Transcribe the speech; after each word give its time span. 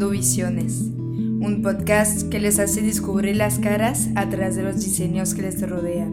Visiones, 0.00 0.80
un 0.80 1.60
podcast 1.62 2.28
que 2.28 2.40
les 2.40 2.58
hace 2.58 2.82
descubrir 2.82 3.36
las 3.36 3.60
caras 3.60 4.08
a 4.16 4.28
través 4.28 4.56
de 4.56 4.64
los 4.64 4.84
diseños 4.84 5.34
que 5.34 5.42
les 5.42 5.66
rodean. 5.66 6.12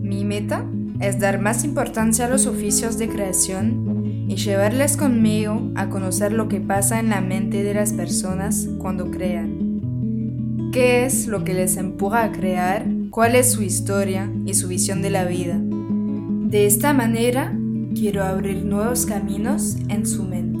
Mi 0.00 0.24
meta 0.24 0.64
es 1.00 1.18
dar 1.18 1.40
más 1.40 1.64
importancia 1.64 2.26
a 2.26 2.28
los 2.28 2.46
oficios 2.46 2.98
de 2.98 3.08
creación 3.08 4.26
y 4.28 4.36
llevarles 4.36 4.96
conmigo 4.96 5.72
a 5.74 5.88
conocer 5.90 6.32
lo 6.32 6.48
que 6.48 6.60
pasa 6.60 7.00
en 7.00 7.10
la 7.10 7.20
mente 7.20 7.64
de 7.64 7.74
las 7.74 7.92
personas 7.92 8.68
cuando 8.78 9.10
crean. 9.10 10.70
¿Qué 10.72 11.04
es 11.04 11.26
lo 11.26 11.42
que 11.42 11.54
les 11.54 11.76
empuja 11.76 12.22
a 12.22 12.32
crear? 12.32 12.86
¿Cuál 13.10 13.34
es 13.34 13.50
su 13.50 13.62
historia 13.62 14.32
y 14.46 14.54
su 14.54 14.68
visión 14.68 15.02
de 15.02 15.10
la 15.10 15.24
vida? 15.24 15.58
De 15.60 16.66
esta 16.66 16.94
manera, 16.94 17.52
quiero 17.94 18.22
abrir 18.22 18.64
nuevos 18.64 19.04
caminos 19.04 19.76
en 19.88 20.06
su 20.06 20.22
mente. 20.22 20.51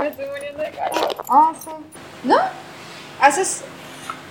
Me 0.00 0.08
estoy 0.08 0.26
muriendo 0.26 0.62
de 0.62 0.70
calor. 0.70 1.16
Ah, 1.28 1.52
sí. 1.58 1.70
¿No? 2.24 2.36
¿Haces 3.20 3.64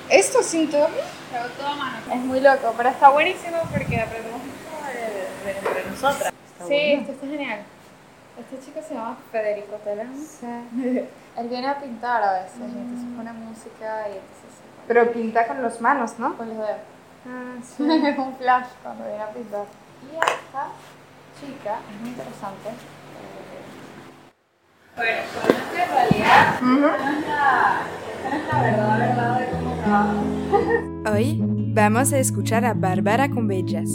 esto 0.10 0.44
sin 0.44 0.70
todo? 0.70 0.86
Hago 0.86 1.50
todo 1.58 1.68
a 1.68 1.76
mano. 1.76 1.98
Es 2.12 2.20
muy 2.22 2.40
loco, 2.40 2.74
pero 2.76 2.90
está 2.90 3.10
buenísimo 3.10 3.58
porque 3.72 4.00
aprendemos 4.00 4.42
mucho 4.42 4.88
de, 4.88 5.52
de 5.52 5.58
entre 5.60 5.90
nosotras. 5.90 6.34
sí, 6.68 6.76
esto 6.94 7.12
está 7.14 7.28
genial. 7.28 7.64
Este 8.40 8.66
chico 8.66 8.80
se 8.88 8.94
llama 8.96 9.18
Federico 9.32 9.76
Telem. 9.84 10.14
Sí. 10.16 10.46
Él 11.38 11.48
viene 11.48 11.68
a 11.68 11.80
pintar 11.80 12.22
a 12.24 12.34
veces, 12.44 12.60
y 12.60 12.64
entonces 12.78 13.08
pone 13.16 13.32
música 13.34 14.08
y 14.10 14.18
entonces 14.18 14.52
pone 14.60 14.88
Pero 14.88 15.12
pinta 15.14 15.48
con 15.48 15.62
las 15.64 15.80
manos, 15.80 16.20
¿no? 16.20 16.36
con 16.36 16.50
los 16.50 16.58
dedos. 16.58 16.82
Ah, 17.26 17.56
es 18.10 18.18
un 18.20 18.36
flash 18.36 18.68
cuando 18.84 19.06
viene 19.06 19.24
a 19.24 19.30
pintar. 19.30 19.66
Y 20.12 20.16
esta 20.16 20.68
chica 21.40 21.80
es 21.90 22.02
muy 22.02 22.10
interesante. 22.10 22.70
Bueno, 24.96 25.20
realidad, 26.20 27.82
esta 28.26 28.38
es 28.38 28.48
la 28.52 28.62
verdad, 28.62 29.00
verdad 29.00 29.40
de 29.40 29.46
cómo. 29.52 31.12
Hoy 31.12 31.40
vamos 31.74 32.12
a 32.14 32.20
escuchar 32.20 32.66
a 32.66 32.74
Bárbara 32.74 33.30
Convellas. 33.30 33.90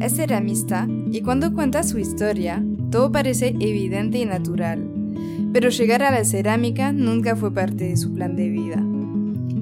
Es 0.00 0.16
ceramista 0.16 0.88
y 1.12 1.22
cuando 1.22 1.52
cuenta 1.52 1.84
su 1.84 1.98
historia, 1.98 2.64
todo 2.90 3.12
parece 3.12 3.48
evidente 3.60 4.18
y 4.18 4.24
natural. 4.24 4.88
Pero 5.52 5.68
llegar 5.68 6.02
a 6.02 6.10
la 6.10 6.24
cerámica 6.24 6.92
nunca 6.92 7.36
fue 7.36 7.54
parte 7.54 7.84
de 7.84 7.96
su 7.96 8.12
plan 8.12 8.34
de 8.34 8.48
vida. 8.48 8.82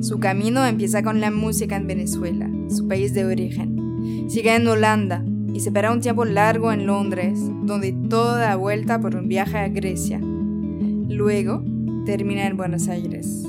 Su 0.01 0.19
camino 0.21 0.65
empieza 0.67 1.03
con 1.03 1.21
la 1.21 1.31
música 1.31 1.77
en 1.77 1.87
Venezuela, 1.87 2.49
su 2.69 2.89
país 2.89 3.13
de 3.13 3.27
origen. 3.27 4.27
Sigue 4.29 4.55
en 4.55 4.67
Holanda 4.67 5.23
y 5.53 5.61
se 5.61 5.71
para 5.71 5.93
un 5.93 6.01
tiempo 6.01 6.25
largo 6.25 6.73
en 6.73 6.87
Londres, 6.87 7.39
donde 7.65 7.93
todo 8.09 8.37
da 8.37 8.57
vuelta 8.57 9.01
por 9.01 9.15
un 9.15 9.29
viaje 9.29 9.59
a 9.59 9.69
Grecia. 9.69 10.19
Luego 11.13 11.63
termina 12.07 12.47
en 12.47 12.57
Buenos 12.57 12.89
Aires. 12.89 13.45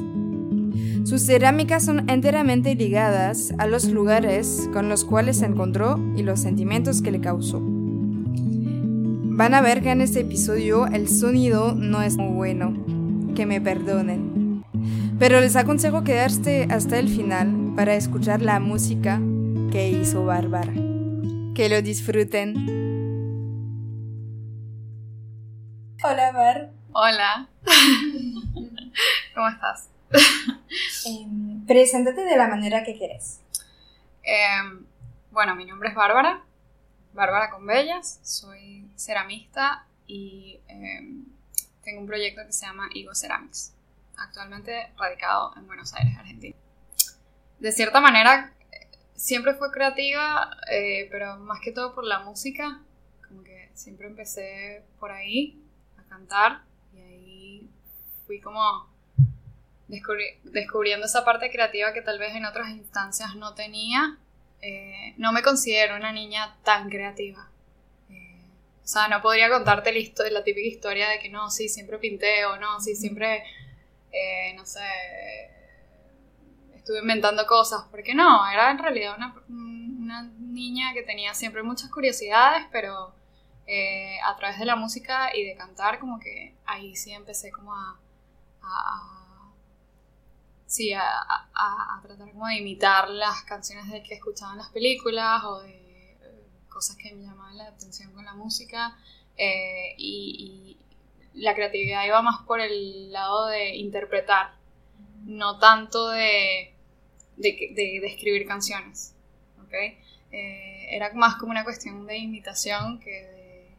Sus 1.06 1.26
cerámicas 1.26 1.86
son 1.86 2.10
enteramente 2.10 2.76
ligadas 2.76 3.54
a 3.58 3.68
los 3.68 3.86
lugares 3.86 4.70
con 4.74 4.90
los 4.90 5.06
cuales 5.06 5.38
se 5.38 5.46
encontró 5.46 5.98
y 6.18 6.24
los 6.24 6.42
sentimientos 6.42 7.02
que 7.02 7.12
le 7.12 7.22
causó. 7.22 7.62
Van 7.62 9.54
a 9.54 9.62
ver 9.62 9.82
que 9.82 9.92
en 9.92 10.02
este 10.02 10.22
episodio 10.22 10.88
el 10.88 11.08
sonido 11.08 11.74
no 11.74 12.02
es 12.02 12.18
muy 12.18 12.34
bueno, 12.34 12.74
que 13.34 13.46
me 13.46 13.62
perdonen. 13.62 14.64
Pero 15.18 15.40
les 15.40 15.56
aconsejo 15.56 16.04
quedarse 16.04 16.68
hasta 16.70 17.00
el 17.00 17.08
final 17.08 17.74
para 17.76 17.96
escuchar 17.96 18.42
la 18.42 18.60
música 18.60 19.22
que 19.72 19.90
hizo 19.90 20.26
Bárbara. 20.26 20.74
Que 21.56 21.70
lo 21.70 21.82
disfruten. 21.82 22.56
Hola 26.04 26.32
Bar, 26.34 26.73
Hola. 26.96 27.50
¿Cómo 29.34 29.48
estás? 29.48 29.90
Em, 31.08 31.66
preséntate 31.66 32.22
de 32.22 32.38
la 32.38 32.48
manera 32.48 32.84
que 32.84 32.96
quieres. 32.96 33.42
Em, 34.22 34.86
bueno, 35.32 35.56
mi 35.56 35.66
nombre 35.66 35.90
es 35.90 35.96
Bárbara, 35.96 36.44
Bárbara 37.14 37.50
Convellas, 37.50 38.20
soy 38.22 38.88
ceramista 38.96 39.88
y 40.06 40.60
em, 40.68 41.26
tengo 41.84 42.02
un 42.02 42.06
proyecto 42.06 42.46
que 42.46 42.54
se 42.54 42.68
llama 42.68 42.88
Igo 42.94 43.16
Ceramics, 43.16 43.74
actualmente 44.16 44.92
radicado 44.96 45.52
en 45.58 45.66
Buenos 45.66 45.96
Aires, 45.96 46.16
Argentina. 46.16 46.56
De 47.58 47.72
cierta 47.72 48.02
manera, 48.02 48.54
eh, 48.72 48.88
siempre 49.16 49.56
fue 49.56 49.72
creativa, 49.72 50.56
eh, 50.70 51.08
pero 51.10 51.38
más 51.38 51.60
que 51.60 51.72
todo 51.72 51.96
por 51.96 52.04
la 52.04 52.20
música, 52.20 52.82
como 53.28 53.44
que 53.44 53.72
siempre 53.74 54.06
empecé 54.06 54.84
por 55.00 55.12
ahí 55.12 55.60
a 55.98 56.04
cantar 56.08 56.62
fui 58.26 58.40
como 58.40 58.88
descubri- 59.88 60.40
descubriendo 60.44 61.06
esa 61.06 61.24
parte 61.24 61.52
creativa 61.52 61.94
que 61.94 62.02
tal 62.02 62.20
vez 62.20 62.36
en 62.36 62.46
otras 62.46 62.70
instancias 62.70 63.36
no 63.36 63.54
tenía. 63.54 64.18
Eh, 64.62 65.14
no 65.18 65.32
me 65.34 65.42
considero 65.42 65.96
una 65.96 66.12
niña 66.12 66.56
tan 66.64 66.90
creativa. 66.90 67.50
Eh, 68.10 68.46
o 68.84 68.88
sea, 68.88 69.08
no 69.08 69.22
podría 69.22 69.50
contarte 69.50 69.92
la, 69.92 70.44
típica 70.44 70.68
historia 70.68 71.10
de 71.10 71.20
que 71.20 71.30
no, 71.30 71.50
sí, 71.50 71.68
siempre 71.68 71.98
pinté 71.98 72.46
o 72.46 72.58
no, 72.58 72.80
sí, 72.80 72.96
siempre, 72.96 73.44
eh, 74.12 74.54
no 74.56 74.66
sé, 74.66 74.80
estuve 76.76 77.00
inventando 77.00 77.46
cosas, 77.46 77.86
porque 77.92 78.14
no, 78.14 78.50
era 78.50 78.72
en 78.72 78.78
realidad 78.78 79.16
una, 79.18 79.36
una 79.50 80.24
niña 80.40 80.94
que 80.94 81.04
tenía 81.04 81.34
siempre 81.34 81.64
muchas 81.64 81.90
curiosidades, 81.90 82.66
pero 82.72 83.14
eh, 83.68 84.18
a 84.26 84.36
través 84.36 84.60
de 84.60 84.66
la 84.66 84.76
música 84.76 85.36
y 85.36 85.46
de 85.46 85.56
cantar, 85.56 86.00
como 86.00 86.20
que 86.20 86.54
ahí 86.66 86.96
sí 86.96 87.12
empecé 87.14 87.52
como 87.52 87.74
a, 87.74 88.00
a- 88.64 89.52
sí, 90.66 90.94
a, 90.94 91.02
a- 91.54 92.02
tratar 92.04 92.32
como 92.32 92.48
de 92.48 92.58
imitar 92.58 93.10
las 93.10 93.44
canciones 93.44 93.90
de 93.92 94.04
que 94.04 94.16
escuchaba 94.16 94.54
en 94.54 94.58
las 94.60 94.70
películas 94.70 95.44
o 95.46 95.62
de 95.62 95.72
eh, 95.72 96.18
cosas 96.70 96.96
que 96.98 97.14
me 97.14 97.24
llamaban 97.24 97.58
la 97.58 97.68
atención 97.68 98.12
con 98.14 98.26
la 98.26 98.34
música 98.34 98.98
eh, 99.38 99.96
y, 99.98 100.78
la 101.36 101.56
creatividad 101.56 102.06
iba 102.06 102.22
más 102.22 102.42
por 102.46 102.60
el 102.60 103.12
lado 103.12 103.48
de 103.48 103.76
interpretar, 103.76 104.54
no 105.26 105.58
tanto 105.58 106.10
de, 106.10 106.76
de, 107.38 107.72
de- 107.76 108.06
escribir 108.06 108.46
canciones, 108.48 109.16
¿ok? 109.64 109.74
Eh, 110.32 110.88
era 110.92 111.12
más 111.14 111.36
como 111.36 111.52
una 111.52 111.64
cuestión 111.64 112.06
de 112.06 112.18
imitación 112.18 113.00
que 113.00 113.10
de, 113.12 113.76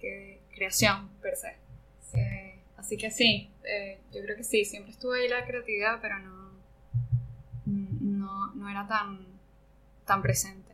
que 0.00 0.06
de 0.08 0.40
creación 0.54 1.08
per 1.22 1.36
se. 1.36 1.56
Así 2.82 2.96
que 2.96 3.12
sí, 3.12 3.48
eh, 3.62 4.00
yo 4.12 4.20
creo 4.22 4.36
que 4.36 4.42
sí, 4.42 4.64
siempre 4.64 4.90
estuve 4.90 5.20
ahí 5.20 5.28
la 5.28 5.46
creatividad, 5.46 6.00
pero 6.02 6.18
no, 6.18 6.50
no, 7.64 8.52
no 8.56 8.68
era 8.68 8.88
tan, 8.88 9.24
tan 10.04 10.20
presente. 10.20 10.72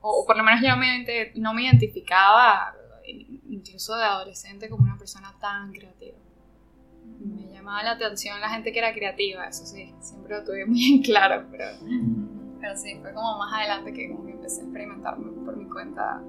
O, 0.00 0.22
o 0.22 0.26
por 0.26 0.38
lo 0.38 0.42
menos 0.42 0.62
yo 0.62 0.74
me, 0.78 1.04
no 1.34 1.52
me 1.52 1.64
identificaba, 1.64 2.74
incluso 3.04 3.94
de 3.94 4.04
adolescente, 4.04 4.70
como 4.70 4.84
una 4.84 4.96
persona 4.96 5.36
tan 5.38 5.70
creativa. 5.70 6.16
Me 7.18 7.52
llamaba 7.52 7.82
la 7.82 7.90
atención 7.90 8.40
la 8.40 8.48
gente 8.48 8.72
que 8.72 8.78
era 8.78 8.94
creativa, 8.94 9.46
eso 9.46 9.66
sí, 9.66 9.94
siempre 10.00 10.38
lo 10.38 10.42
tuve 10.42 10.64
muy 10.64 10.82
en 10.94 11.02
claro, 11.02 11.44
pero, 11.50 11.66
pero 12.58 12.74
sí, 12.74 12.96
fue 13.02 13.12
como 13.12 13.36
más 13.36 13.52
adelante 13.52 13.92
que 13.92 14.08
como 14.08 14.24
que 14.24 14.32
empecé 14.32 14.62
a 14.62 14.64
experimentar 14.64 15.14
por 15.16 15.54
mi 15.58 15.68
cuenta 15.68 16.22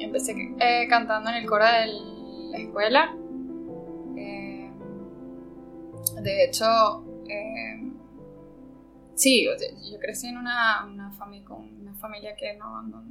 Empecé 0.00 0.32
eh, 0.60 0.86
cantando 0.88 1.30
en 1.30 1.36
el 1.36 1.46
coro 1.46 1.64
de 1.64 1.86
la 2.50 2.58
escuela. 2.58 3.14
Eh, 4.16 4.70
de 6.22 6.44
hecho, 6.44 7.04
eh, 7.28 7.92
sí, 9.14 9.44
yo 9.44 9.98
crecí 9.98 10.28
en 10.28 10.38
una, 10.38 10.84
una, 10.86 11.12
fami- 11.12 11.44
con 11.44 11.62
una 11.80 11.94
familia 11.94 12.34
que 12.36 12.54
no, 12.54 12.82
no- 12.82 13.02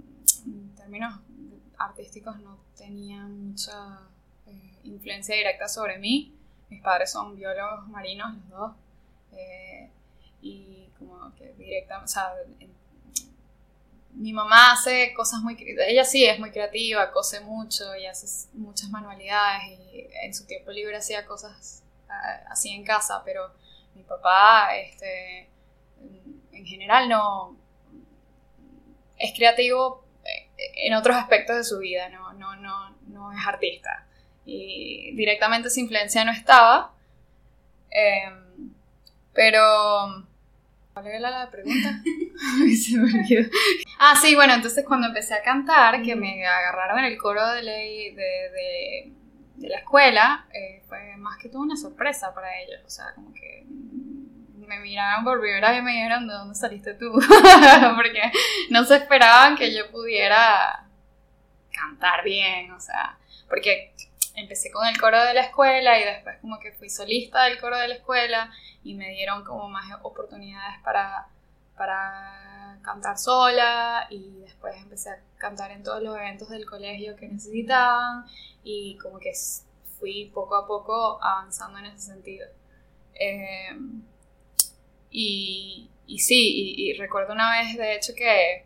en 0.45 0.75
términos 0.75 1.13
artísticos 1.77 2.39
no 2.41 2.57
tenía 2.77 3.23
mucha 3.25 3.99
eh, 4.47 4.79
influencia 4.83 5.35
directa 5.35 5.67
sobre 5.67 5.97
mí. 5.99 6.33
Mis 6.69 6.81
padres 6.81 7.11
son 7.11 7.35
biólogos 7.35 7.87
marinos, 7.87 8.35
los 8.49 8.59
dos. 8.59 8.71
y 10.41 10.87
como 10.97 11.33
que 11.35 11.53
directa, 11.53 12.01
o 12.03 12.07
sea, 12.07 12.31
en- 12.59 12.76
mi 14.17 14.33
mamá 14.33 14.73
hace 14.73 15.13
cosas 15.13 15.41
muy... 15.41 15.57
Ella 15.87 16.03
sí 16.03 16.25
es 16.25 16.39
muy 16.39 16.51
creativa, 16.51 17.11
cose 17.11 17.39
mucho 17.41 17.95
y 17.95 18.05
hace 18.05 18.27
muchas 18.53 18.89
manualidades 18.89 19.63
y 19.67 20.07
en 20.23 20.33
su 20.33 20.45
tiempo 20.45 20.71
libre 20.71 20.97
hacía 20.97 21.25
cosas 21.25 21.83
ah, 22.09 22.41
así 22.49 22.69
en 22.69 22.83
casa, 22.83 23.21
pero 23.23 23.51
mi 23.95 24.03
papá, 24.03 24.75
este, 24.75 25.49
en 26.51 26.65
general 26.65 27.09
no... 27.09 27.57
Es 29.17 29.33
creativo 29.35 30.03
eh, 30.23 30.49
en 30.87 30.93
otros 30.93 31.15
aspectos 31.15 31.55
de 31.55 31.63
su 31.63 31.79
vida, 31.79 32.09
no, 32.09 32.33
no, 32.33 32.55
no, 32.55 32.95
no 33.07 33.31
es 33.31 33.47
artista. 33.47 34.05
Y 34.45 35.15
directamente 35.15 35.69
esa 35.69 35.79
influencia 35.79 36.23
no 36.23 36.31
estaba, 36.31 36.93
Em, 37.89 38.73
pero... 39.33 40.25
¿Cuál 41.01 41.13
era 41.13 41.29
la 41.29 41.51
pregunta? 41.51 42.01
Se 42.75 42.97
me 42.97 43.03
olvidó. 43.03 43.49
Ah, 43.99 44.15
sí, 44.19 44.33
bueno, 44.33 44.55
entonces 44.55 44.83
cuando 44.83 45.05
empecé 45.05 45.35
a 45.35 45.43
cantar, 45.43 46.01
que 46.01 46.15
me 46.15 46.43
agarraron 46.43 46.97
en 46.97 47.05
el 47.05 47.17
coro 47.19 47.45
de, 47.51 47.61
ley 47.61 48.15
de, 48.15 48.23
de, 48.23 49.11
de 49.57 49.69
la 49.69 49.77
escuela, 49.77 50.47
eh, 50.51 50.81
fue 50.87 51.15
más 51.17 51.37
que 51.37 51.49
todo 51.49 51.61
una 51.61 51.77
sorpresa 51.77 52.33
para 52.33 52.59
ellos. 52.61 52.81
O 52.83 52.89
sea, 52.89 53.13
como 53.13 53.31
que 53.31 53.63
me 54.57 54.79
miraron 54.79 55.23
por 55.23 55.39
primera 55.39 55.69
vez 55.69 55.79
y 55.79 55.83
me 55.83 55.91
dijeron, 55.91 56.27
¿de 56.27 56.33
dónde 56.33 56.55
saliste 56.55 56.95
tú? 56.95 57.11
Porque 57.95 58.31
no 58.71 58.83
se 58.83 58.95
esperaban 58.95 59.55
que 59.55 59.71
yo 59.75 59.91
pudiera 59.91 60.83
cantar 61.71 62.23
bien, 62.23 62.71
o 62.71 62.79
sea, 62.79 63.19
porque 63.47 63.93
empecé 64.37 64.71
con 64.71 64.87
el 64.87 64.99
coro 64.99 65.21
de 65.23 65.33
la 65.33 65.41
escuela 65.41 65.99
y 65.99 66.05
después 66.05 66.37
como 66.39 66.59
que 66.59 66.71
fui 66.71 66.89
solista 66.89 67.43
del 67.45 67.59
coro 67.59 67.77
de 67.77 67.87
la 67.87 67.95
escuela 67.95 68.51
y 68.83 68.93
me 68.93 69.09
dieron 69.09 69.43
como 69.43 69.67
más 69.67 69.99
oportunidades 70.03 70.79
para, 70.83 71.27
para 71.75 72.79
cantar 72.83 73.17
sola 73.17 74.07
y 74.11 74.39
después 74.41 74.75
empecé 74.77 75.09
a 75.09 75.19
cantar 75.37 75.71
en 75.71 75.83
todos 75.83 76.01
los 76.03 76.15
eventos 76.15 76.49
del 76.49 76.65
colegio 76.65 77.15
que 77.15 77.27
necesitaban 77.27 78.25
y 78.63 78.97
como 78.99 79.19
que 79.19 79.33
fui 79.99 80.31
poco 80.33 80.55
a 80.55 80.67
poco 80.67 81.21
avanzando 81.21 81.79
en 81.79 81.87
ese 81.87 81.99
sentido. 81.99 82.47
Eh, 83.15 83.75
y, 85.09 85.89
y 86.05 86.19
sí, 86.19 86.75
y, 86.77 86.93
recuerdo 86.93 87.33
una 87.33 87.59
vez, 87.59 87.75
de 87.75 87.95
hecho, 87.95 88.13
que 88.15 88.65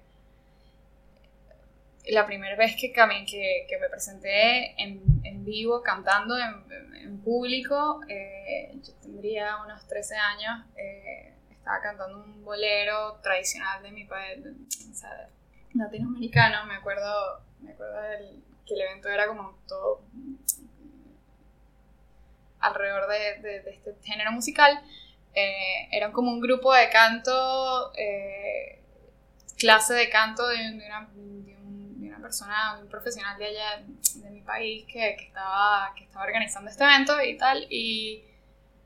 la 2.09 2.25
primera 2.25 2.55
vez 2.55 2.75
que, 2.75 2.91
que, 2.91 3.65
que 3.69 3.77
me 3.79 3.89
presenté 3.89 4.81
en, 4.81 5.01
en 5.23 5.45
vivo 5.45 5.81
cantando 5.81 6.37
en, 6.37 6.95
en 6.95 7.21
público, 7.21 8.01
eh, 8.07 8.71
yo 8.83 8.93
tendría 9.01 9.57
unos 9.63 9.87
13 9.87 10.15
años, 10.15 10.65
eh, 10.75 11.33
estaba 11.51 11.79
cantando 11.81 12.23
un 12.23 12.43
bolero 12.43 13.19
tradicional 13.21 13.83
de 13.83 13.91
mi 13.91 14.05
país, 14.05 14.39
o 14.45 14.93
sea, 14.93 15.29
latinoamericano, 15.73 16.65
me 16.65 16.75
acuerdo, 16.75 17.41
me 17.59 17.71
acuerdo 17.71 18.01
del, 18.01 18.43
que 18.65 18.73
el 18.73 18.81
evento 18.81 19.09
era 19.09 19.27
como 19.27 19.57
todo 19.67 20.01
alrededor 22.59 23.09
de, 23.09 23.41
de, 23.41 23.59
de 23.61 23.71
este 23.71 23.95
género 24.03 24.31
musical 24.31 24.83
eh, 25.33 25.87
eran 25.91 26.11
como 26.11 26.31
un 26.31 26.41
grupo 26.41 26.73
de 26.73 26.89
canto, 26.89 27.93
eh, 27.95 28.81
clase 29.57 29.93
de 29.93 30.09
canto 30.09 30.47
de, 30.47 30.57
una, 30.73 31.09
persona, 32.21 32.77
un 32.81 32.87
profesional 32.87 33.37
de 33.37 33.45
allá, 33.45 33.83
de 34.15 34.29
mi 34.29 34.41
país, 34.41 34.85
que, 34.91 35.09
estaba, 35.09 35.93
que 35.95 36.03
estaba 36.03 36.25
organizando 36.25 36.69
este 36.69 36.83
evento 36.83 37.13
y 37.23 37.37
tal. 37.37 37.65
Y 37.69 38.23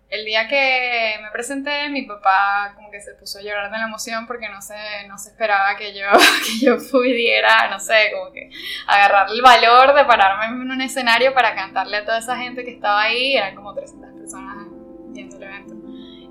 el 0.10 0.26
día 0.26 0.48
que 0.48 1.16
me 1.22 1.32
presenté, 1.32 1.90
mi 1.90 2.04
papá 2.04 2.74
como 2.76 2.92
que 2.92 3.02
se 3.02 3.14
puso 3.16 3.40
a 3.40 3.42
llorar 3.42 3.72
de 3.72 3.78
la 3.78 3.86
emoción 3.86 4.28
porque 4.28 4.48
no 4.50 4.62
se, 4.62 4.76
no 5.08 5.18
se 5.18 5.30
esperaba 5.30 5.76
que 5.76 5.94
yo, 5.94 6.06
que 6.46 6.66
yo 6.66 6.78
pudiera, 6.92 7.70
no 7.70 7.80
sé, 7.80 8.12
como 8.14 8.32
que 8.32 8.50
agarrar 8.88 9.28
el 9.30 9.42
valor 9.42 9.96
de 9.96 10.06
pararme 10.06 10.46
en 10.46 10.72
un 10.72 10.82
escenario 10.82 11.34
para 11.34 11.56
cantarle 11.56 11.98
a 11.98 12.06
toda 12.06 12.20
esa 12.20 12.38
gente 12.38 12.64
que 12.64 12.72
estaba 12.72 13.04
ahí. 13.04 13.36
Eran 13.36 13.56
como 13.56 13.74
300 13.74 14.12
personas 14.20 14.68
viendo 15.10 15.38
el 15.38 15.44
evento. 15.44 15.74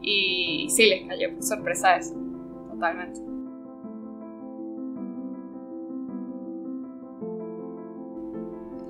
Y 0.02 0.68
sí, 0.70 0.86
les 0.86 1.08
cayó 1.08 1.30
sorpresa 1.40 1.96
eso, 1.96 2.14
totalmente. 2.70 3.33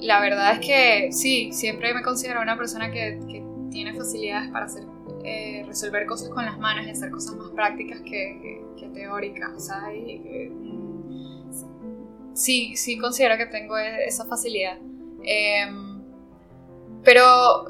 La 0.05 0.21
verdad 0.21 0.53
es 0.53 0.61
que 0.61 1.12
sí, 1.12 1.51
siempre 1.53 1.95
me 1.95 2.03
considero 2.03 2.43
una 2.43 2.59
persona 2.59 2.91
que, 2.91 3.19
que 3.27 3.43
tiene 3.71 3.95
facilidades 3.95 4.51
para 4.51 4.67
eh, 5.25 5.65
resolver 5.67 6.05
cosas 6.05 6.29
con 6.29 6.45
las 6.45 6.59
manos 6.59 6.87
y 6.87 6.91
hacer 6.91 7.11
cosas 7.11 7.37
más 7.37 7.51
prácticas 7.53 8.03
que, 8.03 8.62
que, 8.79 8.87
teóricas. 8.93 9.49
O 9.51 9.91
mm, 10.51 11.53
sí, 12.35 12.77
sí 12.77 12.99
considero 12.99 13.39
que 13.39 13.47
tengo 13.47 13.79
e, 13.79 14.05
esa 14.05 14.27
facilidad. 14.27 14.77
Em, 15.23 16.03
pero 17.03 17.65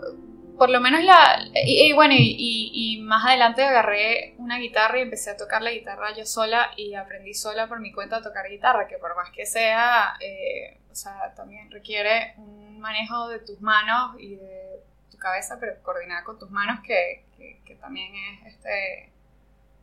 por 0.59 0.71
lo 0.71 0.81
menos 0.81 1.05
la... 1.05 1.39
Y, 1.65 1.93
bueno, 1.93 2.15
y, 2.17 3.01
más 3.05 3.25
adelante 3.27 3.63
agarré 3.63 4.35
una 4.39 4.59
guitarra 4.59 4.99
y 4.99 5.03
empecé 5.03 5.31
a 5.31 5.37
tocar 5.37 5.63
la 5.63 5.71
guitarra 5.71 6.17
yo 6.17 6.27
sola 6.27 6.73
y 6.77 6.95
aprendí 6.95 7.33
sola 7.35 7.69
por 7.69 7.79
mi 7.79 7.93
cuenta 7.93 8.17
a 8.17 8.23
tocar 8.23 8.49
guitarra, 8.49 8.89
que 8.89 8.99
por 8.99 9.15
más 9.15 9.31
que 9.31 9.47
sea, 9.47 10.15
eh, 10.21 10.81
o 10.95 10.97
sea, 10.97 11.35
también 11.35 11.71
requiere 11.71 12.35
un 12.37 12.81
manejo 12.81 13.29
de 13.29 13.41
tus 13.41 13.61
manos 13.61 14.17
y 14.19 14.37
de 14.37 14.81
tu 15.11 15.19
cabeza, 15.19 15.59
pero 15.59 15.83
coordinada 15.83 16.23
con 16.25 16.39
tus 16.39 16.51
manos, 16.51 16.81
que, 16.85 17.25
que, 17.37 17.75
también 17.75 18.15
es, 18.15 18.55
este, 18.55 19.11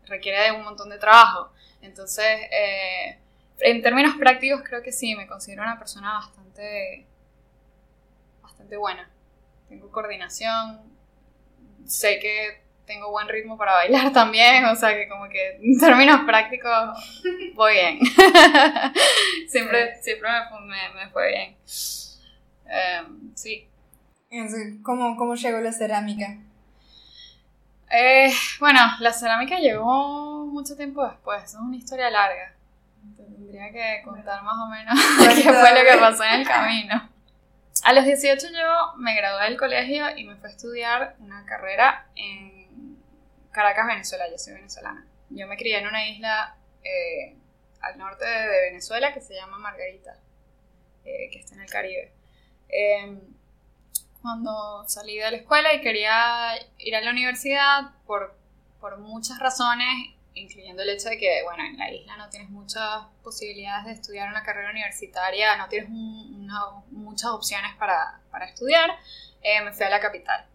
requiere 0.06 0.46
de 0.46 0.52
un 0.54 0.64
montón 0.64 0.90
de 0.90 0.98
trabajo. 0.98 1.52
Entonces, 1.82 2.26
eh, 2.26 3.20
en 3.60 3.82
términos 3.84 4.16
prácticos 4.18 4.64
creo 4.64 4.82
que 4.82 4.92
sí, 4.92 5.16
me 5.16 5.28
considero 5.28 5.62
una 5.62 5.78
persona 5.78 6.14
bastante, 6.14 7.06
bastante 8.42 8.78
buena 8.78 9.08
tengo 9.72 9.90
coordinación, 9.90 10.82
sé 11.86 12.20
que 12.20 12.62
tengo 12.92 13.10
buen 13.10 13.28
ritmo 13.30 13.58
para 13.58 13.74
bailar 13.74 14.12
también, 14.14 14.66
o 14.66 14.76
sea 14.76 14.94
que 14.94 15.08
como 15.08 15.30
que 15.30 15.58
en 15.62 15.80
términos 15.80 16.22
prácticos 16.26 17.24
voy 17.56 17.74
bien. 17.74 18.00
siempre 19.48 19.96
siempre 20.02 20.30
me, 20.96 21.10
fue 21.10 21.28
bien. 21.30 21.56
Em, 22.66 23.36
sí. 23.36 23.68
¿Cómo, 24.84 25.16
¿Cómo 25.18 25.36
llegó 25.36 25.60
la 25.60 25.72
cerámica? 25.72 26.38
Eh, 27.90 28.32
bueno, 28.60 28.80
la 29.00 29.12
cerámica 29.12 29.60
llegó 29.60 30.46
mucho 30.46 30.76
tiempo 30.78 31.06
después, 31.06 31.44
es 31.44 31.56
una 31.56 31.76
historia 31.76 32.10
larga. 32.10 32.54
Tendría 33.18 33.72
que 33.72 34.02
contar 34.06 34.44
más 34.44 34.58
o 34.64 34.68
menos 34.68 34.98
qué 35.36 35.44
fue 35.44 35.84
lo 35.84 35.92
que 35.92 35.98
pasó 35.98 36.24
en 36.24 36.42
el 36.42 36.48
camino. 36.48 37.10
A 37.84 37.94
los 37.94 38.06
18 38.06 38.48
yo 38.48 38.98
me 38.98 39.16
gradué 39.16 39.46
del 39.46 39.58
colegio 39.58 40.06
y 40.16 40.26
me 40.26 40.36
fui 40.36 40.50
a 40.50 40.54
estudiar 40.54 41.16
una 41.20 41.46
carrera 41.46 42.06
en 42.16 42.51
Caracas, 43.52 43.88
Venezuela. 43.88 44.30
Yo 44.30 44.38
soy 44.38 44.54
venezolana. 44.54 45.06
Yo 45.30 45.48
me 45.48 45.58
crié 45.58 45.80
en 45.80 45.88
una 45.88 46.08
isla 46.08 46.56
eh, 46.84 47.36
al 47.82 47.98
norte 47.98 48.26
de, 48.26 48.62
Venezuela 48.70 49.14
que 49.14 49.22
se 49.22 49.36
llama 49.36 49.58
Margarita, 49.58 50.18
eh, 51.06 51.30
que 51.32 51.40
está 51.40 51.56
en 51.56 51.62
el 51.62 51.70
Caribe. 51.70 52.12
Em, 52.70 53.20
cuando 54.22 54.88
salí 54.88 55.18
de 55.18 55.32
la 55.32 55.38
escuela 55.38 55.74
y 55.74 55.82
quería 55.82 56.54
ir 56.78 56.96
a 56.96 57.02
la 57.02 57.12
universidad 57.12 57.92
por, 58.06 58.36
por 58.80 59.00
muchas 59.00 59.40
razones, 59.40 59.88
incluyendo 60.34 60.84
el 60.84 60.90
hecho 60.90 61.10
de 61.10 61.18
que, 61.18 61.42
bueno, 61.44 61.64
en 61.64 61.78
la 61.78 61.92
isla 61.92 62.18
no 62.18 62.30
tienes 62.30 62.50
muchas 62.50 63.04
posibilidades 63.24 63.86
de 63.86 63.92
estudiar 63.94 64.30
una 64.30 64.44
carrera 64.44 64.70
universitaria, 64.70 65.58
no 65.58 65.68
tienes 65.68 65.90
muchas 65.90 67.32
opciones 67.32 67.76
para, 67.78 68.22
para 68.30 68.46
estudiar, 68.46 68.92
eh, 69.42 69.62
me 69.62 69.74
fui 69.74 69.86
a 69.86 69.90
la 69.90 70.00
capital. 70.00 70.46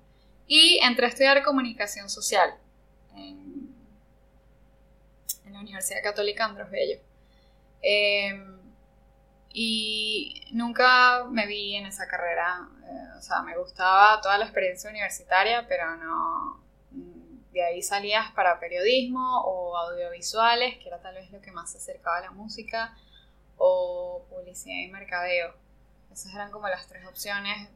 Y 0.47 0.79
entré 0.83 1.07
a 1.07 1.09
estudiar 1.09 1.43
comunicación 1.43 2.09
social 2.09 2.57
en, 3.17 3.75
en 5.45 5.53
la 5.53 5.61
Universidad 5.61 6.03
Católica 6.03 6.45
Andrés 6.45 6.71
Bello. 6.71 7.01
Em, 7.83 8.57
y 9.53 10.43
nunca 10.53 11.25
me 11.31 11.47
vi 11.47 11.77
en 11.77 11.87
esa 11.87 12.07
carrera, 12.07 12.69
eh, 12.85 13.19
o 13.19 13.23
sea, 13.23 13.43
me 13.43 13.57
gustaba 13.57 14.21
toda 14.21 14.37
la 14.39 14.45
experiencia 14.45 14.91
universitaria, 14.91 15.67
pero 15.67 15.97
no, 15.97 16.63
de 17.53 17.65
ahí 17.65 17.83
salías 17.83 18.31
para 18.33 18.61
periodismo 18.61 19.41
o 19.45 19.77
audiovisuales, 19.79 20.77
que 20.79 20.89
era 20.89 21.01
tal 21.01 21.15
vez 21.15 21.31
lo 21.31 21.41
que 21.41 21.53
más 21.53 21.73
se 21.73 21.79
acercaba 21.79 22.19
a 22.19 22.23
la 22.23 22.31
música, 22.33 22.95
o 23.57 24.27
publicidad 24.29 24.77
y 24.77 24.89
mercadeo. 24.89 25.55
Esas 26.13 26.35
eran 26.35 26.51
como 26.51 26.69
las 26.69 26.87
tres 26.87 27.07
opciones 27.07 27.71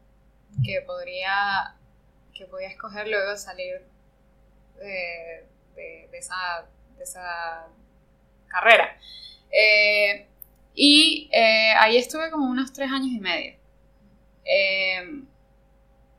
que 0.64 0.82
podría 0.82 1.76
que 2.35 2.47
podía 2.47 2.68
escoger 2.68 3.09
luego 3.09 3.37
de 4.84 5.46
salir 6.22 6.68
de, 6.96 7.04
esa, 7.04 7.66
carrera. 8.49 8.96
Eh, 9.50 10.26
y 10.75 11.28
eh, 11.32 11.72
ahí 11.78 11.96
estuve 11.96 12.30
como 12.30 12.50
unos 12.50 12.72
tres 12.72 12.90
años 12.90 13.08
y 13.08 13.20
medio. 13.20 13.56
Eh, 14.44 15.22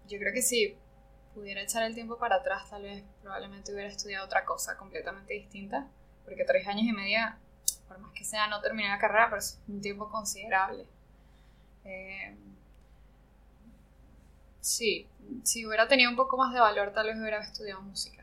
yo 0.07 0.19
creo 0.19 0.33
que 0.33 0.41
sí, 0.41 0.77
pudiera 1.33 1.61
echar 1.61 1.83
el 1.83 1.93
tiempo 1.93 2.17
para 2.17 2.37
atrás, 2.37 2.69
tal 2.69 2.83
vez 2.83 3.03
probablemente 3.21 3.73
hubiera 3.73 3.89
estudiado 3.89 4.25
otra 4.25 4.45
cosa 4.45 4.77
completamente 4.77 5.33
distinta, 5.33 5.87
porque 6.25 6.45
tres 6.45 6.67
años 6.67 6.83
y 6.83 6.91
medio, 6.91 7.19
por 7.87 7.99
más 7.99 8.11
que 8.13 8.23
sea, 8.23 8.47
no 8.47 8.61
terminé 8.61 8.89
la 8.89 8.99
carrera, 8.99 9.27
pero 9.29 9.39
es 9.39 9.59
un 9.67 9.81
tiempo 9.81 10.09
considerable. 10.09 10.85
Eh, 11.85 12.35
sí, 14.59 15.07
si 15.43 15.65
hubiera 15.65 15.87
tenido 15.87 16.09
un 16.09 16.17
poco 16.17 16.37
más 16.37 16.53
de 16.53 16.59
valor, 16.59 16.93
tal 16.93 17.07
vez 17.07 17.17
hubiera 17.17 17.39
estudiado 17.39 17.81
música 17.81 18.20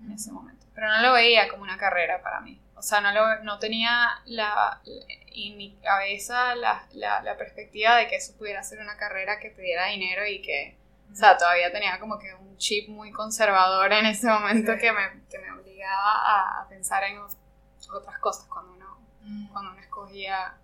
en 0.00 0.12
ese 0.12 0.30
momento, 0.32 0.66
pero 0.74 0.88
no 0.88 1.02
lo 1.02 1.12
veía 1.12 1.48
como 1.48 1.62
una 1.62 1.76
carrera 1.76 2.22
para 2.22 2.40
mí. 2.40 2.60
O 2.76 2.82
sea, 2.82 3.00
no, 3.00 3.10
lo, 3.12 3.42
no 3.42 3.58
tenía 3.58 4.20
la, 4.26 4.80
en 4.84 5.56
mi 5.56 5.76
cabeza 5.82 6.54
la, 6.54 6.86
la, 6.92 7.20
la 7.22 7.36
perspectiva 7.36 7.96
de 7.96 8.06
que 8.06 8.16
eso 8.16 8.36
pudiera 8.36 8.62
ser 8.62 8.78
una 8.80 8.96
carrera 8.96 9.40
que 9.40 9.50
te 9.50 9.62
diera 9.62 9.86
dinero 9.86 10.24
y 10.26 10.40
que 10.40 10.76
O 11.10 11.14
sea, 11.16 11.36
todavía 11.36 11.72
tenía 11.72 11.98
como 11.98 12.18
que 12.18 12.32
un 12.34 12.56
chip 12.56 12.88
muy 12.88 13.10
conservador 13.10 13.92
en 13.92 14.06
ese 14.06 14.28
momento 14.28 14.72
que, 14.78 14.92
me, 14.92 15.24
que 15.28 15.38
me 15.38 15.50
obligaba 15.52 16.60
a 16.62 16.68
pensar 16.68 17.02
en 17.04 17.18
otras 17.18 18.18
cosas 18.20 18.46
cuando 18.46 18.72
uno, 18.74 18.98
Mm. 19.22 19.48
cuando 19.52 19.72
uno 19.72 19.80
escogía 19.80 20.54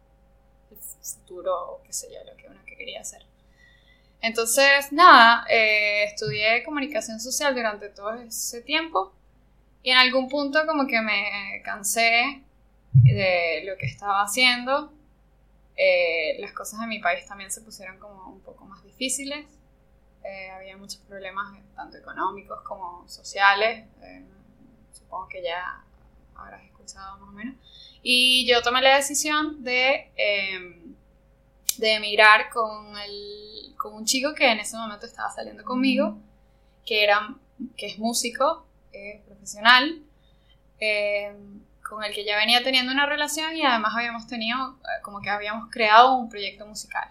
el 0.71 0.77
futuro 0.79 1.53
o 1.73 1.83
qué 1.83 1.93
sé 1.93 2.09
yo, 2.13 2.23
lo 2.25 2.37
que 2.37 2.47
uno 2.47 2.61
quería 2.65 3.01
hacer. 3.01 3.23
Entonces, 4.21 4.91
nada, 4.93 5.45
eh, 5.51 6.05
estudié 6.05 6.63
comunicación 6.65 7.21
social 7.21 7.55
durante 7.55 7.89
todo 7.91 8.15
ese 8.15 8.63
tiempo 8.63 9.13
y 9.85 9.91
en 9.91 9.99
algún 9.99 10.29
punto 10.29 10.67
como 10.67 10.87
que 10.87 11.01
me 11.03 11.61
cansé 11.63 12.43
de 12.95 13.63
lo 13.67 13.77
que 13.77 13.85
estaba 13.85 14.23
haciendo. 14.23 14.91
Eh, 15.77 16.37
las 16.41 16.53
cosas 16.53 16.81
en 16.81 16.89
mi 16.89 17.01
país 17.01 17.27
también 17.27 17.51
se 17.51 17.61
pusieron 17.61 17.99
como 17.99 18.31
un 18.31 18.41
poco 18.41 18.65
más 18.65 18.83
difíciles. 18.83 19.45
Eh, 20.25 20.51
había 20.51 20.79
muchos 20.79 21.03
problemas, 21.03 21.55
eh, 21.59 21.63
tanto 21.77 21.99
económicos 21.99 22.63
como 22.63 23.07
sociales. 23.07 23.85
Supongo 24.91 25.29
que 25.29 25.43
ya 25.43 25.85
habrás 26.35 26.65
escuchado 26.65 27.19
más 27.19 27.29
o 27.29 27.33
menos. 27.33 27.57
Y 28.03 28.47
yo 28.47 28.63
tomé 28.63 28.81
la 28.81 28.97
decisión 28.97 29.63
de, 29.63 30.11
eh, 30.17 30.83
de 31.77 31.93
emigrar 31.93 32.49
con, 32.49 32.97
el, 32.97 33.75
con 33.77 33.93
un 33.93 34.07
chico 34.07 34.33
que 34.35 34.51
en 34.51 34.61
ese 34.61 34.79
momento 34.79 35.05
estaba 35.05 35.31
saliendo 35.31 35.63
conmigo, 35.63 36.17
que, 36.87 37.05
era, 37.05 37.37
que 37.77 37.89
es 37.89 37.99
músico 37.99 38.67
eh, 38.95 39.23
profesional, 39.27 40.03
eh, 40.81 41.35
con 41.85 42.03
el 42.03 42.13
que 42.13 42.25
ya 42.25 42.37
venía 42.37 42.63
teniendo 42.65 42.93
una 42.93 43.07
relación 43.07 43.57
y 43.57 43.63
además 43.63 43.95
habíamos 43.95 44.27
tenido, 44.27 44.79
eh, 44.83 45.03
como 45.03 45.21
que 45.21 45.31
habíamos 45.31 45.71
creado 45.71 46.17
un 46.17 46.29
proyecto 46.29 46.67
musical. 46.67 47.09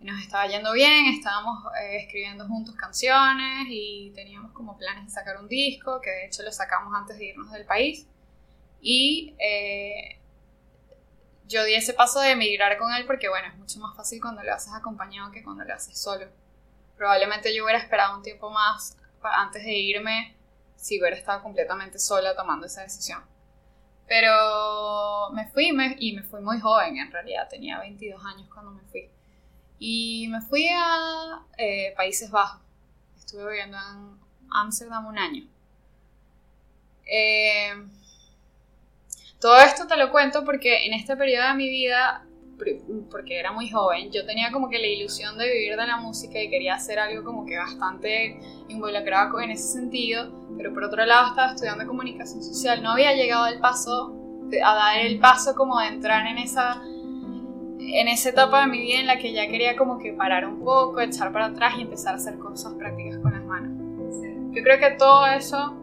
Y 0.00 0.04
nos 0.04 0.22
estaba 0.22 0.46
yendo 0.46 0.72
bien, 0.72 1.06
estábamos 1.06 1.64
eh, 1.80 1.98
escribiendo 1.98 2.46
juntos 2.46 2.74
canciones 2.76 3.66
y 3.68 4.12
teníamos 4.14 4.52
como 4.52 4.78
planes 4.78 5.06
de 5.06 5.10
sacar 5.10 5.38
un 5.38 5.48
disco, 5.48 6.00
que 6.00 6.10
de 6.10 6.26
hecho 6.26 6.42
lo 6.42 6.52
sacamos 6.52 6.94
antes 6.94 7.18
de 7.18 7.26
irnos 7.26 7.50
del 7.50 7.66
país. 7.66 8.06
Y 8.80 9.34
eh, 9.38 10.20
yo 11.48 11.64
di 11.64 11.74
ese 11.74 11.94
paso 11.94 12.20
de 12.20 12.30
emigrar 12.30 12.78
con 12.78 12.92
él 12.94 13.06
porque, 13.06 13.28
bueno, 13.28 13.48
es 13.48 13.56
mucho 13.56 13.80
más 13.80 13.96
fácil 13.96 14.20
cuando 14.20 14.42
lo 14.42 14.54
haces 14.54 14.72
acompañado 14.72 15.32
que 15.32 15.42
cuando 15.42 15.64
lo 15.64 15.74
haces 15.74 16.00
solo. 16.00 16.26
Probablemente 16.96 17.54
yo 17.54 17.64
hubiera 17.64 17.80
esperado 17.80 18.16
un 18.16 18.22
tiempo 18.22 18.50
más 18.50 18.96
antes 19.22 19.64
de 19.64 19.72
irme 19.72 20.36
si 20.76 21.00
hubiera 21.00 21.16
estado 21.16 21.42
completamente 21.42 21.98
sola 21.98 22.34
tomando 22.36 22.66
esa 22.66 22.82
decisión. 22.82 23.22
Pero 24.06 25.30
me 25.32 25.48
fui 25.48 25.72
me- 25.72 25.96
y 25.98 26.12
me 26.14 26.22
fui 26.22 26.40
muy 26.42 26.60
joven 26.60 26.98
en 26.98 27.10
realidad, 27.10 27.48
tenía 27.48 27.78
22 27.80 28.22
años 28.24 28.48
cuando 28.52 28.72
me 28.72 28.82
fui. 28.84 29.08
Y 29.78 30.28
me 30.28 30.40
fui 30.42 30.68
a 30.70 31.40
eh, 31.58 31.94
Países 31.96 32.30
Bajos. 32.30 32.62
Estuve 33.16 33.46
viviendo 33.50 33.76
en 33.78 34.18
Ámsterdam 34.50 35.06
un 35.06 35.18
año. 35.18 35.44
Eh, 37.06 37.74
todo 39.40 39.56
esto 39.60 39.86
te 39.86 39.96
lo 39.96 40.10
cuento 40.10 40.44
porque 40.44 40.86
en 40.86 40.94
este 40.94 41.16
periodo 41.16 41.48
de 41.48 41.54
mi 41.54 41.68
vida, 41.68 42.24
porque 43.10 43.38
era 43.38 43.52
muy 43.52 43.68
joven, 43.68 44.10
yo 44.10 44.24
tenía 44.26 44.50
como 44.52 44.68
que 44.68 44.78
la 44.78 44.86
ilusión 44.86 45.36
de 45.38 45.52
vivir 45.52 45.76
de 45.76 45.86
la 45.86 45.96
música 45.96 46.40
y 46.40 46.48
quería 46.50 46.74
hacer 46.74 46.98
algo 46.98 47.24
como 47.24 47.44
que 47.44 47.56
bastante 47.56 48.38
involucrado 48.68 49.40
en 49.40 49.50
ese 49.50 49.72
sentido, 49.72 50.30
pero 50.56 50.72
por 50.72 50.84
otro 50.84 51.04
lado 51.04 51.28
estaba 51.28 51.52
estudiando 51.52 51.86
comunicación 51.86 52.42
social, 52.42 52.82
no 52.82 52.92
había 52.92 53.14
llegado 53.14 53.44
al 53.44 53.60
paso, 53.60 54.14
a 54.64 54.74
dar 54.74 54.98
el 55.00 55.18
paso 55.18 55.54
como 55.54 55.80
de 55.80 55.88
entrar 55.88 56.26
en 56.26 56.38
esa 56.38 56.82
en 57.86 58.08
esa 58.08 58.30
etapa 58.30 58.62
de 58.62 58.66
mi 58.68 58.80
vida 58.80 59.00
en 59.00 59.06
la 59.06 59.18
que 59.18 59.32
ya 59.32 59.46
quería 59.46 59.76
como 59.76 59.98
que 59.98 60.12
parar 60.12 60.46
un 60.46 60.60
poco, 60.64 61.00
echar 61.00 61.32
para 61.32 61.46
atrás 61.46 61.74
y 61.78 61.82
empezar 61.82 62.14
a 62.14 62.16
hacer 62.16 62.38
cosas 62.38 62.72
prácticas 62.74 63.18
con 63.18 63.32
las 63.32 63.44
manos. 63.44 63.72
Yo 64.52 64.62
creo 64.62 64.78
que 64.78 64.96
todo 64.96 65.26
eso 65.26 65.76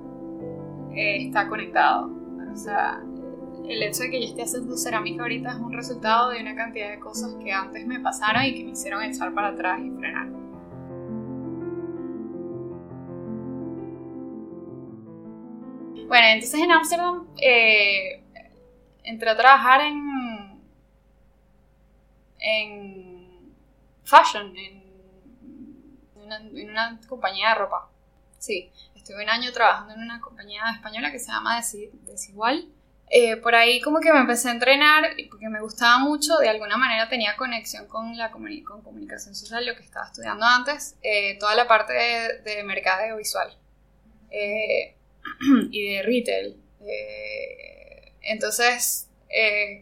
eh, 0.94 1.28
está 1.28 1.48
conectado. 1.48 2.10
O 2.52 2.56
sea, 2.56 3.02
el 3.68 3.84
hecho 3.84 4.04
de 4.04 4.10
que 4.10 4.22
yo 4.22 4.28
esté 4.28 4.44
haciendo 4.44 4.76
cerámica 4.78 5.24
ahorita 5.24 5.52
es 5.52 5.56
un 5.58 5.72
resultado 5.74 6.30
de 6.30 6.42
una 6.42 6.56
cantidad 6.56 6.90
de 6.90 7.00
cosas 7.00 7.34
que 7.44 7.52
antes 7.52 7.86
me 7.86 8.00
pasaron 8.00 8.44
y 8.44 8.54
que 8.56 8.64
me 8.64 8.72
hicieron 8.72 9.04
echar 9.04 9.34
para 9.34 9.50
atrás 9.50 9.80
y 9.82 9.90
frenar. 9.92 10.28
Bueno, 16.08 16.28
entonces 16.28 16.60
en 16.60 16.72
Ámsterdam 16.72 17.28
eh, 17.42 18.22
entré 19.04 19.30
a 19.30 19.38
trabajar 19.38 19.82
en, 19.82 20.60
en 22.40 23.54
fashion, 24.04 24.54
en 24.58 24.84
una, 26.16 26.38
en 26.38 26.70
una 26.70 27.00
compañía 27.08 27.50
de 27.50 27.56
ropa. 27.56 27.90
Sí, 28.40 28.70
estuve 28.96 29.24
un 29.24 29.30
año 29.30 29.52
trabajando 29.54 29.94
en 29.94 30.02
una 30.02 30.20
compañía 30.20 30.64
española 30.74 31.12
que 31.12 31.20
se 31.20 31.32
llama 31.32 31.58
Desi- 31.60 31.92
Desigual. 32.06 32.68
Eh, 33.14 33.36
por 33.38 33.56
ahí 33.56 33.82
como 33.82 34.00
que 34.00 34.14
me 34.14 34.20
empecé 34.20 34.48
a 34.48 34.54
entrenar 34.54 35.04
porque 35.30 35.50
me 35.50 35.60
gustaba 35.60 36.00
mucho, 36.00 36.38
de 36.38 36.48
alguna 36.48 36.78
manera 36.78 37.10
tenía 37.10 37.36
conexión 37.36 37.86
con 37.88 38.16
la 38.18 38.32
comuni- 38.32 38.64
con 38.64 38.82
comunicación 38.82 39.36
social, 39.36 39.66
lo 39.66 39.76
que 39.76 39.84
estaba 39.84 40.06
estudiando 40.06 40.46
antes, 40.46 40.96
eh, 41.04 41.38
toda 41.38 41.56
la 41.56 41.68
parte 41.68 41.92
de, 41.92 42.40
de 42.40 42.64
mercadeo 42.64 43.18
visual 43.18 43.54
eh, 44.30 44.96
y 45.72 45.94
de 45.94 46.04
retail. 46.04 46.58
Entonces, 48.22 49.10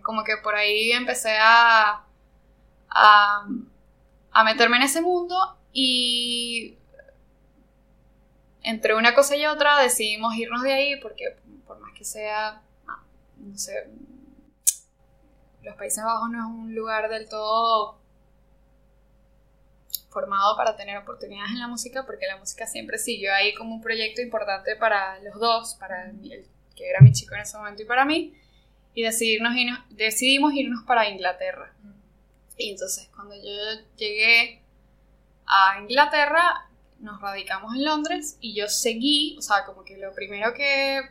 como 0.03 0.23
que 0.23 0.37
por 0.37 0.55
ahí 0.55 0.91
empecé 0.91 1.37
a, 1.39 2.05
a, 2.89 3.45
meterme 4.43 4.77
en 4.77 4.83
ese 4.83 5.01
mundo 5.01 5.35
y 5.71 6.77
entre 8.63 8.95
una 8.95 9.13
cosa 9.13 9.35
y 9.35 9.45
otra 9.45 9.79
decidimos 9.81 10.35
irnos 10.35 10.63
de 10.63 10.73
ahí 10.73 10.95
porque 10.99 11.35
por 11.67 11.79
más 11.79 11.93
que 11.93 12.03
sea, 12.05 12.61
no 13.39 13.57
sé, 13.57 13.89
los 15.63 15.75
Países 15.75 16.03
Bajos 16.03 16.29
no 16.29 16.39
es 16.39 16.45
un 16.45 16.75
lugar 16.75 17.09
del 17.09 17.27
todo 17.27 17.99
formado 20.09 20.57
para 20.57 20.75
tener 20.75 20.97
oportunidades 20.97 21.51
en 21.51 21.59
la 21.59 21.67
música 21.67 22.05
porque 22.05 22.25
la 22.25 22.37
música 22.37 22.65
siempre 22.65 22.97
siguió 22.97 23.33
ahí 23.33 23.53
como 23.53 23.75
un 23.75 23.81
proyecto 23.81 24.21
importante 24.21 24.75
para 24.75 25.19
los 25.19 25.39
dos, 25.39 25.75
para 25.75 26.09
el, 26.09 26.45
que 26.75 26.89
era 26.89 27.01
mi 27.01 27.11
chico 27.11 27.35
en 27.35 27.41
ese 27.41 27.57
momento 27.57 27.83
y 27.83 27.85
para 27.85 28.05
mí, 28.05 28.33
y 28.93 29.03
decidirnos 29.03 29.53
irnos- 29.53 29.85
decidimos 29.89 30.53
irnos 30.53 30.83
para 30.85 31.09
Inglaterra. 31.09 31.73
Y 32.57 32.71
entonces 32.71 33.09
cuando 33.15 33.35
yo 33.35 33.85
llegué 33.97 34.61
a 35.45 35.79
Inglaterra, 35.81 36.69
nos 36.99 37.21
radicamos 37.21 37.75
en 37.75 37.85
Londres 37.85 38.37
y 38.41 38.53
yo 38.55 38.67
seguí, 38.67 39.35
o 39.37 39.41
sea, 39.41 39.63
como 39.65 39.83
que 39.83 39.97
lo 39.97 40.11
primero 40.13 40.53
que, 40.53 41.01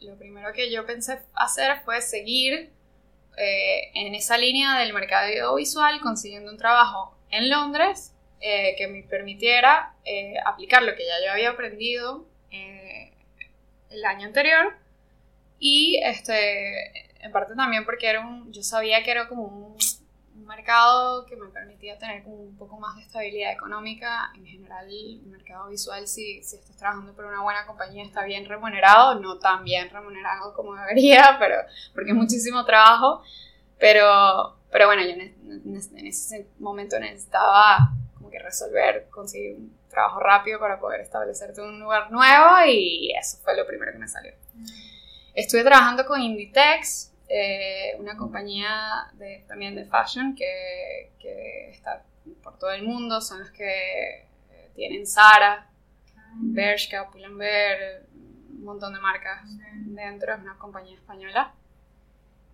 lo 0.00 0.16
primero 0.16 0.52
que 0.52 0.70
yo 0.70 0.86
pensé 0.86 1.18
hacer 1.34 1.80
fue 1.84 2.00
seguir 2.00 2.70
eh, 3.36 3.90
en 3.94 4.14
esa 4.14 4.36
línea 4.36 4.78
del 4.78 4.92
mercado 4.92 5.26
audiovisual, 5.26 6.00
consiguiendo 6.00 6.50
un 6.50 6.58
trabajo 6.58 7.16
en 7.30 7.48
Londres 7.48 8.12
eh, 8.40 8.74
que 8.76 8.86
me 8.88 9.02
permitiera 9.02 9.94
eh, 10.04 10.34
aplicar 10.44 10.82
lo 10.82 10.94
que 10.94 11.06
ya 11.06 11.24
yo 11.24 11.32
había 11.32 11.50
aprendido 11.50 12.26
el 13.90 14.04
año 14.04 14.26
anterior. 14.26 14.76
Y 15.58 16.00
este, 16.02 17.10
en 17.20 17.32
parte 17.32 17.54
también 17.54 17.84
porque 17.84 18.08
era 18.08 18.20
un, 18.20 18.52
yo 18.52 18.62
sabía 18.62 19.02
que 19.02 19.10
era 19.10 19.28
como 19.28 19.44
un 19.44 19.78
mercado 20.50 21.24
que 21.26 21.36
me 21.36 21.48
permitía 21.48 21.96
tener 21.98 22.22
como 22.22 22.36
un 22.36 22.56
poco 22.56 22.78
más 22.78 22.96
de 22.96 23.02
estabilidad 23.02 23.52
económica. 23.52 24.30
En 24.36 24.44
general, 24.44 24.86
el 24.90 25.22
mercado 25.26 25.68
visual, 25.68 26.06
si, 26.06 26.42
si 26.42 26.56
estás 26.56 26.76
trabajando 26.76 27.12
por 27.14 27.24
una 27.24 27.40
buena 27.42 27.64
compañía, 27.66 28.04
está 28.04 28.24
bien 28.24 28.44
remunerado, 28.46 29.14
no 29.20 29.38
tan 29.38 29.64
bien 29.64 29.88
remunerado 29.90 30.52
como 30.54 30.74
debería, 30.74 31.36
pero 31.38 31.56
porque 31.94 32.10
es 32.10 32.16
muchísimo 32.16 32.64
trabajo. 32.64 33.22
Pero, 33.78 34.56
pero 34.70 34.86
bueno, 34.86 35.02
yo 35.02 35.10
en, 35.10 35.20
en- 35.22 36.06
ese 36.06 36.48
momento 36.58 36.98
necesitaba 37.00 37.92
como 38.18 38.28
que 38.30 38.38
resolver, 38.38 39.08
conseguir 39.10 39.56
un 39.56 39.74
trabajo 39.88 40.20
rápido 40.20 40.60
para 40.60 40.78
poder 40.78 41.00
establecerte 41.00 41.60
en 41.62 41.68
un 41.68 41.80
lugar 41.80 42.12
nuevo 42.12 42.64
y 42.68 43.10
eso 43.18 43.38
fue 43.42 43.56
lo 43.56 43.66
primero 43.66 43.90
que 43.92 43.98
me 43.98 44.06
salió. 44.08 44.32
Estuve 45.34 45.62
trabajando 45.64 46.04
con 46.04 46.20
Inditex, 46.20 47.09
eh, 47.32 47.94
una 48.00 48.16
compañía 48.16 49.08
de, 49.12 49.44
también 49.46 49.76
de 49.76 49.84
fashion 49.84 50.34
que, 50.34 51.12
que 51.20 51.70
está 51.70 52.02
por 52.42 52.58
todo 52.58 52.72
el 52.72 52.82
mundo, 52.82 53.20
son 53.20 53.38
los 53.38 53.50
que 53.50 54.22
eh, 54.22 54.70
tienen 54.74 55.06
Zara, 55.06 55.70
Bershka, 56.34 57.08
Pull&Bear, 57.08 58.02
un 58.50 58.64
montón 58.64 58.94
de 58.94 59.00
marcas 59.00 59.42
dentro, 59.76 60.34
es 60.34 60.40
una 60.40 60.58
compañía 60.58 60.96
española. 60.96 61.54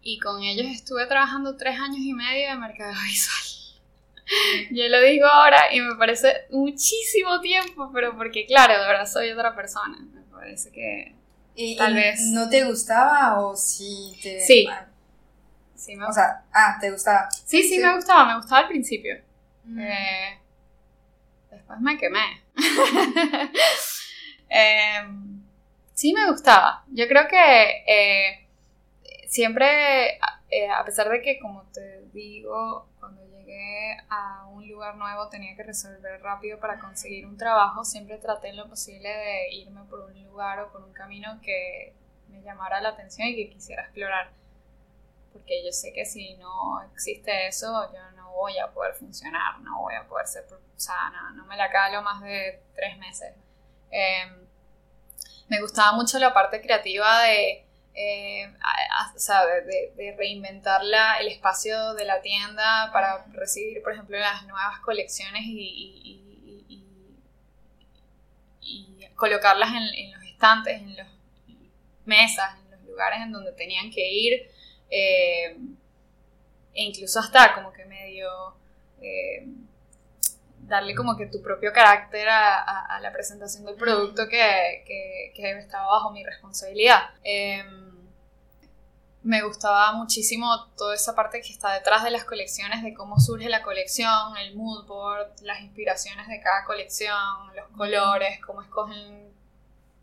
Y 0.02 0.18
con 0.20 0.42
ellos 0.42 0.66
estuve 0.66 1.06
trabajando 1.06 1.56
tres 1.56 1.80
años 1.80 2.00
y 2.00 2.12
medio 2.12 2.50
de 2.50 2.56
mercado 2.56 2.92
visual. 3.06 3.46
Yo 4.72 4.88
lo 4.90 5.00
digo 5.00 5.26
ahora 5.26 5.72
y 5.72 5.80
me 5.80 5.94
parece 5.94 6.46
muchísimo 6.50 7.40
tiempo, 7.40 7.90
pero 7.94 8.14
porque 8.14 8.44
claro, 8.44 8.78
de 8.78 8.86
verdad 8.86 9.06
soy 9.06 9.30
otra 9.30 9.56
persona. 9.56 9.98
Me 10.12 10.20
parece 10.30 10.70
que 10.70 11.15
¿Y, 11.56 11.76
Tal 11.76 11.92
y 11.92 11.94
vez. 11.96 12.20
¿No 12.32 12.48
te 12.48 12.64
gustaba 12.64 13.40
o 13.40 13.56
sí 13.56 14.18
te.? 14.22 14.40
Sí. 14.40 14.68
sí 15.74 15.96
me, 15.96 16.04
O 16.06 16.12
sea, 16.12 16.44
ah, 16.52 16.76
te 16.80 16.90
gustaba. 16.90 17.28
sí, 17.30 17.62
sí, 17.62 17.76
sí. 17.76 17.78
me 17.78 17.94
gustaba, 17.94 18.26
me 18.26 18.36
gustaba 18.36 18.60
al 18.60 18.68
principio. 18.68 19.16
Mm. 19.64 19.80
Eh, 19.80 20.38
después 21.50 21.80
me 21.80 21.96
quemé. 21.98 22.42
Em, 24.48 25.42
sí 25.94 26.12
me 26.12 26.30
gustaba. 26.30 26.84
Yo 26.92 27.08
creo 27.08 27.26
que 27.26 27.84
eh, 27.86 28.46
siempre, 29.26 30.18
eh, 30.50 30.70
a 30.70 30.84
pesar 30.84 31.08
de 31.08 31.20
que, 31.22 31.38
como 31.40 31.64
te 31.72 32.02
digo, 32.12 32.88
cuando 33.00 33.24
llegué 33.26 33.96
a 34.08 34.46
un 34.46 34.68
lugar 34.68 34.96
nuevo 34.96 35.28
tenía 35.28 35.56
que 35.56 35.64
resolver 35.64 36.22
rápido 36.22 36.60
para 36.60 36.78
conseguir 36.78 37.26
un 37.26 37.36
trabajo, 37.36 37.84
siempre 37.84 38.18
traté 38.18 38.48
en 38.48 38.56
lo 38.56 38.68
posible 38.68 39.08
de 39.08 39.54
irme 39.54 39.82
por 39.84 40.00
un 40.00 40.24
lugar 40.24 40.60
o 40.60 40.70
por 40.70 40.82
un 40.84 40.92
camino 40.92 41.40
que 41.42 41.94
me 42.28 42.42
llamara 42.42 42.80
la 42.80 42.90
atención 42.90 43.28
y 43.28 43.36
que 43.36 43.50
quisiera 43.50 43.82
explorar. 43.82 44.30
Porque 45.32 45.64
yo 45.64 45.72
sé 45.72 45.92
que 45.92 46.04
si 46.04 46.34
no 46.36 46.80
existe 46.92 47.48
eso, 47.48 47.92
yo 47.92 48.10
no 48.12 48.32
voy 48.32 48.56
a 48.58 48.70
poder 48.70 48.94
funcionar, 48.94 49.58
no 49.60 49.80
voy 49.80 49.94
a 49.94 50.06
poder 50.06 50.26
ser, 50.26 50.44
o 50.44 50.80
sea, 50.80 51.10
no, 51.34 51.44
me 51.46 51.56
la 51.56 51.70
calo 51.70 52.02
más 52.02 52.22
de 52.22 52.62
tres 52.74 52.96
meses. 52.98 53.34
Em, 53.90 54.46
me 55.48 55.60
gustaba 55.60 55.92
mucho 55.92 56.18
la 56.18 56.32
parte 56.32 56.60
creativa 56.60 57.22
de, 57.22 57.65
eh, 57.98 58.46
o 59.14 59.18
sea, 59.18 59.46
de, 59.46 60.14
reinventar 60.18 60.82
el 61.20 61.28
espacio 61.28 61.94
de 61.94 62.04
la 62.04 62.20
tienda 62.20 62.90
para 62.92 63.24
recibir, 63.32 63.82
por 63.82 63.92
ejemplo, 63.92 64.18
las 64.18 64.42
nuevas 64.44 64.80
colecciones 64.80 65.42
y, 65.44 66.22
colocarlas 69.14 69.70
en, 69.70 70.12
los 70.12 70.22
estantes, 70.24 70.78
en 70.78 70.94
las 70.94 71.08
mesas, 72.04 72.58
en 72.58 72.70
los 72.70 72.82
lugares 72.82 73.20
en 73.22 73.32
donde 73.32 73.52
tenían 73.52 73.90
que 73.90 74.06
ir. 74.06 74.50
Eh, 74.90 75.56
e 76.74 76.82
incluso 76.82 77.20
hasta 77.20 77.54
como 77.54 77.72
que 77.72 77.86
medio 77.86 78.28
eh, 79.00 79.46
darle 80.66 80.94
como 80.94 81.16
que 81.16 81.26
tu 81.26 81.40
propio 81.42 81.72
carácter 81.72 82.28
a, 82.28 82.98
la 83.00 83.10
presentación 83.12 83.64
del 83.64 83.76
producto 83.76 84.28
que, 84.28 84.82
que, 84.84 85.50
estaba 85.58 85.86
bajo 85.86 86.10
mi 86.10 86.22
responsabilidad. 86.24 87.10
Em, 87.22 87.85
me 89.26 89.42
gustaba 89.42 89.92
muchísimo 89.92 90.68
toda 90.76 90.94
esa 90.94 91.16
parte 91.16 91.40
que 91.40 91.52
está 91.52 91.72
detrás 91.72 92.04
de 92.04 92.12
las 92.12 92.24
colecciones, 92.24 92.84
de 92.84 92.94
cómo 92.94 93.18
surge 93.18 93.48
la 93.48 93.60
colección, 93.60 94.36
el 94.36 94.54
mood 94.54 94.86
board, 94.86 95.32
las 95.42 95.60
inspiraciones 95.62 96.28
de 96.28 96.40
cada 96.40 96.64
colección, 96.64 97.16
los 97.56 97.66
colores, 97.76 98.38
cómo 98.46 98.62
escogen, 98.62 99.28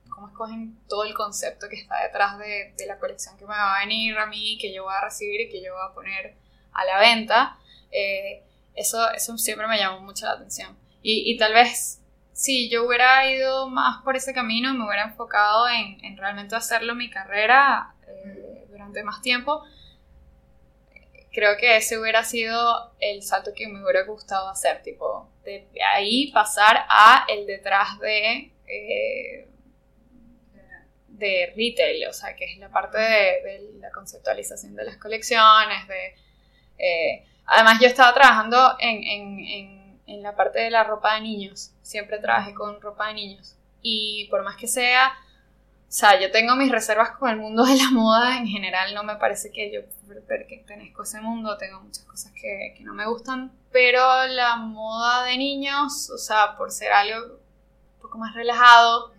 cómo 0.10 0.27
escogen 0.27 0.77
todo 0.89 1.06
el 1.06 1.13
concepto 1.13 1.70
que 1.70 1.77
está 1.77 2.03
detrás 2.03 2.38
de, 2.38 2.74
de 2.77 2.86
la 2.86 3.00
colección 3.00 3.38
que 3.38 3.46
me 3.46 3.53
va 3.53 3.77
a 3.77 3.80
venir 3.80 4.18
a 4.18 4.25
mí, 4.25 4.58
que 4.60 4.74
yo 4.74 4.84
voy 4.84 4.94
a 4.94 5.06
recibir 5.06 5.39
y 5.39 5.50
que 5.50 5.63
yo 5.63 5.72
voy 5.72 5.89
a 5.89 5.94
poner 5.94 6.36
a 6.74 6.84
la 6.84 7.00
venta. 7.00 7.58
Eh, 7.92 8.44
eso, 8.75 9.10
eso 9.12 9.38
siempre 9.38 9.68
me 9.68 9.77
llamó 9.77 10.01
mucho 10.01 10.25
la 10.25 10.34
atención. 10.34 10.77
Y, 11.01 11.32
y, 11.32 11.38
tal 11.38 11.53
vez 11.53 12.01
si 12.34 12.70
yo 12.70 12.86
hubiera 12.86 13.30
ido 13.32 13.70
más 13.70 14.03
por 14.03 14.18
ese 14.18 14.34
camino, 14.34 14.74
me 14.74 14.86
hubiera 14.86 15.03
enfocado 15.03 15.70
en, 15.70 16.03
en 16.03 16.18
realmente 16.18 16.58
hacerlo 16.58 16.94
mi 16.94 17.10
carrera 17.10 17.93
durante 18.74 19.04
más 19.04 19.22
tiempo, 19.22 19.64
creo 21.32 21.56
que 21.58 21.78
ese 21.78 21.98
hubiera 21.98 22.24
sido 22.24 22.94
el 23.00 23.24
salto 23.24 23.52
que 23.56 23.68
me 23.68 23.82
hubiera 23.82 24.04
gustado 24.04 24.50
hacer, 24.50 24.82
tipo, 24.82 25.30
de 25.46 25.66
ahí 25.96 26.32
pasar 26.32 26.86
a 26.90 27.26
el 27.30 27.46
detrás 27.48 28.00
de... 28.00 28.52
Eh, 28.68 29.48
de 31.08 31.54
retail, 31.56 32.08
o 32.08 32.12
sea, 32.12 32.36
que 32.36 32.44
es 32.44 32.58
la 32.58 32.70
parte 32.70 32.98
de, 32.98 33.70
la 33.80 33.92
conceptualización 33.92 34.76
de 34.76 34.84
las 34.84 34.98
colecciones, 34.98 35.88
de 35.88 36.16
eh, 36.78 37.24
además, 37.46 37.80
yo 37.80 37.88
estaba 37.88 38.14
trabajando 38.14 38.76
en, 38.80 40.22
la 40.22 40.36
parte 40.36 40.60
de 40.60 40.70
la 40.70 40.84
ropa 40.84 41.16
de 41.16 41.22
niños. 41.22 41.72
Siempre 41.82 42.20
trabajé 42.20 42.54
con 42.54 42.80
ropa 42.82 43.08
de 43.08 43.16
niños. 43.16 43.58
Y 43.82 44.28
por 44.30 44.44
más 44.44 44.56
que 44.56 44.68
sea, 44.68 45.14
o 45.93 45.95
sea, 45.95 46.19
yo 46.19 46.32
tengo 46.32 46.56
mis 46.56 46.71
reservas 46.71 47.12
con 47.12 47.29
el 47.29 47.38
mundo 47.38 47.63
de 47.63 47.75
la 47.75 47.91
moda. 47.91 48.39
En 48.39 48.47
general, 48.47 48.95
no 48.95 49.03
me 49.03 49.15
parece 49.17 49.51
que 49.51 49.71
yo 49.71 49.82
pertenezco 50.27 51.03
a 51.03 51.06
ese 51.06 51.21
mundo. 51.21 51.56
Tengo 51.60 51.82
muchas 51.82 52.03
cosas 52.06 52.32
que, 52.32 52.73
que 52.75 52.84
no 52.84 52.95
me 52.95 53.06
gustan. 53.06 53.51
Pero 53.71 54.01
la 54.25 54.56
moda 54.56 55.23
de 55.25 55.38
niños, 55.38 56.10
o 56.10 56.17
sea, 56.17 56.58
por 56.58 56.71
ser 56.71 56.91
algo 56.91 57.36
un 57.36 58.01
poco 58.01 58.17
más 58.17 58.34
relajado, 58.34 59.13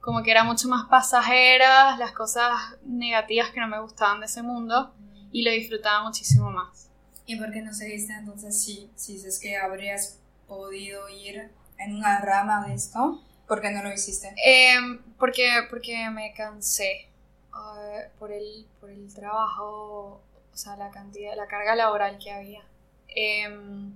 como 0.00 0.22
que 0.22 0.30
era 0.30 0.44
mucho 0.44 0.68
más 0.68 0.86
pasajera, 0.86 1.96
las 1.96 2.12
cosas 2.12 2.52
negativas 2.84 3.50
que 3.50 3.58
no 3.58 3.66
me 3.66 3.80
gustaban 3.80 4.20
de 4.20 4.26
ese 4.26 4.44
mundo 4.44 4.94
y 5.32 5.42
lo 5.42 5.50
disfrutaba 5.50 6.04
muchísimo 6.04 6.48
más. 6.48 6.90
¿Y 7.26 7.34
por 7.34 7.50
qué 7.50 7.60
no 7.60 7.74
seguiste 7.74 8.12
entonces 8.12 8.62
si, 8.62 8.88
si 8.94 9.16
es 9.16 9.40
que 9.40 9.56
habrías 9.56 10.20
podido 10.46 11.08
ir 11.08 11.50
en 11.76 11.96
una 11.96 12.20
rama 12.20 12.68
de 12.68 12.74
esto? 12.74 13.20
¿Por 13.46 13.60
qué 13.60 13.70
no 13.70 13.82
lo 13.82 13.92
hiciste? 13.92 14.34
Em, 14.42 15.02
porque, 15.18 15.48
porque 15.68 16.08
me 16.10 16.32
cansé 16.32 17.08
uh, 17.52 18.18
por, 18.18 18.32
el, 18.32 18.66
por 18.80 18.90
el 18.90 19.12
trabajo, 19.12 20.22
o 20.52 20.56
sea, 20.56 20.76
la 20.76 20.90
cantidad, 20.90 21.36
la 21.36 21.46
carga 21.46 21.74
laboral 21.74 22.18
que 22.18 22.30
había. 22.30 22.62
Em, 23.08 23.92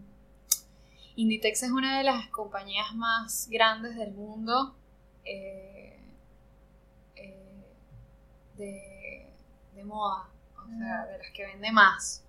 Inditex 1.17 1.65
es 1.65 1.71
una 1.71 1.99
de 1.99 2.05
las 2.05 2.29
compañías 2.29 2.95
más 2.95 3.49
grandes 3.51 3.97
del 3.97 4.13
mundo 4.13 4.77
eh, 5.25 5.99
eh, 7.17 7.65
de, 8.57 9.27
de 9.75 9.85
moda 9.85 10.29
de 10.77 11.19
las 11.19 11.31
que 11.33 11.47
vende 11.47 11.73
más. 11.73 12.25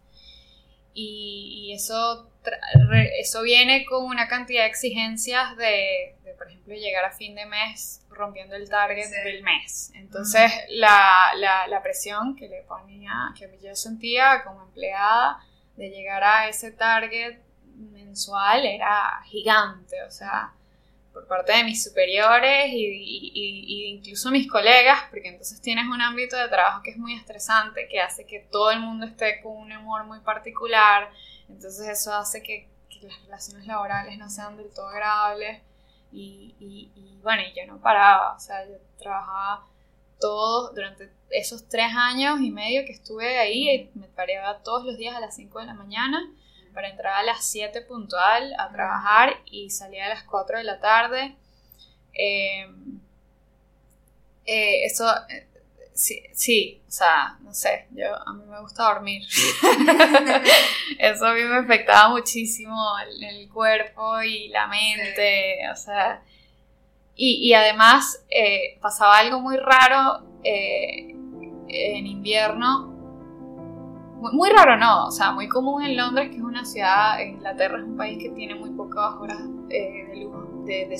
Y, 0.94 1.72
eso, 1.74 2.30
eso 3.20 3.42
viene 3.44 3.86
con 3.86 4.06
una 4.06 4.28
cantidad 4.28 4.64
de 4.64 4.70
exigencias 4.70 5.56
de, 5.56 6.16
por 6.40 6.48
ejemplo, 6.48 6.74
llegar 6.74 7.06
a 7.06 7.12
fin 7.12 7.36
de 7.36 7.46
mes 7.46 8.04
rompiendo 8.10 8.56
el 8.56 8.68
target 8.68 9.10
del 9.24 9.44
mes. 9.44 9.92
Entonces, 9.94 10.52
la, 10.70 11.34
la, 11.36 11.84
presión 11.84 12.36
que 12.36 12.48
le 12.48 12.64
ponía, 12.64 13.32
que 13.38 13.48
yo 13.62 13.76
sentía 13.76 14.44
como 14.44 14.64
empleada 14.64 15.38
de 15.76 15.90
llegar 15.90 16.24
a 16.24 16.48
ese 16.48 16.72
target 16.72 17.38
mensual 17.76 18.66
era 18.66 19.22
gigante. 19.26 20.02
O 20.04 20.12
sea, 20.12 20.54
por 21.14 21.28
parte 21.28 21.54
de 21.54 21.64
mis 21.64 21.84
superiores 21.84 22.68
y, 22.72 23.90
incluso 23.96 24.32
mis 24.32 24.50
colegas, 24.50 25.04
porque 25.10 25.30
entonces 25.30 25.62
tienes 25.62 25.86
un 25.86 26.02
ámbito 26.02 26.38
de 26.38 26.48
trabajo 26.48 26.82
que 26.82 26.92
es 26.92 26.98
muy 26.98 27.14
estresante, 27.14 27.88
que 27.90 28.00
hace 28.00 28.26
que 28.26 28.40
todo 28.40 28.72
el 28.72 28.80
mundo 28.80 29.06
esté 29.06 29.42
con 29.42 29.58
un 29.58 29.72
humor 29.72 30.06
muy 30.06 30.20
particular, 30.22 31.10
entonces 31.50 31.88
eso 31.88 32.14
hace 32.14 32.42
que, 32.42 32.68
las 33.02 33.22
relaciones 33.24 33.66
laborales 33.66 34.18
no 34.18 34.30
sean 34.30 34.58
del 34.58 34.74
todo 34.74 34.90
agradables 34.90 35.62
y, 36.12 37.20
bueno, 37.22 37.42
y 37.44 37.54
yo 37.54 37.66
no 37.68 37.80
paraba, 37.80 38.36
o 38.36 38.40
sea, 38.40 38.68
yo 38.68 38.76
trabajaba 38.98 39.68
todo 40.20 40.74
durante 40.74 41.12
esos 41.30 41.68
tres 41.70 41.92
años 41.96 42.42
y 42.42 42.52
medio 42.52 42.86
que 42.86 42.92
estuve 42.92 43.38
ahí, 43.38 43.90
me 43.94 44.08
pareaba 44.08 44.62
todos 44.64 44.86
los 44.86 44.98
días 44.98 45.16
a 45.16 45.20
las 45.20 45.36
5 45.36 45.60
de 45.60 45.66
la 45.66 45.74
mañana 45.74 46.32
para 46.74 46.90
entrar 46.90 47.14
a 47.14 47.24
las 47.24 47.46
7 47.46 47.82
puntual 47.82 48.54
a 48.58 48.70
trabajar 48.70 49.42
y 49.46 49.70
salía 49.70 50.06
a 50.06 50.10
las 50.10 50.24
4 50.24 50.58
de 50.58 50.64
la 50.64 50.80
tarde. 50.80 51.36
Em, 52.14 53.00
eh, 54.46 54.86
eso, 54.86 55.06
eh, 55.30 55.48
sí, 56.00 56.24
sí, 56.34 56.82
o 56.88 56.92
sea, 56.92 57.38
no 57.42 57.54
sé, 57.54 57.88
yo, 57.92 58.16
a 58.16 58.34
mí 58.34 58.44
me 58.50 58.60
gusta 58.62 58.84
dormir. 58.86 59.22
eso 61.00 61.28
a 61.28 61.34
mí 61.34 61.42
me 61.44 61.58
afectaba 61.58 62.10
muchísimo 62.10 62.76
el, 63.22 63.50
cuerpo 63.50 64.22
y 64.22 64.48
la 64.50 64.68
mente, 64.68 65.60
o 65.72 65.76
sea, 65.76 66.22
y, 67.16 67.54
además 67.54 68.24
eh, 68.30 68.78
pasaba 68.82 69.18
algo 69.18 69.42
muy 69.42 69.58
raro 69.58 70.24
en 70.44 72.08
invierno 72.08 73.00
muy, 74.22 74.50
raro 74.50 74.78
no, 74.78 75.08
o 75.08 75.12
sea, 75.12 75.32
muy 75.32 75.48
común 75.48 75.84
en 75.84 75.96
Londres, 75.96 76.30
que 76.30 76.36
es 76.36 76.42
una 76.42 76.66
ciudad, 76.66 77.20
Inglaterra 77.20 77.78
es 77.78 77.86
un 77.86 77.96
país 77.96 78.22
que 78.22 78.30
tiene 78.30 78.56
muy 78.56 78.72
pocas 78.72 79.14
horas 79.20 79.40
eh, 79.70 80.08
de 80.10 80.16
luz, 80.18 80.66
de, 80.66 80.94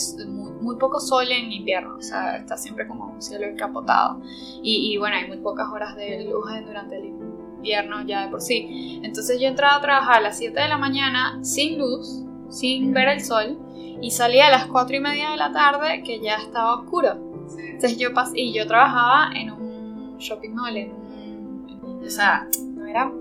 muy, 0.62 0.76
poco 0.78 1.00
sol 1.00 1.32
en 1.32 1.52
invierno, 1.52 1.96
o 1.98 2.02
sea, 2.02 2.38
está 2.38 2.58
siempre 2.58 2.88
como 2.88 3.06
un 3.06 3.22
cielo 3.22 3.46
encapotado. 3.46 4.22
Y, 4.64 4.94
y 4.94 4.98
bueno, 4.98 5.16
hay 5.18 5.28
muy 5.28 5.38
pocas 5.38 5.68
horas 5.72 5.96
de 5.96 6.26
luz 6.26 6.46
durante 6.66 6.98
el 6.98 7.06
invierno 7.06 8.04
ya 8.06 8.26
de 8.26 8.30
por 8.30 8.42
sí. 8.42 9.00
Entonces 9.04 9.40
yo 9.40 9.48
entraba 9.48 9.78
a 9.78 9.82
trabajar 9.82 10.18
a 10.18 10.22
las 10.22 10.38
7 10.38 10.60
de 10.60 10.68
la 10.68 10.78
mañana 10.78 11.40
sin 11.44 11.78
luz, 11.78 12.24
sin 12.50 12.94
ver 12.94 13.10
el 13.10 13.24
sol, 13.24 13.58
y 14.02 14.12
salía 14.12 14.48
a 14.48 14.52
las 14.52 14.66
4 14.68 14.96
y 14.96 15.00
media 15.00 15.32
de 15.32 15.38
la 15.38 15.52
tarde 15.52 16.04
que 16.04 16.20
ya 16.20 16.36
estaba 16.36 16.76
oscuro. 16.76 17.30
Entonces 17.58 17.98
yo 17.98 18.14
pas 18.14 18.32
y 18.34 18.54
yo 18.54 18.68
trabajaba 18.68 19.32
en 19.36 19.52
un 19.52 20.18
shopping 20.18 20.52
mall, 20.52 20.78
en 20.78 20.92
un, 20.92 22.04
o 22.06 22.10
sea, 22.10 22.48
era 22.88 23.12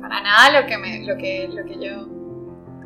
para 0.00 0.22
nada 0.22 0.60
lo 0.60 0.66
que, 0.66 0.78
me, 0.78 1.04
lo 1.06 1.16
que, 1.16 1.48
lo 1.48 1.64
que 1.64 1.78
yo 1.84 2.08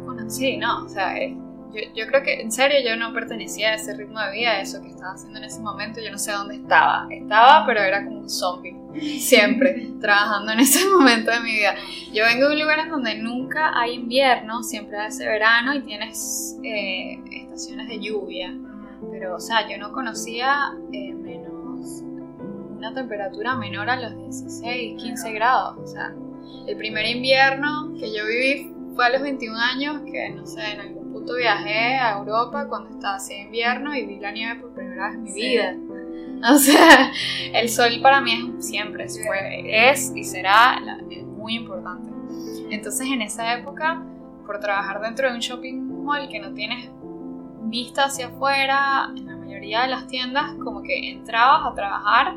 conocí, 0.04 0.56
¿no? 0.56 0.84
O 0.84 0.88
sea, 0.88 1.16
eh, 1.16 1.36
yo, 1.74 1.80
yo, 1.94 2.06
creo 2.06 2.22
que 2.22 2.40
en 2.40 2.52
serio 2.52 2.78
yo 2.84 2.96
no 2.96 3.12
pertenecía 3.12 3.70
a 3.70 3.74
ese 3.74 3.96
ritmo 3.96 4.20
de 4.20 4.32
vida, 4.32 4.52
a 4.52 4.60
eso 4.60 4.80
que 4.80 4.88
estaba 4.88 5.14
haciendo 5.14 5.38
en 5.38 5.44
ese 5.44 5.60
momento, 5.60 6.00
yo 6.00 6.10
no 6.10 6.18
sé 6.18 6.32
dónde 6.32 6.56
estaba. 6.56 7.06
Estaba, 7.10 7.66
pero 7.66 7.80
era 7.80 8.04
como 8.04 8.20
un 8.20 8.30
zombie. 8.30 8.76
siempre 9.18 9.90
trabajando 10.00 10.52
en 10.52 10.60
ese 10.60 10.88
momento 10.90 11.30
de 11.30 11.40
mi 11.40 11.52
vida. 11.52 11.74
Yo 12.12 12.24
vengo 12.24 12.48
de 12.48 12.54
un 12.54 12.60
lugar 12.60 12.78
en 12.80 12.88
donde 12.90 13.16
nunca 13.16 13.78
hay 13.78 13.94
invierno, 13.94 14.62
siempre 14.62 14.98
hace 14.98 15.26
verano 15.26 15.74
y 15.74 15.82
tienes 15.82 16.58
eh, 16.62 17.20
estaciones 17.30 17.88
de 17.88 18.00
lluvia. 18.00 18.54
Pero, 19.10 19.36
o 19.36 19.40
sea, 19.40 19.68
yo 19.68 19.76
no 19.78 19.92
conocía 19.92 20.72
eh, 20.92 21.12
menos 21.12 22.02
una 22.76 22.94
temperatura 22.94 23.56
menor 23.56 23.90
a 23.90 23.96
los 23.96 24.16
16, 24.16 25.02
15 25.02 25.32
grados. 25.32 25.78
O 25.78 25.86
sea, 25.86 26.14
el 26.66 26.76
primer 26.76 27.06
invierno 27.06 27.92
que 27.98 28.14
yo 28.14 28.26
viví 28.26 28.73
fue 28.94 29.06
a 29.06 29.10
los 29.10 29.22
21 29.22 29.58
años, 29.58 30.02
que 30.10 30.30
no 30.30 30.46
sé, 30.46 30.72
en 30.72 30.80
algún 30.80 31.12
punto 31.12 31.34
viajé 31.34 31.96
a 31.96 32.18
Europa 32.18 32.66
cuando 32.68 32.90
estaba 32.90 33.16
así 33.16 33.34
invierno 33.34 33.94
y 33.94 34.06
vi 34.06 34.18
la 34.18 34.32
nieve 34.32 34.60
por 34.60 34.74
primera 34.74 35.08
vez 35.08 35.16
en 35.16 35.22
mi 35.22 35.32
vida. 35.32 35.76
O 36.46 36.58
sea, 36.58 37.10
el 37.54 37.70
sol 37.70 38.00
para 38.02 38.20
mí 38.20 38.52
es 38.58 38.66
siempre, 38.66 39.06
es 39.06 40.12
y 40.14 40.24
será 40.24 40.78
muy 41.38 41.54
importante. 41.54 42.10
Entonces 42.70 43.06
en 43.06 43.22
esa 43.22 43.54
época, 43.54 44.02
por 44.44 44.60
trabajar 44.60 45.00
dentro 45.00 45.28
de 45.28 45.36
un 45.36 45.40
shopping 45.40 46.04
mall 46.04 46.28
que 46.28 46.40
no 46.40 46.52
tienes 46.52 46.90
vista 47.62 48.04
hacia 48.04 48.26
afuera, 48.26 49.10
en 49.16 49.26
la 49.26 49.36
mayoría 49.36 49.82
de 49.82 49.88
las 49.88 50.06
tiendas, 50.06 50.52
como 50.62 50.82
que 50.82 51.12
entrabas 51.12 51.72
a 51.72 51.74
trabajar 51.74 52.36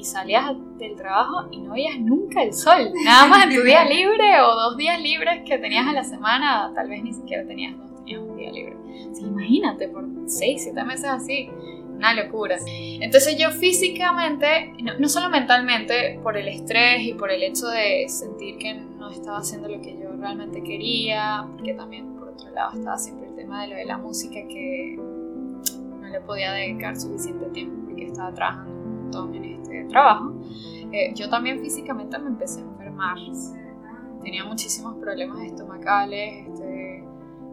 y 0.00 0.04
salías 0.04 0.52
del 0.78 0.96
trabajo 0.96 1.48
y 1.50 1.60
no 1.60 1.72
veías 1.72 1.98
nunca 1.98 2.42
el 2.42 2.54
sol. 2.54 2.90
Nada 3.04 3.26
más 3.26 3.44
en 3.44 3.54
tu 3.54 3.62
día 3.62 3.84
libre 3.88 4.40
o 4.40 4.54
dos 4.54 4.76
días 4.76 5.00
libres 5.00 5.42
que 5.44 5.58
tenías 5.58 5.86
a 5.86 5.92
la 5.92 6.04
semana, 6.04 6.72
tal 6.74 6.88
vez 6.88 7.02
ni 7.02 7.12
siquiera 7.12 7.46
tenías 7.46 7.76
dos, 7.76 7.94
tenías 7.96 8.22
un 8.22 8.36
día 8.36 8.50
libre. 8.50 8.76
imagínate, 9.20 9.88
por 9.88 10.06
seis, 10.26 10.62
siete 10.62 10.82
meses 10.84 11.04
así, 11.04 11.50
una 11.94 12.14
locura. 12.14 12.56
Entonces 12.66 13.36
yo 13.38 13.50
físicamente, 13.50 14.72
no, 14.82 14.98
no, 14.98 15.08
solo 15.08 15.28
mentalmente, 15.28 16.18
por 16.22 16.38
el 16.38 16.48
estrés 16.48 17.02
y 17.02 17.12
por 17.12 17.30
el 17.30 17.42
hecho 17.42 17.66
de 17.66 18.08
sentir 18.08 18.56
que 18.56 18.74
no 18.74 19.10
estaba 19.10 19.38
haciendo 19.38 19.68
lo 19.68 19.82
que 19.82 19.98
yo 19.98 20.10
realmente 20.18 20.62
quería, 20.62 21.46
porque 21.56 21.74
también 21.74 22.14
por 22.16 22.28
otro 22.28 22.50
lado 22.50 22.78
estaba 22.78 22.96
siempre 22.96 23.28
el 23.28 23.36
tema 23.36 23.62
de 23.62 23.68
lo 23.68 23.76
de 23.76 23.84
la 23.84 23.98
música 23.98 24.40
que 24.48 24.96
no 24.96 26.08
le 26.08 26.20
podía 26.22 26.52
dedicar 26.52 26.98
suficiente 26.98 27.44
tiempo 27.50 27.84
porque 27.84 28.06
estaba 28.06 28.32
trabajando 28.32 28.72
un 28.72 29.02
montón 29.02 29.34
en 29.34 29.59
este 29.70 29.90
trabajo, 29.90 30.34
eh, 30.92 31.12
yo 31.14 31.28
también 31.28 31.60
físicamente 31.60 32.18
me 32.18 32.28
empecé 32.28 32.60
a 32.60 32.64
enfermar. 32.64 33.18
Tenía 34.22 34.44
muchísimos 34.44 34.96
problemas 34.96 35.40
estomacales, 35.40 36.46
este, 36.46 37.04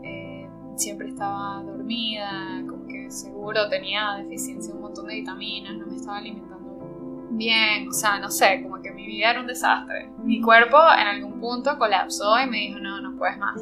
eh, 0.04 0.50
siempre 0.76 1.10
estaba 1.10 1.64
dormida, 1.64 2.62
como 2.68 2.86
que 2.88 3.10
seguro 3.10 3.70
tenía 3.70 4.16
deficiencia 4.18 4.74
de 4.74 4.78
un 4.78 4.84
montón 4.84 5.08
de 5.08 5.16
vitaminas, 5.16 5.78
no 5.78 5.88
me 5.88 5.96
estaba 5.96 6.18
alimentando 6.18 6.58
bien, 7.30 7.88
o 7.88 7.94
sea, 7.94 8.20
no 8.20 8.30
sé, 8.30 8.62
como 8.64 8.82
que 8.82 8.92
mi 8.92 9.06
vida 9.06 9.32
era 9.32 9.40
un 9.40 9.48
desastre. 9.48 10.10
Mi 10.24 10.42
cuerpo 10.42 10.78
en 11.00 11.08
algún 11.08 11.40
punto 11.40 11.78
colapsó 11.78 12.40
y 12.44 12.50
me 12.50 12.58
dijo, 12.58 12.80
no, 12.80 13.00
no 13.02 13.16
puedes 13.16 13.38
más. 13.38 13.62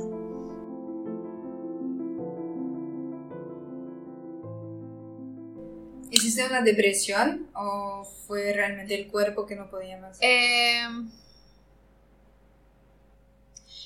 ¿Hiciste 6.11 6.45
una 6.45 6.61
depresión 6.61 7.49
o 7.53 8.03
fue 8.27 8.53
realmente 8.53 8.95
el 8.95 9.07
cuerpo 9.07 9.45
que 9.45 9.55
no 9.55 9.69
podía 9.69 9.97
más? 9.97 10.17
Em, 10.21 11.09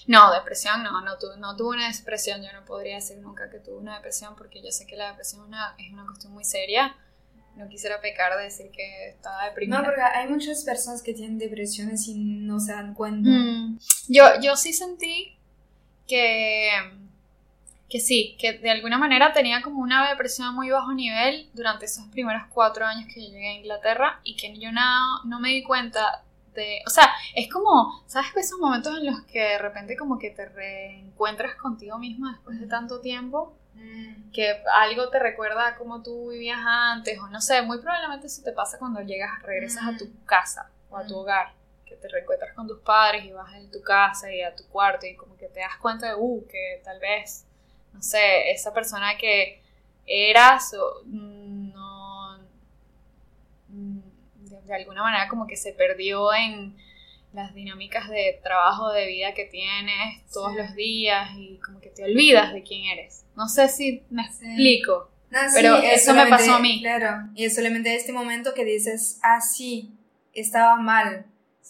no, 0.07 0.33
depresión 0.33 0.83
no, 0.83 1.01
no, 1.01 1.17
no 1.37 1.55
tuve 1.55 1.75
una 1.75 1.91
depresión, 1.91 2.41
yo 2.41 2.51
no 2.53 2.65
podría 2.65 2.95
decir 2.95 3.17
nunca 3.19 3.49
que 3.49 3.59
tuve 3.59 3.77
una 3.77 3.95
depresión 3.95 4.35
porque 4.35 4.61
yo 4.61 4.71
sé 4.71 4.85
que 4.85 4.95
la 4.95 5.09
depresión 5.09 5.41
es 5.41 5.47
una, 5.47 5.75
es 5.77 5.91
una 5.91 6.05
cuestión 6.05 6.33
muy 6.33 6.43
seria. 6.43 6.95
No 7.55 7.67
quisiera 7.67 7.99
pecar 7.99 8.37
de 8.37 8.43
decir 8.43 8.71
que 8.71 9.09
estaba 9.09 9.45
deprimida. 9.45 9.79
No, 9.79 9.85
porque 9.85 10.01
hay 10.01 10.29
muchas 10.29 10.63
personas 10.63 11.01
que 11.01 11.13
tienen 11.13 11.37
depresiones 11.37 12.07
y 12.07 12.15
no 12.15 12.59
se 12.59 12.71
dan 12.71 12.93
cuenta. 12.93 13.29
Mm, 13.29 13.79
yo, 14.07 14.23
yo 14.41 14.55
sí 14.55 14.71
sentí 14.71 15.37
que 16.07 16.71
que 17.89 17.99
sí, 17.99 18.37
que 18.39 18.53
de 18.53 18.69
alguna 18.69 18.97
manera 18.97 19.33
tenía 19.33 19.61
como 19.61 19.81
una 19.81 20.07
depresión 20.09 20.47
a 20.47 20.51
muy 20.51 20.69
bajo 20.69 20.93
nivel 20.93 21.49
durante 21.53 21.85
esos 21.85 22.05
primeros 22.07 22.43
cuatro 22.53 22.85
años 22.85 23.11
que 23.11 23.21
yo 23.21 23.31
llegué 23.31 23.49
a 23.49 23.53
Inglaterra 23.53 24.19
y 24.23 24.35
que 24.35 24.55
yo 24.57 24.71
no, 24.71 25.23
no 25.25 25.39
me 25.39 25.49
di 25.49 25.63
cuenta 25.63 26.23
de, 26.53 26.81
o 26.85 26.89
sea, 26.89 27.09
es 27.35 27.49
como, 27.51 28.03
¿sabes? 28.05 28.29
Esos 28.35 28.59
momentos 28.59 28.95
en 28.97 29.07
los 29.07 29.21
que 29.23 29.39
de 29.39 29.57
repente 29.57 29.97
como 29.97 30.19
que 30.19 30.29
te 30.29 30.47
reencuentras 30.47 31.55
contigo 31.55 31.97
mismo 31.97 32.29
después 32.29 32.59
de 32.59 32.67
tanto 32.67 33.01
tiempo, 33.01 33.57
mm. 33.73 34.31
que 34.31 34.61
algo 34.73 35.09
te 35.09 35.17
recuerda 35.17 35.69
a 35.69 35.75
cómo 35.75 36.03
tú 36.03 36.29
vivías 36.29 36.59
antes, 36.63 37.19
o 37.19 37.27
no 37.27 37.41
sé, 37.41 37.61
muy 37.63 37.79
probablemente 37.79 38.27
eso 38.27 38.43
te 38.43 38.51
pasa 38.51 38.77
cuando 38.77 39.01
llegas, 39.01 39.41
regresas 39.41 39.83
a 39.87 39.97
tu 39.97 40.05
mm. 40.05 40.25
casa 40.25 40.69
o 40.91 40.97
a 40.97 41.07
tu 41.07 41.15
mm. 41.15 41.17
hogar, 41.17 41.53
que 41.85 41.95
te 41.95 42.07
reencuentras 42.07 42.53
con 42.53 42.67
tus 42.67 42.79
padres 42.81 43.25
y 43.25 43.31
vas 43.31 43.51
a 43.51 43.71
tu 43.71 43.81
casa 43.81 44.31
y 44.31 44.41
a 44.41 44.55
tu 44.55 44.67
cuarto 44.67 45.07
y 45.07 45.15
como 45.15 45.35
que 45.37 45.47
te 45.47 45.61
das 45.61 45.77
cuenta 45.81 46.07
de, 46.07 46.15
uh, 46.15 46.45
que 46.47 46.81
tal 46.83 46.99
vez 46.99 47.47
no 47.93 48.01
sé, 48.01 48.51
esa 48.51 48.73
persona 48.73 49.17
que 49.17 49.61
eras 50.05 50.73
no, 51.05 52.39
de, 53.67 54.73
alguna 54.73 55.03
manera 55.03 55.27
como 55.27 55.47
que 55.47 55.55
se 55.55 55.73
perdió 55.73 56.33
en 56.33 56.75
las 57.33 57.53
dinámicas 57.53 58.09
de 58.09 58.39
trabajo, 58.41 58.91
de 58.91 59.05
vida 59.05 59.33
que 59.33 59.45
tienes 59.45 60.25
todos 60.31 60.55
los 60.55 60.73
días 60.75 61.29
y 61.37 61.57
como 61.57 61.79
que 61.79 61.89
te 61.89 62.03
olvidas 62.03 62.53
de 62.53 62.63
quién 62.63 62.85
eres. 62.85 63.25
No 63.35 63.47
sé 63.47 63.67
si 63.69 64.03
me 64.09 64.23
explico. 64.23 65.11
pero 65.53 65.77
eso 65.77 66.13
me 66.13 66.25
pasó 66.27 66.55
a 66.55 66.59
mí. 66.59 66.81
Claro, 66.81 67.29
y 67.35 67.45
es 67.45 67.55
solamente 67.55 67.95
este 67.95 68.11
momento 68.11 68.53
que 68.55 68.65
dices, 68.65 69.19
ah, 69.21 69.41
sí, 69.41 69.93
estaba 70.33 70.77
mal. 70.77 71.27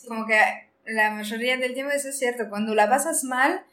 Como 0.08 0.25
que 0.25 0.39
la 0.86 1.12
mayoría 1.12 1.58
del 1.58 1.73
tiempo 1.73 1.91
eso 1.91 2.10
es 2.10 2.17
cierto, 2.17 2.49
cuando 2.49 2.73
la 2.73 2.89
pasas 2.89 3.23
mal, 3.23 3.63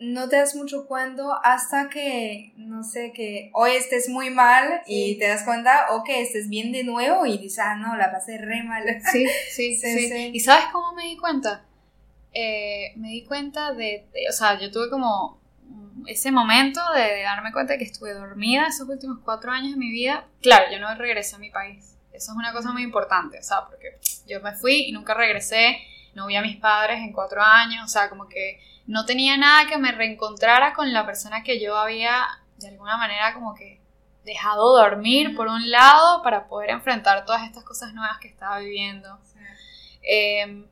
no 0.00 0.30
te 0.30 0.36
das 0.36 0.56
mucho 0.56 0.86
cuenta 0.86 1.22
hasta 1.44 1.90
que, 1.90 2.54
no 2.56 2.82
sé, 2.82 3.12
que 3.12 3.50
hoy 3.52 3.72
estés 3.72 4.08
muy 4.08 4.30
mal 4.30 4.80
y 4.86 5.18
te 5.18 5.28
das 5.28 5.44
cuenta, 5.44 5.88
o 5.90 6.02
que 6.02 6.22
estés 6.22 6.48
bien 6.48 6.72
de 6.72 6.84
nuevo 6.84 7.26
y 7.26 7.36
dices, 7.36 7.58
ah, 7.58 7.76
no, 7.76 7.96
la 7.96 8.10
pasé 8.10 8.38
re 8.38 8.62
mal. 8.62 8.82
Sí, 9.12 9.26
sí, 9.50 9.76
sí. 9.76 10.30
¿Y 10.32 10.40
sabes 10.40 10.64
cómo 10.72 10.94
me 10.94 11.04
di 11.04 11.18
cuenta? 11.18 11.66
Eh, 12.32 12.92
me 12.96 13.08
di 13.08 13.24
cuenta 13.24 13.74
de, 13.74 14.06
o 14.28 14.32
sea, 14.32 14.58
yo 14.58 14.70
tuve 14.72 14.88
como 14.88 15.38
ese 16.06 16.30
momento 16.30 16.80
de, 16.94 17.22
darme 17.22 17.52
cuenta 17.52 17.74
de 17.74 17.78
que 17.78 17.84
estuve 17.84 18.14
dormida 18.14 18.68
esos 18.68 18.88
últimos 18.88 19.18
cuatro 19.22 19.52
años 19.52 19.72
de 19.72 19.76
mi 19.76 19.90
vida. 19.90 20.26
Claro, 20.40 20.64
yo 20.72 20.78
no 20.78 20.94
regresé 20.94 21.36
a 21.36 21.38
mi 21.38 21.50
país. 21.50 21.96
Eso 22.12 22.32
es 22.32 22.38
una 22.38 22.52
cosa 22.52 22.72
muy 22.72 22.82
importante, 22.82 23.38
o 23.38 23.42
sea, 23.42 23.66
porque 23.66 23.98
yo 24.26 24.40
me 24.40 24.54
fui 24.54 24.84
y 24.88 24.92
nunca 24.92 25.14
regresé, 25.14 25.76
no 26.14 26.26
vi 26.26 26.36
a 26.36 26.42
mis 26.42 26.56
padres 26.56 26.98
en 26.98 27.12
cuatro 27.12 27.42
años, 27.42 27.84
o 27.84 27.88
sea, 27.88 28.08
como 28.08 28.28
que 28.28 28.60
no 28.86 29.04
tenía 29.06 29.36
nada 29.36 29.66
que 29.68 29.78
me 29.78 29.92
reencontrara 29.92 30.72
con 30.72 30.92
la 30.92 31.06
persona 31.06 31.42
que 31.42 31.60
yo 31.60 31.76
había 31.76 32.26
de 32.58 32.68
alguna 32.68 32.96
manera 32.96 33.34
como 33.34 33.54
que 33.54 33.80
dejado 34.24 34.76
dormir 34.76 35.34
por 35.34 35.48
un 35.48 35.70
lado 35.70 36.22
para 36.22 36.46
poder 36.46 36.70
enfrentar 36.70 37.24
todas 37.24 37.44
estas 37.44 37.64
cosas 37.64 37.94
nuevas 37.94 38.18
que 38.18 38.28
estaba 38.28 38.58
viviendo. 38.58 39.18
Em, 40.02 40.66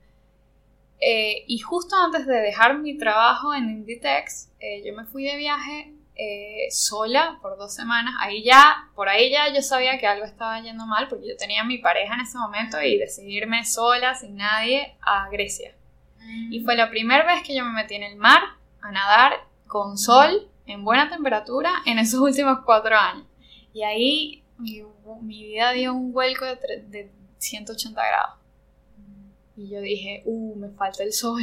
eh, 1.00 1.44
y 1.46 1.58
justo 1.58 1.96
antes 1.96 2.26
de 2.26 2.40
dejar 2.40 2.78
mi 2.78 2.98
trabajo 2.98 3.54
en 3.54 3.70
Inditex, 3.70 4.50
eh, 4.58 4.82
yo 4.84 4.94
me 4.94 5.04
fui 5.04 5.24
de 5.24 5.36
viaje 5.36 5.92
eh, 6.18 6.66
sola 6.70 7.38
por 7.40 7.56
dos 7.56 7.72
semanas. 7.72 8.14
Ahí 8.18 8.42
ya, 8.42 8.90
por 8.96 9.08
ahí 9.08 9.30
ya 9.30 9.54
yo 9.54 9.62
sabía 9.62 9.98
que 9.98 10.06
algo 10.06 10.24
estaba 10.24 10.60
yendo 10.60 10.84
mal 10.84 11.08
porque 11.08 11.28
yo 11.28 11.36
tenía 11.36 11.62
mi 11.62 11.78
pareja 11.78 12.14
en 12.14 12.22
ese 12.22 12.36
momento 12.36 12.82
y 12.82 12.98
decidirme 12.98 13.64
sola, 13.64 14.14
sin 14.16 14.36
nadie, 14.36 14.96
a 15.00 15.28
Grecia. 15.30 15.74
Y 16.50 16.60
fue 16.60 16.76
la 16.76 16.90
primera 16.90 17.24
vez 17.24 17.42
que 17.42 17.54
yo 17.54 17.64
me 17.64 17.72
metí 17.72 17.94
en 17.94 18.02
el 18.02 18.16
mar 18.16 18.42
a 18.82 18.90
nadar 18.90 19.32
con 19.66 19.96
sol 19.96 20.50
en 20.66 20.84
buena 20.84 21.08
temperatura 21.08 21.72
en 21.86 21.98
esos 21.98 22.20
últimos 22.20 22.58
cuatro 22.66 22.96
años. 22.96 23.24
Y 23.72 23.82
ahí 23.82 24.44
mi, 24.58 24.82
vida 25.22 25.72
dio 25.72 25.94
un 25.94 26.12
vuelco 26.12 26.44
de, 26.44 26.56
de 26.88 27.10
180 27.38 28.06
grados. 28.06 28.34
Y 29.56 29.68
yo 29.68 29.80
dije, 29.80 30.22
uh, 30.24 30.56
me 30.56 30.68
falta 30.70 31.02
el 31.02 31.12
sol, 31.12 31.42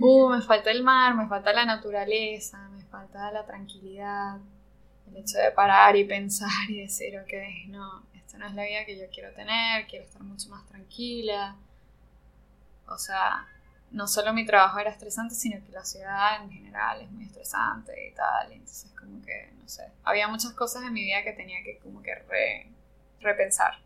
uh, 0.00 0.28
me 0.30 0.42
falta 0.42 0.70
el 0.70 0.82
mar, 0.82 1.14
me 1.14 1.26
falta 1.28 1.52
la 1.52 1.64
naturaleza, 1.64 2.68
me 2.70 2.82
falta 2.84 3.30
la 3.30 3.44
tranquilidad, 3.44 4.38
el 5.08 5.16
hecho 5.16 5.38
de 5.38 5.50
parar 5.52 5.96
y 5.96 6.04
pensar 6.04 6.48
y 6.68 6.80
decir, 6.80 7.18
ok, 7.18 7.68
no, 7.68 8.04
esta 8.14 8.38
no 8.38 8.46
es 8.46 8.54
la 8.54 8.64
vida 8.64 8.84
que 8.84 8.98
yo 8.98 9.04
quiero 9.12 9.32
tener, 9.32 9.86
quiero 9.86 10.04
estar 10.04 10.22
mucho 10.22 10.48
más 10.50 10.66
tranquila. 10.66 11.56
O 12.86 12.98
sea, 12.98 13.46
no 13.90 14.06
solo 14.06 14.32
mi 14.32 14.44
trabajo 14.44 14.78
era 14.78 14.90
estresante, 14.90 15.34
sino 15.34 15.64
que 15.64 15.72
la 15.72 15.84
ciudad 15.84 16.42
en 16.42 16.50
general 16.50 17.00
es 17.00 17.10
muy 17.10 17.24
estresante 17.24 18.08
y 18.08 18.14
tal. 18.14 18.52
entonces 18.52 18.90
como 18.98 19.22
que, 19.22 19.50
no 19.60 19.68
sé, 19.68 19.90
había 20.02 20.28
muchas 20.28 20.52
cosas 20.52 20.82
en 20.84 20.92
mi 20.92 21.04
vida 21.04 21.22
que 21.22 21.32
tenía 21.32 21.62
que 21.62 21.78
como 21.78 22.02
que 22.02 22.14
repensar. 23.20 23.78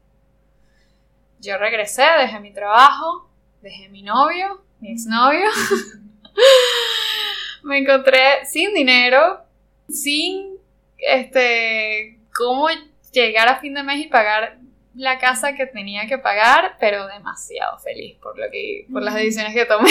Yo 1.40 1.56
regresé, 1.58 2.02
dejé 2.18 2.40
mi 2.40 2.52
trabajo, 2.52 3.30
dejé 3.60 3.88
mi 3.88 4.02
novio, 4.02 4.62
mi 4.80 4.92
exnovio. 4.92 5.50
Me 7.62 7.78
encontré 7.78 8.44
sin 8.46 8.74
dinero, 8.74 9.40
sin 9.88 10.56
este 10.96 12.18
cómo 12.34 12.68
llegar 13.12 13.48
a 13.48 13.60
fin 13.60 13.74
de 13.74 13.82
mes 13.82 14.06
y 14.06 14.08
pagar 14.08 14.58
la 14.94 15.18
casa 15.18 15.54
que 15.54 15.66
tenía 15.66 16.06
que 16.06 16.18
pagar, 16.18 16.76
pero 16.80 17.06
demasiado 17.06 17.78
feliz 17.78 18.16
por 18.20 18.38
lo 18.38 18.50
que 18.50 18.86
por 18.92 19.02
las 19.02 19.14
decisiones 19.14 19.54
que 19.54 19.64
tomé. 19.64 19.90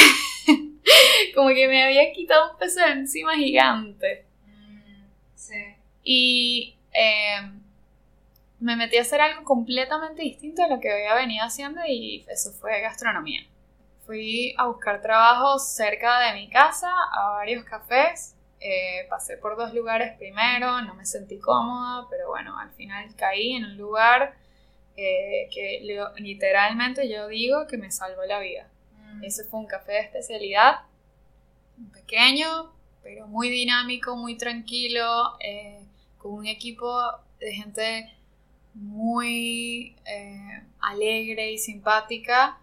Como 1.36 1.50
que 1.50 1.68
me 1.68 1.84
había 1.84 2.12
quitado 2.14 2.52
un 2.52 2.58
peso 2.58 2.80
de 2.80 2.92
encima 2.92 3.36
gigante. 3.36 4.26
Sí. 5.36 5.56
Y 6.04 6.78
eh, 6.94 7.52
me 8.60 8.76
metí 8.76 8.98
a 8.98 9.02
hacer 9.02 9.22
algo 9.22 9.44
completamente 9.44 10.24
distinto 10.24 10.64
a 10.64 10.68
lo 10.68 10.80
que 10.80 10.92
había 10.92 11.14
venido 11.16 11.46
haciendo 11.46 11.82
y 11.88 12.26
eso 12.30 12.52
fue 12.54 12.82
gastronomía. 12.82 13.42
Fui 14.08 14.56
a 14.58 14.66
buscar 14.68 15.02
trabajo 15.02 15.60
cerca 15.60 16.20
de 16.22 16.34
mi 16.34 16.50
casa, 16.50 16.90
a 17.12 17.30
varios 17.32 17.64
cafés. 17.66 18.36
Eh, 18.60 19.06
pasé 19.10 19.38
por 19.38 19.56
dos 19.56 19.74
lugares 19.74 20.18
primero, 20.18 20.82
no 20.82 20.96
me 20.96 21.06
sentí 21.06 21.38
cómoda, 21.38 22.08
pero 22.10 22.30
bueno, 22.30 22.58
al 22.58 22.72
final 22.72 23.14
caí 23.16 23.58
en 23.58 23.66
un 23.66 23.78
lugar 23.78 24.34
eh, 24.96 25.48
que 25.54 25.82
literalmente 26.18 27.08
yo 27.08 27.28
digo 27.28 27.68
que 27.68 27.78
me 27.78 27.92
salvó 27.92 28.24
la 28.24 28.40
vida. 28.40 28.68
Mm. 28.96 29.24
Ese 29.26 29.44
fue 29.44 29.60
un 29.60 29.68
café 29.68 29.92
de 29.92 30.00
especialidad, 30.00 30.80
pequeño, 31.94 32.74
pero 33.04 33.28
muy 33.28 33.50
dinámico, 33.50 34.16
muy 34.16 34.38
tranquilo, 34.38 35.38
eh, 35.40 35.86
con 36.18 36.34
un 36.34 36.48
equipo 36.48 37.00
de 37.40 37.54
gente 37.54 38.12
muy 38.74 39.96
eh, 40.06 40.64
alegre 40.80 41.52
y 41.52 41.58
simpática, 41.58 42.58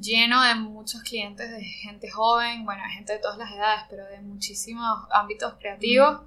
lleno 0.00 0.42
de 0.42 0.54
muchos 0.56 1.02
clientes, 1.02 1.50
de 1.50 1.64
gente 1.64 2.10
joven, 2.10 2.64
bueno, 2.64 2.82
gente 2.94 3.14
de 3.14 3.18
todas 3.18 3.38
las 3.38 3.52
edades, 3.52 3.82
pero 3.88 4.04
de 4.06 4.20
muchísimos 4.20 5.06
ámbitos 5.10 5.54
creativos. 5.58 6.20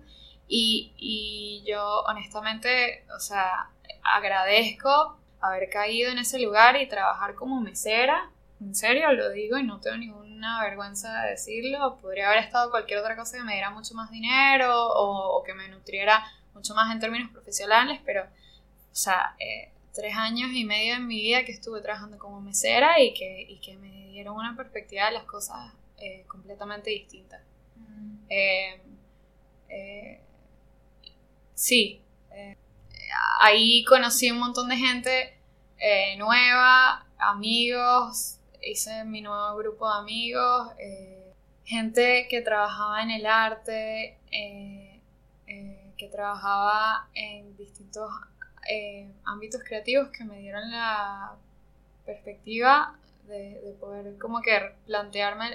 Y, 0.47 0.93
y 0.97 1.63
yo 1.67 2.01
honestamente, 2.01 3.05
o 3.15 3.19
sea, 3.19 3.69
agradezco 4.03 5.17
haber 5.39 5.69
caído 5.69 6.11
en 6.11 6.19
ese 6.19 6.39
lugar 6.39 6.75
y 6.79 6.87
trabajar 6.87 7.35
como 7.35 7.61
mesera. 7.61 8.29
En 8.59 8.75
serio, 8.75 9.11
lo 9.13 9.31
digo 9.31 9.57
y 9.57 9.63
no 9.63 9.79
tengo 9.79 9.97
ninguna 9.97 10.61
vergüenza 10.63 11.23
de 11.23 11.31
decirlo. 11.31 11.97
Podría 12.01 12.27
haber 12.27 12.43
estado 12.43 12.69
cualquier 12.69 12.99
otra 12.99 13.15
cosa 13.15 13.37
que 13.37 13.43
me 13.43 13.53
diera 13.53 13.71
mucho 13.71 13.95
más 13.95 14.11
dinero 14.11 14.87
o, 14.87 15.37
o 15.37 15.43
que 15.43 15.53
me 15.53 15.67
nutriera 15.67 16.23
mucho 16.53 16.75
más 16.75 16.91
en 16.91 16.99
términos 16.99 17.31
profesionales, 17.31 17.99
pero, 18.05 18.23
o 18.23 18.95
sea, 18.95 19.35
eh, 19.39 19.71
tres 19.93 20.15
años 20.15 20.51
y 20.54 20.65
medio 20.65 20.95
en 20.95 21.08
mi 21.08 21.21
vida 21.21 21.43
que 21.45 21.51
estuve 21.51 21.82
trabajando 21.82 22.17
como 22.17 22.41
mesera 22.41 22.99
y 23.01 23.13
que, 23.13 23.41
y 23.41 23.60
que 23.60 23.75
me 23.77 24.08
dieron 24.08 24.36
una 24.36 24.56
perspectiva 24.56 25.06
de 25.06 25.12
las 25.12 25.23
cosas 25.23 25.73
eh, 25.97 26.25
completamente 26.27 26.89
distinta. 26.89 27.41
Eh, 28.30 28.82
eh, 29.69 30.21
sí, 31.54 32.01
ahí 33.39 33.84
conocí 33.84 34.32
un 34.32 34.39
montón 34.39 34.69
de 34.69 34.77
gente 34.77 35.38
nueva, 36.17 37.06
amigos, 37.17 38.39
hice 38.62 39.04
mi 39.04 39.21
nuevo 39.21 39.58
grupo 39.58 39.91
de 39.91 39.99
amigos, 39.99 40.69
gente 41.65 42.27
que 42.30 42.41
trabajaba 42.41 43.04
en 43.04 43.12
el 43.12 43.25
arte, 43.25 44.17
que 45.97 46.08
trabajaba 46.08 47.10
en 47.13 47.56
distintos 47.58 48.12
eh, 48.69 49.10
ámbitos 49.26 49.62
creativos 49.63 50.10
que 50.10 50.24
me 50.24 50.39
dieron 50.39 50.69
la 50.71 51.34
perspectiva 52.06 52.95
de, 53.28 53.62
de 53.62 53.71
poder 53.80 54.17
como 54.17 54.41
que 54.41 54.60
plantearme 54.86 55.50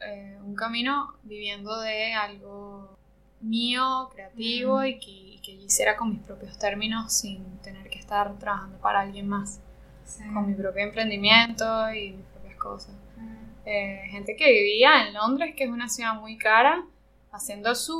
eh, 0.00 0.38
un 0.42 0.54
camino 0.54 1.14
viviendo 1.24 1.78
de 1.80 2.12
algo 2.14 2.96
mío, 3.40 4.08
creativo 4.12 4.80
Mm. 4.80 4.86
y, 4.86 4.98
que, 4.98 5.10
y 5.10 5.38
que 5.40 5.52
hiciera 5.52 5.96
con 5.96 6.10
mis 6.10 6.20
propios 6.22 6.58
términos 6.58 7.12
sin 7.12 7.58
tener 7.58 7.88
que 7.88 7.98
estar 7.98 8.38
trabajando 8.38 8.78
para 8.78 9.00
alguien 9.00 9.28
más, 9.28 9.60
Sí. 10.04 10.24
con 10.34 10.46
mi 10.46 10.54
propio 10.54 10.82
emprendimiento 10.82 11.92
y 11.94 12.12
mis 12.12 12.26
propias 12.26 12.56
cosas. 12.56 12.94
Mm. 13.16 13.36
Eh, 13.66 14.02
gente 14.10 14.36
que 14.36 14.50
vivía 14.50 15.06
en 15.06 15.14
Londres, 15.14 15.54
que 15.56 15.64
es 15.64 15.70
una 15.70 15.88
ciudad 15.88 16.14
muy 16.14 16.36
cara, 16.36 16.84
haciendo 17.32 17.74
su, 17.74 17.94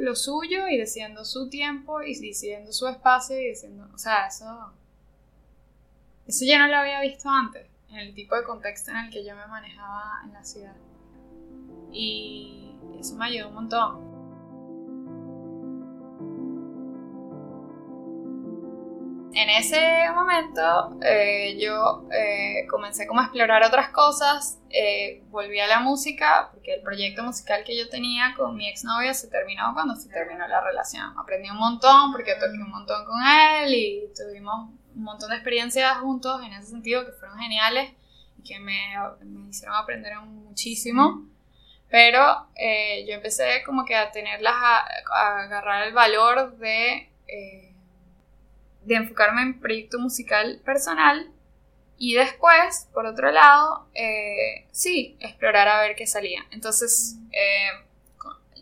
lo 0.00 0.14
suyo 0.14 0.68
y 0.68 0.78
decidiendo 0.78 1.24
su 1.24 1.48
tiempo 1.48 2.02
y 2.02 2.18
decidiendo 2.18 2.72
su 2.72 2.86
espacio 2.88 3.38
y 3.38 3.48
diciendo, 3.48 3.88
o 3.92 3.98
sea, 3.98 4.26
eso, 4.26 4.72
eso 6.26 6.44
yo 6.44 6.58
no 6.58 6.68
lo 6.68 6.76
había 6.76 7.00
visto 7.00 7.28
antes, 7.28 7.66
en 7.90 7.96
el 7.96 8.14
tipo 8.14 8.36
de 8.36 8.44
contexto 8.44 8.90
en 8.90 8.98
el 8.98 9.10
que 9.10 9.24
yo 9.24 9.34
me 9.36 9.46
manejaba 9.46 10.20
en 10.24 10.32
la 10.32 10.44
ciudad. 10.44 10.76
Y 11.92 12.74
eso 12.98 13.14
me 13.16 13.26
ayudó 13.26 13.48
un 13.48 13.54
montón. 13.54 14.11
En 19.42 19.50
ese 19.50 20.08
momento 20.14 21.00
eh, 21.02 21.58
yo 21.58 22.06
eh, 22.12 22.64
comencé 22.70 23.08
como 23.08 23.22
a 23.22 23.24
explorar 23.24 23.64
otras 23.64 23.88
cosas, 23.88 24.60
eh, 24.70 25.20
volví 25.30 25.58
a 25.58 25.66
la 25.66 25.80
música, 25.80 26.50
porque 26.52 26.74
el 26.74 26.80
proyecto 26.80 27.24
musical 27.24 27.64
que 27.64 27.76
yo 27.76 27.88
tenía 27.88 28.34
con 28.36 28.54
mi 28.54 28.68
exnovio 28.68 29.12
se 29.14 29.26
terminó 29.26 29.74
cuando 29.74 29.96
se 29.96 30.08
terminó 30.10 30.46
la 30.46 30.60
relación. 30.60 31.18
Aprendí 31.18 31.50
un 31.50 31.56
montón 31.56 32.12
porque 32.12 32.34
toqué 32.34 32.52
un 32.52 32.70
montón 32.70 33.04
con 33.04 33.20
él 33.26 33.74
y 33.74 34.04
tuvimos 34.14 34.70
un 34.94 35.02
montón 35.02 35.30
de 35.30 35.34
experiencias 35.34 35.98
juntos 35.98 36.40
en 36.44 36.52
ese 36.52 36.68
sentido 36.68 37.04
que 37.04 37.10
fueron 37.10 37.36
geniales 37.40 37.90
y 38.38 38.44
que 38.44 38.60
me, 38.60 38.94
me 39.24 39.48
hicieron 39.48 39.74
aprender 39.74 40.16
muchísimo. 40.20 41.26
Pero 41.90 42.46
yo 43.08 43.14
empecé 43.14 43.64
como 43.66 43.84
que 43.84 43.96
a 43.96 44.12
tenerlas, 44.12 44.54
a, 44.54 44.86
a 45.16 45.42
agarrar 45.42 45.88
el 45.88 45.92
valor 45.92 46.56
de... 46.58 47.08
de 48.84 48.94
enfocarme 48.96 49.42
en 49.42 49.60
proyecto 49.60 49.98
musical 49.98 50.60
personal 50.64 51.30
y 51.98 52.14
después, 52.14 52.88
por 52.92 53.06
otro 53.06 53.30
lado, 53.30 53.86
eh, 53.94 54.66
sí, 54.72 55.16
explorar 55.20 55.68
a 55.68 55.80
ver 55.82 55.94
qué 55.96 56.06
salía. 56.06 56.40
Entonces, 56.50 57.16
eh, 57.32 57.68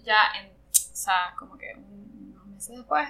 ya, 0.04 0.16
en, 0.40 0.48
o 0.48 0.96
sea, 0.96 1.34
como 1.38 1.56
que 1.56 1.74
un- 1.76 2.32
unos 2.34 2.46
meses 2.48 2.76
después, 2.78 3.08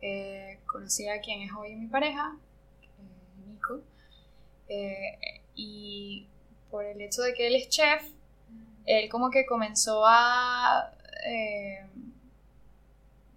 eh, 0.00 0.58
conocí 0.66 1.08
a 1.08 1.20
quien 1.20 1.42
es 1.42 1.52
hoy 1.52 1.76
mi 1.76 1.86
pareja, 1.86 2.36
Nico, 3.46 3.80
y 5.54 6.26
por 6.70 6.84
el 6.84 7.00
hecho 7.00 7.22
de 7.22 7.34
que 7.34 7.46
él 7.46 7.56
es 7.56 7.68
chef, 7.68 8.02
él 8.86 9.08
como 9.10 9.30
que 9.30 9.46
comenzó 9.46 10.04
a... 10.06 10.90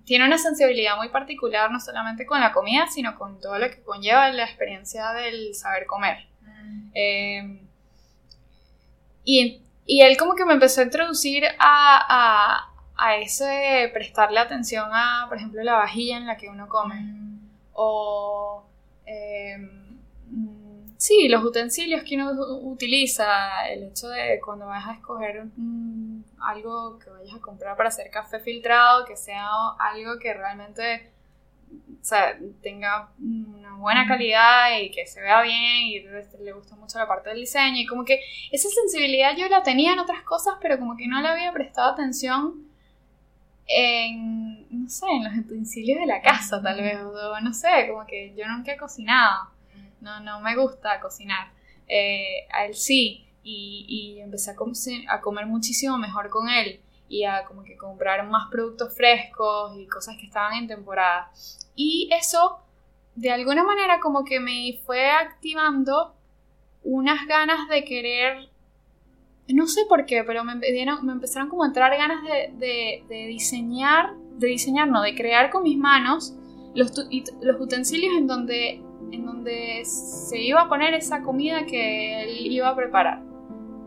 tiene 0.06 0.26
una 0.26 0.38
sensibilidad 0.38 0.98
muy 0.98 1.10
particular, 1.10 1.72
no 1.72 1.80
solamente 1.80 2.26
con 2.26 2.40
la 2.40 2.52
comida, 2.52 2.88
sino 2.88 3.18
con 3.18 3.40
todo 3.40 3.58
lo 3.58 3.70
que 3.70 3.82
conlleva 3.82 4.30
la 4.30 4.44
experiencia 4.44 5.12
del 5.14 5.56
saber 5.56 5.86
comer. 5.86 6.28
Mm. 6.42 6.92
Eh, 6.94 7.62
y, 9.24 9.62
y 9.86 10.02
él 10.02 10.16
como 10.18 10.36
que 10.36 10.46
me 10.46 10.54
empezó 10.54 10.82
a 10.82 10.86
introducir 10.86 11.44
a, 11.58 11.58
a, 11.60 12.74
a 12.96 13.16
ese 13.18 13.90
prestarle 13.94 14.40
atención 14.40 14.90
a, 14.94 15.26
por 15.28 15.38
ejemplo, 15.38 15.64
la 15.64 15.74
vajilla 15.74 16.18
en 16.18 16.28
la 16.28 16.38
que 16.38 16.50
uno 16.50 16.70
come. 16.70 16.96
Mm. 16.96 17.50
O, 17.74 18.64
eh, 19.06 19.58
mm, 19.58 20.55
sí, 20.98 21.28
los 21.28 21.44
utensilios 21.44 22.04
que 22.04 22.16
uno 22.16 22.32
utiliza, 22.62 23.68
el 23.70 23.84
hecho 23.84 24.10
de 24.10 24.40
cuando 24.44 24.66
vas 24.66 24.88
a 24.88 24.94
escoger 24.94 25.46
algo 26.40 27.00
que 27.00 27.10
vayas 27.10 27.36
a 27.36 27.42
comprar 27.42 27.76
para 27.76 27.90
hacer 27.90 28.10
café 28.10 28.40
filtrado, 28.40 29.06
que 29.06 29.16
sea 29.16 29.48
algo 29.80 30.18
que 30.20 30.34
realmente 30.34 31.12
o 32.02 32.08
sea, 32.08 32.38
tenga 32.62 33.10
una 33.20 33.76
buena 33.78 34.08
calidad 34.08 34.80
y 34.80 34.92
que 34.92 35.08
se 35.08 35.22
vea 35.22 35.42
bien 35.42 35.88
y 35.88 36.00
le 36.44 36.54
gusta 36.54 36.76
mucho 36.76 37.00
la 37.00 37.08
parte 37.08 37.30
del 37.30 37.40
diseño 37.40 37.78
y 37.78 37.86
como 37.86 38.06
que 38.06 38.20
esa 38.52 38.70
sensibilidad 38.70 39.36
yo 39.36 39.50
la 39.50 39.64
tenía 39.64 39.94
en 39.94 40.00
otras 40.00 40.22
cosas 40.22 40.56
pero 40.62 40.78
como 40.78 40.96
que 40.96 41.08
no 41.08 41.22
le 41.22 41.28
había 41.28 41.52
prestado 41.52 41.92
atención 41.92 42.64
en, 43.68 44.68
no 44.70 44.90
sé, 44.90 45.08
en 45.08 45.24
los 45.24 45.38
utensilios 45.46 46.00
de 46.00 46.06
la 46.06 46.22
casa 46.22 46.62
tal 46.62 46.82
vez, 46.82 46.98
o 47.02 47.40
no 47.42 47.54
sé, 47.54 47.88
como 47.90 48.06
que 48.06 48.34
yo 48.36 48.48
nunca 48.48 48.74
he 48.74 48.78
cocinado, 48.78 49.50
no, 50.06 50.20
no 50.22 50.40
me 50.40 50.56
gusta 50.56 51.00
cocinar, 51.02 51.46
Eh, 51.88 52.48
a 52.52 52.66
él 52.66 52.74
sí, 52.74 53.28
y, 53.44 53.86
y 53.88 54.20
empecé 54.22 54.52
a, 54.52 54.56
com- 54.56 54.74
a 55.10 55.22
comer 55.22 55.46
muchísimo 55.46 55.98
mejor 56.00 56.30
con 56.30 56.50
él 56.50 56.80
y 57.10 57.24
a 57.26 57.44
como 57.46 57.64
que 57.64 57.76
comprar 57.78 58.26
más 58.28 58.50
productos 58.50 58.96
frescos 58.96 59.78
y 59.78 59.86
cosas 59.88 60.16
que 60.20 60.26
estaban 60.26 60.54
en 60.56 60.68
temporada. 60.68 61.30
Y 61.76 62.10
eso, 62.12 62.60
de 63.16 63.30
alguna 63.32 63.64
manera, 63.64 64.00
como 64.00 64.24
que 64.26 64.40
me 64.40 64.80
fue 64.86 65.10
activando 65.12 66.16
unas 66.84 67.28
ganas 67.28 67.70
de 67.70 67.84
querer, 67.84 68.50
no 69.48 69.68
sé 69.68 69.82
por 69.88 70.06
qué, 70.08 70.24
pero 70.24 70.44
me, 70.44 70.56
dieron- 70.72 71.06
me 71.06 71.12
empezaron 71.14 71.50
como 71.50 71.64
a 71.64 71.68
entrar 71.68 71.96
ganas 71.98 72.24
de, 72.24 72.52
de- 72.58 73.04
de 73.08 73.28
diseñar, 73.28 74.16
de 74.40 74.48
diseñar, 74.48 74.88
no, 74.88 75.02
de 75.04 75.14
crear 75.14 75.52
con 75.52 75.62
mis 75.64 75.78
manos 75.78 76.34
los, 76.74 76.92
los 77.42 77.62
utensilios 77.62 78.14
en 78.18 78.26
donde, 78.28 78.82
en 79.12 79.26
donde 79.26 79.84
se 79.86 80.42
iba 80.42 80.62
a 80.62 80.70
poner 80.70 80.94
esa 80.94 81.22
comida 81.22 81.66
que 81.66 82.24
él 82.24 82.52
iba 82.52 82.70
a 82.70 82.76
preparar 82.76 83.22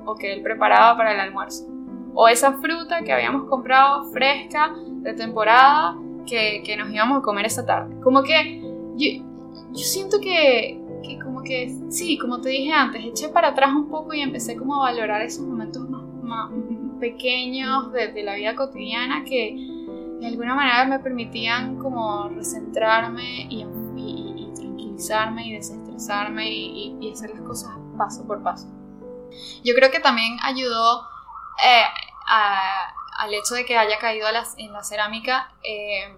o 0.05 0.15
que 0.15 0.33
él 0.33 0.43
preparaba 0.43 0.97
para 0.97 1.13
el 1.13 1.21
almuerzo. 1.21 1.67
O 2.15 2.29
esa 2.29 2.55
fruta 2.55 3.03
que 3.03 3.13
habíamos 3.13 3.49
comprado 3.49 4.05
fresca, 4.11 4.75
de 5.03 5.15
temporada, 5.15 5.97
que, 6.27 6.63
que 6.65 6.77
nos 6.77 6.91
íbamos 6.91 7.19
a 7.19 7.23
comer 7.23 7.47
esa 7.47 7.65
tarde. 7.65 7.95
Como 8.03 8.23
que 8.23 8.61
yo, 8.97 9.25
yo 9.73 9.85
siento 9.85 10.21
que, 10.21 10.81
como 11.23 11.43
que, 11.43 11.75
sí, 11.89 12.19
como 12.19 12.41
te 12.41 12.51
dije 12.51 12.73
antes, 12.73 13.05
eché 13.05 13.29
para 13.29 13.49
atrás 13.49 13.71
un 13.75 13.89
poco 13.89 14.15
y 14.15 14.21
empecé 14.21 14.57
como 14.57 14.77
a 14.77 14.91
valorar 14.91 15.23
esos 15.23 15.47
momentos 15.47 15.89
más, 15.89 16.03
más 16.23 16.51
pequeños 17.01 17.93
de, 17.93 18.13
de, 18.13 18.23
la 18.23 18.35
vida 18.35 18.55
cotidiana 18.55 19.25
que 19.25 19.55
de 20.21 20.27
alguna 20.27 20.55
manera 20.55 20.85
me 20.85 20.99
permitían 20.99 21.77
como 21.77 22.29
recentrarme 22.29 23.47
y, 23.49 23.63
y 23.63 23.78
tranquilizarme 24.99 25.47
y 25.47 25.53
desestresarme 25.55 26.51
y, 26.51 26.97
y, 27.01 27.13
hacer 27.13 27.31
las 27.31 27.41
cosas 27.41 27.71
paso 27.97 28.27
por 28.27 28.43
paso. 28.43 28.67
Yo 29.65 29.75
creo 29.75 29.91
que 29.91 30.01
también 30.01 30.37
ayudó 30.43 31.03
eh, 31.65 31.85
a, 32.27 32.95
al 33.19 33.35
hecho 33.35 33.55
de 33.55 33.65
que 33.65 33.77
haya 33.77 33.99
caído 33.99 34.27
en 34.57 34.73
la 34.73 34.83
cerámica, 34.83 35.53
eh, 35.63 36.15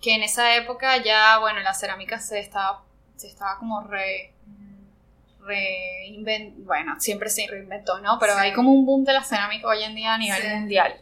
que 0.00 0.14
en 0.14 0.22
esa 0.22 0.56
época 0.56 1.02
ya, 1.02 1.38
bueno, 1.38 1.60
la 1.60 1.74
cerámica 1.74 2.18
se 2.18 2.40
estaba, 2.40 2.82
se 3.16 3.28
estaba 3.28 3.58
como 3.58 3.82
re 3.82 4.34
reinventó, 5.42 6.64
bueno, 6.64 7.00
siempre 7.00 7.30
se 7.30 7.46
reinventó, 7.46 7.98
¿no? 8.00 8.18
Pero 8.18 8.34
hay 8.34 8.52
como 8.52 8.72
un 8.72 8.84
boom 8.84 9.04
de 9.04 9.14
la 9.14 9.24
cerámica 9.24 9.68
hoy 9.68 9.82
en 9.82 9.94
día 9.94 10.14
a 10.14 10.18
nivel 10.18 10.60
mundial. 10.60 11.00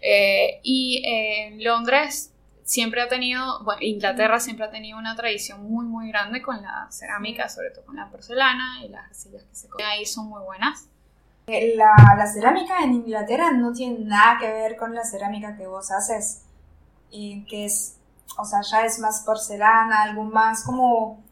Eh, 0.00 0.60
y 0.62 1.02
en 1.04 1.62
Londres 1.62 2.32
siempre 2.68 3.00
ha 3.00 3.08
tenido, 3.08 3.64
bueno, 3.64 3.80
Inglaterra 3.82 4.38
siempre 4.38 4.66
ha 4.66 4.70
tenido 4.70 4.98
una 4.98 5.16
tradición 5.16 5.62
muy, 5.62 5.86
muy 5.86 6.08
grande 6.08 6.42
con 6.42 6.60
la 6.62 6.86
cerámica, 6.90 7.48
sobre 7.48 7.70
todo 7.70 7.86
con 7.86 7.96
la 7.96 8.10
porcelana 8.10 8.84
y 8.84 8.88
las 8.88 9.06
arcillas 9.06 9.42
que 9.44 9.54
se 9.54 9.68
comen 9.68 9.86
ahí 9.86 10.04
son 10.06 10.28
muy 10.28 10.42
buenas. 10.42 10.88
Eh, 11.46 11.74
la, 11.76 11.94
la, 12.16 12.26
cerámica 12.26 12.82
en 12.84 12.92
Inglaterra 12.92 13.52
no 13.52 13.72
tiene 13.72 14.00
nada 14.00 14.38
que 14.38 14.46
ver 14.46 14.76
con 14.76 14.94
la 14.94 15.02
cerámica 15.02 15.56
que 15.56 15.66
vos 15.66 15.90
haces, 15.90 16.42
y 17.10 17.44
que 17.46 17.64
es, 17.64 17.96
o 18.36 18.44
sea, 18.44 18.60
ya 18.60 18.84
es 18.84 18.98
más 18.98 19.22
porcelana, 19.24 20.02
algo 20.02 20.24
más 20.24 20.62
como 20.62 21.22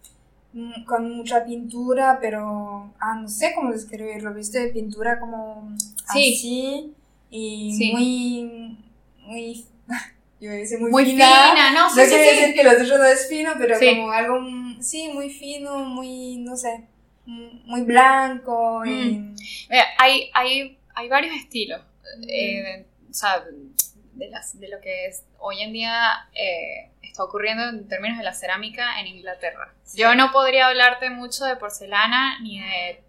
Mm, 0.56 0.84
con 0.86 1.14
mucha 1.14 1.44
pintura, 1.44 2.16
pero 2.18 2.90
ah, 2.98 3.20
no 3.20 3.28
sé 3.28 3.52
cómo 3.54 3.72
describirlo, 3.72 4.32
¿viste? 4.32 4.68
Pintura 4.68 5.20
como 5.20 5.76
sí. 6.14 6.32
así 6.32 6.94
y 7.28 7.90
muy, 7.92 8.78
muy, 9.26 9.66
yo 10.40 10.50
decir 10.50 10.78
muy, 10.78 10.90
muy 10.90 11.04
fina. 11.04 11.72
no, 11.72 11.88
sé 11.90 12.02
no 12.02 12.08
quiere 12.08 12.32
decir 12.32 12.54
que 12.54 12.64
lo 12.64 12.76
tuyo 12.76 12.98
no 12.98 13.04
es 13.04 13.28
fino, 13.28 13.54
pero 13.58 13.78
como 13.78 14.10
algo, 14.10 14.40
sí, 14.80 15.08
muy 15.08 15.30
fino, 15.30 15.78
muy, 15.78 16.36
no 16.38 16.56
sé, 16.56 16.84
muy 17.24 17.82
blanco. 17.82 18.84
Y... 18.84 19.18
Mm. 19.18 19.36
hay, 19.98 20.30
hay, 20.34 20.78
hay 20.94 21.08
varios 21.08 21.34
estilos, 21.36 21.80
eh, 22.28 22.86
o 23.10 23.14
sea, 23.14 23.44
de, 24.14 24.28
las, 24.28 24.58
de 24.58 24.68
lo 24.68 24.80
que 24.80 25.06
es 25.06 25.24
hoy 25.38 25.62
en 25.62 25.72
día... 25.72 26.28
Eh, 26.34 26.90
está 27.16 27.24
ocurriendo 27.24 27.64
en 27.70 27.88
términos 27.88 28.18
de 28.18 28.24
la 28.24 28.34
cerámica 28.34 29.00
en 29.00 29.06
Inglaterra. 29.06 29.72
Yo 29.94 30.14
no 30.14 30.32
podría 30.32 30.66
hablarte 30.66 31.08
mucho 31.08 31.46
de 31.46 31.56
porcelana 31.56 32.38
ni 32.40 32.60
de, 32.60 33.02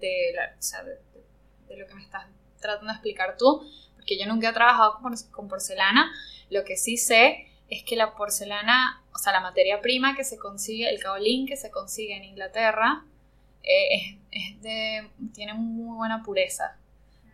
de, 0.00 1.76
lo 1.76 1.86
que 1.86 1.94
me 1.94 2.02
estás 2.02 2.26
tratando 2.60 2.86
de 2.88 2.92
explicar 2.94 3.36
tú, 3.36 3.64
porque 4.04 4.18
yo 4.18 4.26
nunca 4.26 4.50
he 4.50 4.52
trabajado 4.52 5.00
con, 5.32 5.48
porcelana. 5.48 6.12
Lo 6.50 6.62
que 6.64 6.76
sí 6.76 6.98
sé 6.98 7.48
es 7.70 7.82
que 7.84 7.96
la 7.96 8.14
porcelana, 8.14 9.02
o 9.14 9.18
sea, 9.18 9.32
la 9.32 9.40
materia 9.40 9.80
prima 9.80 10.14
que 10.14 10.24
se 10.24 10.36
consigue, 10.36 10.90
el 10.90 11.02
caolín 11.02 11.46
que 11.46 11.56
se 11.56 11.70
consigue 11.70 12.14
en 12.14 12.24
Inglaterra, 12.24 13.02
eh, 13.62 14.18
es, 14.30 14.60
de, 14.60 15.10
tiene 15.32 15.54
muy 15.54 15.96
buena 15.96 16.22
pureza. 16.22 16.76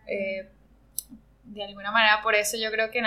Eh, 0.07 0.49
de 1.43 1.63
alguna 1.65 1.91
manera, 1.91 2.21
por 2.21 2.35
eso 2.35 2.55
yo 2.57 2.71
creo 2.71 2.89
que 2.89 3.01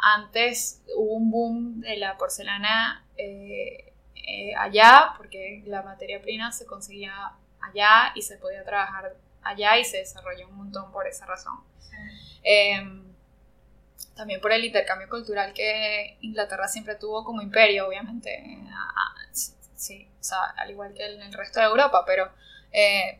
antes 0.00 0.82
hubo 0.96 1.12
un 1.12 1.30
boom 1.30 1.80
de 1.80 1.98
la 1.98 2.16
porcelana 2.16 3.04
eh, 3.18 3.92
eh, 4.14 4.54
allá, 4.56 5.12
porque 5.18 5.62
la 5.66 5.82
materia 5.82 6.22
prima 6.22 6.52
se 6.52 6.64
conseguía 6.64 7.32
allá 7.60 8.12
y 8.14 8.22
se 8.22 8.38
podía 8.38 8.64
trabajar 8.64 9.14
allá 9.42 9.78
y 9.78 9.84
se 9.84 9.98
desarrolló 9.98 10.48
un 10.48 10.56
montón 10.56 10.90
por 10.92 11.06
esa 11.06 11.26
razón. 11.26 11.60
Em, 12.42 13.02
también 14.14 14.40
por 14.40 14.52
el 14.52 14.64
intercambio 14.64 15.08
cultural 15.08 15.52
que 15.52 16.18
Inglaterra 16.20 16.68
siempre 16.68 16.96
tuvo 16.96 17.24
como 17.24 17.40
imperio, 17.42 17.86
obviamente, 17.88 18.58
sí, 19.74 20.08
o 20.20 20.22
sea, 20.22 20.44
al 20.56 20.70
igual 20.70 20.92
que 20.94 21.04
en 21.04 21.22
el 21.22 21.32
resto 21.32 21.60
de 21.60 21.66
Europa, 21.66 22.04
pero 22.06 22.30
eh, 22.72 23.18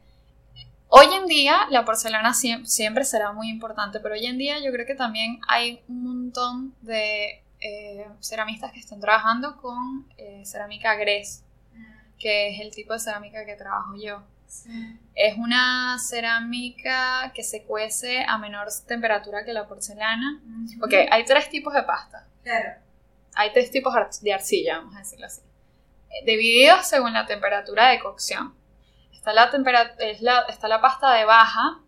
Hoy 0.94 1.06
en 1.14 1.24
día 1.24 1.66
la 1.70 1.86
porcelana 1.86 2.34
siempre 2.34 3.04
será 3.04 3.32
muy 3.32 3.48
importante, 3.48 3.98
pero 3.98 4.14
hoy 4.14 4.26
en 4.26 4.36
día 4.36 4.58
yo 4.58 4.70
creo 4.70 4.84
que 4.84 4.94
también 4.94 5.40
hay 5.48 5.82
un 5.88 6.04
montón 6.04 6.74
de 6.82 7.42
eh, 7.60 8.06
ceramistas 8.20 8.72
que 8.72 8.80
están 8.80 9.00
trabajando 9.00 9.56
con 9.56 10.06
eh, 10.18 10.42
cerámica 10.44 10.94
gres, 10.96 11.44
que 12.18 12.50
es 12.50 12.60
el 12.60 12.74
tipo 12.74 12.92
de 12.92 12.98
cerámica 12.98 13.46
que 13.46 13.54
trabajo 13.54 13.94
yo. 13.96 14.22
Es 15.14 15.36
una 15.38 15.98
cerámica 15.98 17.32
que 17.34 17.42
se 17.42 17.64
cuece 17.64 18.24
a 18.26 18.38
menor 18.38 18.68
temperatura 18.86 19.44
que 19.44 19.52
la 19.52 19.66
porcelana. 19.66 20.40
Ok, 20.82 20.92
hay 21.10 21.24
tres 21.24 21.48
tipos 21.48 21.74
de 21.74 21.82
pasta. 21.82 22.26
Claro. 22.42 22.80
Hay 23.34 23.52
tres 23.52 23.70
tipos 23.70 23.94
de 24.20 24.32
arcilla, 24.32 24.78
vamos 24.78 24.96
a 24.96 24.98
decirlo 24.98 25.26
así. 25.26 25.40
Eh, 26.10 26.24
divididos 26.26 26.86
según 26.86 27.12
la 27.12 27.26
temperatura 27.26 27.88
de 27.88 28.00
cocción. 28.00 28.54
Está 29.12 29.32
la, 29.32 29.50
es 29.98 30.20
la, 30.20 30.40
está 30.48 30.68
la 30.68 30.80
pasta 30.80 31.12
de 31.14 31.24
baja, 31.24 31.78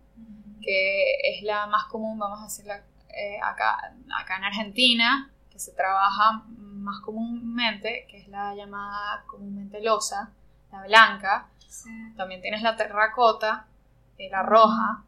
que 0.62 1.14
es 1.24 1.42
la 1.42 1.66
más 1.66 1.84
común, 1.84 2.18
vamos 2.18 2.40
a 2.40 2.44
decirla 2.44 2.82
eh, 3.08 3.38
acá, 3.42 3.94
acá 4.18 4.36
en 4.36 4.44
Argentina, 4.44 5.30
que 5.50 5.58
se 5.58 5.72
trabaja 5.72 6.44
más 6.48 7.00
comúnmente, 7.00 8.06
que 8.08 8.18
es 8.18 8.28
la 8.28 8.54
llamada 8.54 9.24
comúnmente 9.26 9.82
losa, 9.82 10.32
la 10.72 10.82
blanca. 10.84 11.48
También 12.16 12.40
tienes 12.40 12.62
la 12.62 12.76
terracota, 12.76 13.66
eh, 14.18 14.28
la 14.30 14.42
roja. 14.42 15.04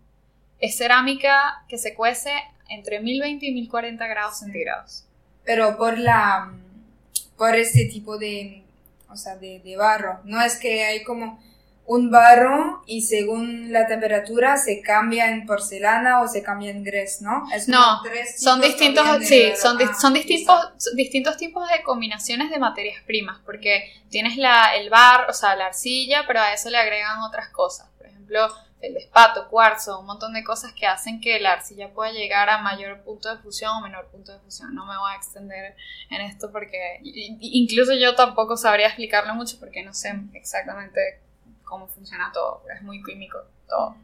Es 0.59 0.77
cerámica 0.77 1.65
que 1.69 1.79
se 1.79 1.95
cuece 1.95 2.33
entre 2.69 3.01
1020 3.01 3.47
y 3.47 3.53
1040 3.53 4.07
grados 4.07 4.39
centígrados. 4.39 5.05
Pero 5.45 5.77
por 5.77 5.99
la 5.99 6.53
por 7.37 7.55
este 7.55 7.85
tipo 7.85 8.17
de 8.19 8.65
o 9.09 9.17
sea, 9.17 9.37
de, 9.37 9.61
de 9.61 9.77
barro, 9.77 10.21
no 10.25 10.41
es 10.43 10.57
que 10.57 10.85
hay 10.85 11.05
como 11.05 11.41
un 11.87 12.11
barro 12.11 12.83
y 12.87 13.03
según 13.03 13.73
la 13.73 13.87
temperatura 13.87 14.57
se 14.57 14.81
cambia 14.83 15.31
en 15.31 15.47
porcelana 15.47 16.21
o 16.21 16.29
se 16.29 16.43
cambia 16.43 16.71
en 16.71 16.83
gres, 16.83 17.23
¿no? 17.23 17.45
no, 17.69 18.03
son 18.37 18.61
distintos, 18.61 19.07
sí, 19.23 19.53
son, 19.57 19.79
son 19.99 20.13
distintos, 20.13 20.73
distintos 20.95 21.37
tipos 21.37 21.69
de 21.69 21.83
combinaciones 21.83 22.51
de 22.51 22.59
materias 22.59 23.03
primas, 23.07 23.41
porque 23.45 23.93
tienes 24.11 24.37
la, 24.37 24.75
el 24.75 24.91
bar, 24.91 25.27
o 25.31 25.33
sea, 25.33 25.55
la 25.55 25.67
arcilla, 25.67 26.25
pero 26.27 26.41
a 26.41 26.53
eso 26.53 26.71
le 26.71 26.79
agregan 26.79 27.21
otras 27.21 27.51
cosas, 27.51 27.89
por 27.97 28.07
ejemplo, 28.07 28.49
el 28.81 28.95
despato, 28.95 29.49
cuarzo, 29.49 30.01
un 30.01 30.07
montón 30.07 30.35
de 30.35 30.45
cosas 30.45 30.73
que 30.73 30.87
hacen 30.87 31.21
que 31.21 31.39
la 31.41 31.53
arcilla 31.53 31.93
pueda 31.93 32.13
llegar 32.13 32.51
a 32.51 32.59
mayor 32.59 33.03
punto 33.03 33.35
de 33.35 33.41
fusión 33.41 33.71
o 33.77 33.81
menor 33.81 34.09
punto 34.09 34.33
de 34.33 34.39
fusión. 34.41 34.75
No 34.75 34.85
me 34.85 34.97
voy 34.99 35.13
a 35.13 35.17
extender 35.17 35.75
en 36.11 36.21
esto 36.21 36.53
porque 36.53 37.01
incluso 37.03 37.95
yo 37.95 38.15
tampoco 38.15 38.57
sabría 38.57 38.89
explicarlo 38.89 39.35
mucho 39.35 39.59
porque 39.59 39.83
no 39.83 39.95
sé 39.95 40.15
exactamente 40.35 41.26
cómo 41.67 41.89
funciona 41.89 42.31
todo, 42.33 42.63
es 42.75 42.83
muy 42.83 43.03
químico 43.03 43.39
todo. 43.69 43.97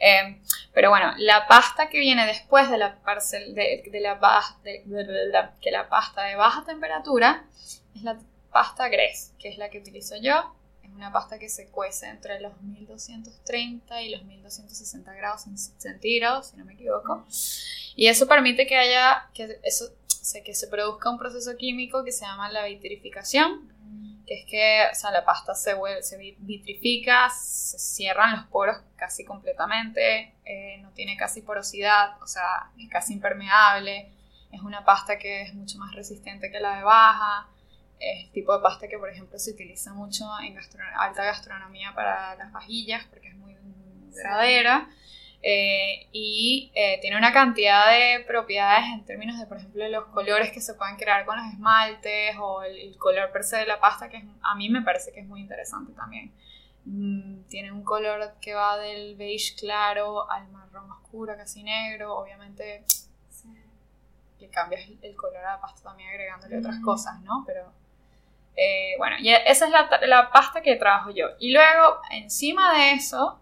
Eh, 0.00 0.40
pero 0.72 0.90
bueno, 0.90 1.12
la 1.18 1.46
pasta 1.46 1.88
que 1.88 2.00
viene 2.00 2.26
después 2.26 2.70
de 2.70 2.78
la, 2.78 3.00
parcel, 3.02 3.54
de, 3.54 3.82
la, 5.30 5.54
que 5.60 5.70
la 5.70 5.88
pasta 5.88 6.24
de 6.24 6.34
baja 6.34 6.64
temperatura 6.64 7.44
es 7.94 8.02
la 8.02 8.18
pasta 8.50 8.88
Gress, 8.88 9.32
que 9.38 9.48
es 9.48 9.58
la 9.58 9.70
que 9.70 9.78
utilizo 9.78 10.16
yo. 10.16 10.54
Es 10.82 10.90
una 10.90 11.12
pasta 11.12 11.38
que 11.38 11.48
se 11.48 11.68
cuece 11.68 12.08
entre 12.08 12.40
los 12.40 12.60
1230 12.62 14.02
y 14.02 14.10
los 14.10 14.24
1260 14.24 15.14
grados 15.14 15.44
centígrados, 15.78 16.48
si 16.48 16.56
no 16.56 16.64
me 16.64 16.72
equivoco. 16.74 17.24
Y 17.94 18.08
eso 18.08 18.26
permite 18.26 18.66
que 18.66 18.76
haya, 18.76 19.28
que, 19.34 19.60
eso, 19.62 19.92
que 20.44 20.54
se 20.54 20.68
produzca 20.68 21.10
un 21.10 21.18
proceso 21.18 21.56
químico 21.56 22.02
que 22.04 22.12
se 22.12 22.24
llama 22.24 22.50
la 22.50 22.64
vitrificación, 22.64 23.71
que 24.32 24.40
es 24.40 24.46
que 24.46 24.90
o 24.90 24.94
sea, 24.94 25.10
la 25.10 25.24
pasta 25.24 25.54
se, 25.54 25.74
se 26.02 26.36
vitrifica, 26.38 27.28
se 27.30 27.78
cierran 27.78 28.36
los 28.36 28.46
poros 28.46 28.78
casi 28.96 29.24
completamente, 29.24 30.34
eh, 30.44 30.78
no 30.80 30.90
tiene 30.92 31.16
casi 31.16 31.42
porosidad, 31.42 32.20
o 32.22 32.26
sea, 32.26 32.70
es 32.78 32.88
casi 32.88 33.14
impermeable, 33.14 34.10
es 34.50 34.60
una 34.62 34.84
pasta 34.84 35.18
que 35.18 35.42
es 35.42 35.54
mucho 35.54 35.78
más 35.78 35.94
resistente 35.94 36.50
que 36.50 36.60
la 36.60 36.76
de 36.76 36.84
baja, 36.84 37.48
es 37.98 38.24
el 38.24 38.32
tipo 38.32 38.56
de 38.56 38.62
pasta 38.62 38.88
que 38.88 38.98
por 38.98 39.10
ejemplo 39.10 39.38
se 39.38 39.52
utiliza 39.52 39.92
mucho 39.92 40.24
en 40.42 40.58
alta 40.96 41.24
gastronomía 41.24 41.94
para 41.94 42.34
las 42.36 42.52
vajillas 42.52 43.04
porque 43.10 43.28
es 43.28 43.36
muy, 43.36 43.54
muy 43.54 44.10
duradera. 44.10 44.88
Eh, 45.44 46.06
y 46.12 46.70
eh, 46.72 46.98
tiene 47.00 47.16
una 47.16 47.32
cantidad 47.32 47.90
de 47.90 48.24
propiedades 48.24 48.84
en 48.92 49.04
términos 49.04 49.40
de, 49.40 49.46
por 49.46 49.56
ejemplo, 49.56 49.88
los 49.88 50.06
colores 50.06 50.52
que 50.52 50.60
se 50.60 50.74
pueden 50.74 50.96
crear 50.96 51.26
con 51.26 51.36
los 51.36 51.52
esmaltes 51.52 52.36
o 52.38 52.62
el, 52.62 52.96
color 52.96 53.32
per 53.32 53.42
se 53.42 53.56
de 53.56 53.66
la 53.66 53.80
pasta, 53.80 54.08
que 54.08 54.24
a 54.42 54.54
mí 54.54 54.68
me 54.68 54.82
parece 54.82 55.12
que 55.12 55.20
es 55.20 55.26
muy 55.26 55.40
interesante 55.40 55.92
también. 55.94 56.32
Mm, 56.84 57.42
tiene 57.48 57.72
un 57.72 57.82
color 57.82 58.34
que 58.40 58.54
va 58.54 58.78
del 58.78 59.16
beige 59.16 59.56
claro 59.56 60.30
al 60.30 60.48
marrón 60.48 60.90
oscuro, 60.92 61.36
casi 61.36 61.64
negro, 61.64 62.16
obviamente 62.16 62.84
le 64.38 64.48
cambias 64.48 64.82
el 65.02 65.16
color 65.16 65.36
a 65.38 65.54
la 65.54 65.60
pasta 65.60 65.82
también 65.82 66.08
agregándole 66.08 66.58
otras 66.58 66.80
cosas, 66.80 67.20
¿no? 67.20 67.44
Pero 67.46 67.72
eh, 68.56 68.94
bueno, 68.98 69.16
y 69.20 69.30
esa 69.30 69.66
es 69.66 69.70
la, 69.70 69.88
la 70.06 70.30
pasta 70.30 70.62
que 70.62 70.76
trabajo 70.76 71.10
yo. 71.10 71.26
Y 71.38 71.52
luego, 71.52 72.00
encima 72.10 72.76
de 72.76 72.92
eso, 72.92 73.41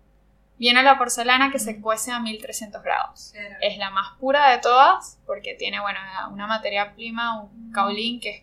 viene 0.61 0.83
la 0.83 0.99
porcelana 0.99 1.51
que 1.51 1.59
se 1.59 1.81
cuece 1.81 2.13
a 2.13 2.21
1300 2.21 2.83
grados. 2.83 3.33
Es 3.63 3.79
la 3.79 3.91
más 3.91 4.19
pura 4.19 4.51
de 4.51 4.59
todas 4.59 5.19
porque 5.27 5.55
tiene, 5.55 5.81
bueno, 5.81 5.99
una 6.33 6.47
materia 6.47 6.95
prima, 6.95 7.41
un 7.41 7.73
caolín 7.73 8.21
que 8.21 8.31
es 8.31 8.43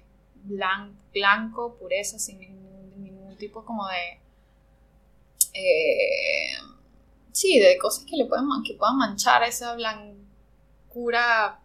blanco, 1.14 1.78
pureza, 1.78 2.18
sin 2.18 2.40
ningún, 2.40 3.38
tipo 3.38 3.64
como 3.64 3.88
de... 3.88 4.20
Eh, 5.54 6.58
sí, 7.32 7.60
de 7.60 7.78
cosas 7.78 8.04
que 8.06 8.18
le 8.18 8.26
pueden, 8.26 8.46
que 8.66 8.74
puedan 8.74 8.98
manchar 8.98 9.44
esa 9.44 9.76
blancura 9.76 11.60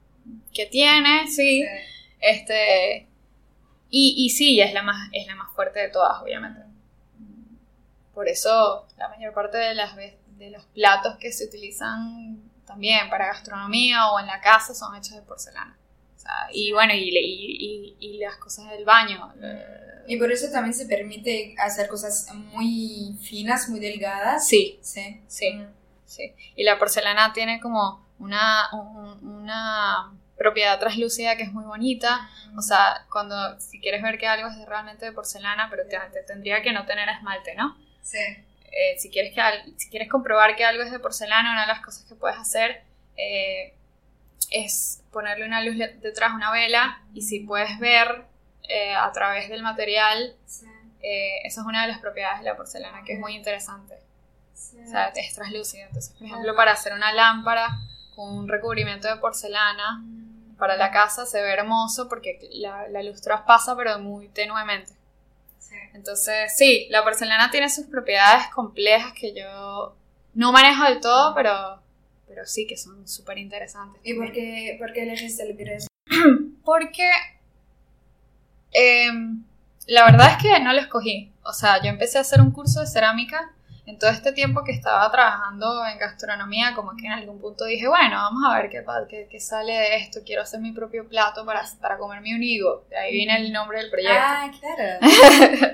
que 0.52 0.66
tiene, 0.66 1.28
sí. 1.28 1.64
Este, 2.20 3.08
y, 3.88 4.14
y 4.18 4.28
sí, 4.28 4.60
es 4.60 4.74
la, 4.74 4.82
más, 4.82 5.08
es 5.12 5.26
la 5.26 5.34
más 5.34 5.50
fuerte 5.54 5.80
de 5.80 5.88
todas, 5.88 6.20
obviamente. 6.20 6.60
Por 8.12 8.28
eso 8.28 8.86
la 8.98 9.08
mayor 9.08 9.32
parte 9.32 9.56
de 9.56 9.74
las 9.74 9.96
veces 9.96 10.21
de 10.42 10.50
los 10.50 10.64
platos 10.66 11.16
que 11.18 11.30
se 11.32 11.44
utilizan 11.44 12.42
también 12.66 13.08
para 13.10 13.26
gastronomía 13.26 14.10
o 14.10 14.18
en 14.18 14.26
la 14.26 14.40
casa 14.40 14.74
son 14.74 14.94
hechos 14.96 15.14
de 15.14 15.22
porcelana. 15.22 15.78
y 16.52 16.72
bueno, 16.72 16.92
y, 16.94 17.96
y, 17.98 18.18
las 18.18 18.36
cosas 18.36 18.70
del 18.70 18.84
baño. 18.84 19.32
Eh, 19.42 20.04
y 20.08 20.16
por 20.16 20.30
eso 20.30 20.50
también 20.50 20.74
se 20.74 20.86
permite 20.86 21.54
hacer 21.58 21.88
cosas 21.88 22.28
muy 22.32 23.16
finas, 23.20 23.68
muy 23.68 23.80
delgadas. 23.80 24.46
Sí, 24.46 24.78
sí, 24.82 25.20
sí. 25.26 25.64
sí. 26.06 26.34
Y 26.56 26.64
la 26.64 26.78
porcelana 26.78 27.32
tiene 27.32 27.60
como 27.60 28.04
una, 28.18 28.68
una 28.72 30.12
propiedad 30.36 30.78
translúcida 30.78 31.36
que 31.36 31.44
es 31.44 31.52
muy 31.52 31.64
bonita. 31.64 32.28
O 32.56 32.62
sea, 32.62 33.06
cuando 33.10 33.58
si 33.60 33.80
quieres 33.80 34.02
ver 34.02 34.18
que 34.18 34.26
algo 34.26 34.48
es 34.48 34.66
realmente 34.66 35.04
de 35.04 35.12
porcelana, 35.12 35.68
pero 35.70 35.84
te, 35.88 35.98
te 36.12 36.22
tendría 36.22 36.62
que 36.62 36.72
no 36.72 36.86
tener 36.86 37.08
esmalte, 37.08 37.54
¿no? 37.54 37.76
Sí. 38.02 38.18
Eh, 38.72 38.98
si, 38.98 39.10
quieres 39.10 39.34
que, 39.34 39.42
si 39.76 39.90
quieres 39.90 40.08
comprobar 40.08 40.56
que 40.56 40.64
algo 40.64 40.82
es 40.82 40.90
de 40.90 40.98
porcelana, 40.98 41.52
una 41.52 41.62
de 41.62 41.66
las 41.66 41.80
cosas 41.80 42.04
que 42.04 42.14
puedes 42.14 42.38
hacer 42.38 42.82
eh, 43.16 43.74
es 44.50 45.02
ponerle 45.12 45.44
una 45.44 45.62
luz 45.62 45.76
detrás, 46.00 46.32
una 46.32 46.50
vela, 46.50 47.02
y 47.12 47.22
si 47.22 47.40
puedes 47.40 47.78
ver 47.78 48.24
eh, 48.68 48.94
a 48.94 49.12
través 49.12 49.50
del 49.50 49.62
material, 49.62 50.34
esa 51.00 51.60
es 51.60 51.66
una 51.66 51.82
de 51.82 51.88
las 51.88 51.98
propiedades 51.98 52.38
de 52.38 52.44
la 52.44 52.56
porcelana 52.56 53.02
que 53.04 53.14
es 53.14 53.18
muy 53.18 53.34
interesante. 53.34 53.96
O 54.54 54.88
sea, 54.88 55.08
es 55.08 55.34
translúcida. 55.34 55.86
Entonces, 55.86 56.14
por 56.16 56.26
ejemplo, 56.26 56.54
para 56.54 56.72
hacer 56.72 56.92
una 56.94 57.12
lámpara 57.12 57.68
con 58.14 58.32
un 58.32 58.48
recubrimiento 58.48 59.08
de 59.08 59.16
porcelana 59.16 59.98
mm. 59.98 60.56
para 60.56 60.76
la 60.76 60.90
casa 60.90 61.26
se 61.26 61.42
ve 61.42 61.50
hermoso 61.52 62.08
porque 62.08 62.38
la, 62.52 62.88
la 62.88 63.02
luz 63.02 63.20
traspasa, 63.20 63.76
pero 63.76 63.98
muy 63.98 64.28
tenuemente. 64.28 64.92
Entonces, 65.94 66.52
sí, 66.56 66.86
la 66.90 67.04
porcelana 67.04 67.50
tiene 67.50 67.68
sus 67.68 67.86
propiedades 67.86 68.46
complejas 68.54 69.12
que 69.12 69.34
yo 69.34 69.94
no 70.34 70.52
manejo 70.52 70.84
del 70.84 71.00
todo, 71.00 71.34
pero, 71.34 71.80
pero 72.26 72.46
sí 72.46 72.66
que 72.66 72.76
son 72.76 73.06
súper 73.06 73.38
interesantes. 73.38 74.00
¿Y 74.04 74.14
por 74.14 74.32
qué, 74.32 74.76
por 74.78 74.92
qué 74.92 75.02
elegiste 75.02 75.42
el 75.42 75.56
gres? 75.56 75.86
Porque 76.64 77.10
em, 78.72 79.42
la 79.86 80.04
verdad 80.04 80.32
es 80.32 80.42
que 80.42 80.60
no 80.60 80.72
lo 80.72 80.80
escogí. 80.80 81.30
O 81.44 81.52
sea, 81.52 81.82
yo 81.82 81.88
empecé 81.90 82.18
a 82.18 82.22
hacer 82.22 82.40
un 82.40 82.52
curso 82.52 82.80
de 82.80 82.86
cerámica 82.86 83.52
en 83.84 83.98
todo 83.98 84.10
este 84.10 84.32
tiempo 84.32 84.62
que 84.62 84.72
estaba 84.72 85.10
trabajando 85.10 85.84
en 85.86 85.98
gastronomía, 85.98 86.72
como 86.74 86.96
que 86.96 87.06
en 87.06 87.12
algún 87.12 87.40
punto 87.40 87.64
dije, 87.64 87.88
bueno, 87.88 88.16
vamos 88.16 88.42
a 88.46 88.56
ver 88.56 88.70
qué, 88.70 88.84
qué, 89.08 89.28
qué 89.28 89.40
sale 89.40 89.72
de 89.72 89.96
esto, 89.96 90.20
quiero 90.24 90.42
hacer 90.42 90.60
mi 90.60 90.72
propio 90.72 91.08
plato 91.08 91.44
para, 91.44 91.62
para 91.80 91.98
comerme 91.98 92.34
un 92.34 92.42
higo. 92.42 92.84
De 92.88 92.96
ahí 92.96 93.12
viene 93.12 93.36
el 93.36 93.52
nombre 93.52 93.78
del 93.78 93.90
proyecto. 93.90 94.16
Ah, 94.16 94.50
claro. 94.60 94.98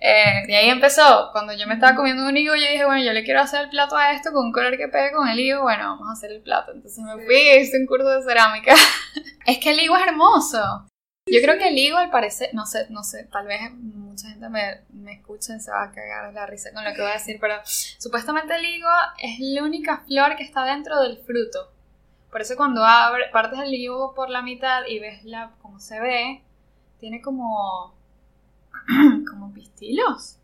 eh, 0.00 0.46
de 0.46 0.56
ahí 0.56 0.68
empezó, 0.70 1.30
cuando 1.32 1.52
yo 1.52 1.66
me 1.66 1.74
estaba 1.74 1.96
comiendo 1.96 2.28
un 2.28 2.36
higo, 2.36 2.54
yo 2.54 2.62
dije, 2.62 2.84
bueno, 2.84 3.02
yo 3.02 3.12
le 3.12 3.24
quiero 3.24 3.40
hacer 3.40 3.62
el 3.62 3.70
plato 3.70 3.96
a 3.96 4.12
esto 4.12 4.32
con 4.32 4.46
un 4.46 4.52
color 4.52 4.76
que 4.76 4.86
pegue 4.86 5.10
con 5.10 5.26
el 5.26 5.40
higo, 5.40 5.62
bueno, 5.62 5.82
vamos 5.90 6.08
a 6.08 6.12
hacer 6.12 6.30
el 6.30 6.42
plato. 6.42 6.70
Entonces 6.72 7.02
me 7.02 7.24
fui 7.24 7.34
y 7.34 7.58
hice 7.58 7.76
un 7.76 7.86
curso 7.86 8.08
de 8.08 8.22
cerámica. 8.22 8.74
es 9.46 9.58
que 9.58 9.70
el 9.72 9.80
higo 9.80 9.96
es 9.96 10.06
hermoso. 10.06 10.86
Yo 11.26 11.40
creo 11.42 11.58
que 11.58 11.68
el 11.68 11.78
higo, 11.78 11.96
al 11.96 12.10
parecer, 12.10 12.50
no 12.54 12.66
sé, 12.66 12.86
no 12.90 13.04
sé, 13.04 13.24
tal 13.24 13.46
vez 13.46 13.60
mucha 13.72 14.28
gente 14.28 14.48
me, 14.48 14.80
me 14.92 15.12
escucha 15.12 15.54
y 15.54 15.60
se 15.60 15.70
va 15.70 15.84
a 15.84 15.92
cagar 15.92 16.32
la 16.34 16.46
risa 16.46 16.72
con 16.72 16.84
lo 16.84 16.92
que 16.92 17.02
voy 17.02 17.10
a 17.10 17.14
decir, 17.14 17.38
pero 17.40 17.54
supuestamente 17.64 18.56
el 18.56 18.64
higo 18.64 18.88
es 19.18 19.38
la 19.38 19.62
única 19.62 19.98
flor 20.06 20.36
que 20.36 20.42
está 20.42 20.64
dentro 20.64 21.00
del 21.00 21.18
fruto. 21.18 21.70
Por 22.30 22.40
eso 22.40 22.56
cuando 22.56 22.84
abre, 22.84 23.24
partes 23.32 23.58
el 23.60 23.74
higo 23.74 24.14
por 24.14 24.30
la 24.30 24.42
mitad 24.42 24.82
y 24.88 24.98
ves 24.98 25.24
la, 25.24 25.52
cómo 25.62 25.78
se 25.78 26.00
ve, 26.00 26.42
tiene 26.98 27.20
como, 27.20 27.94
como 29.30 29.52
pistilos. 29.52 30.36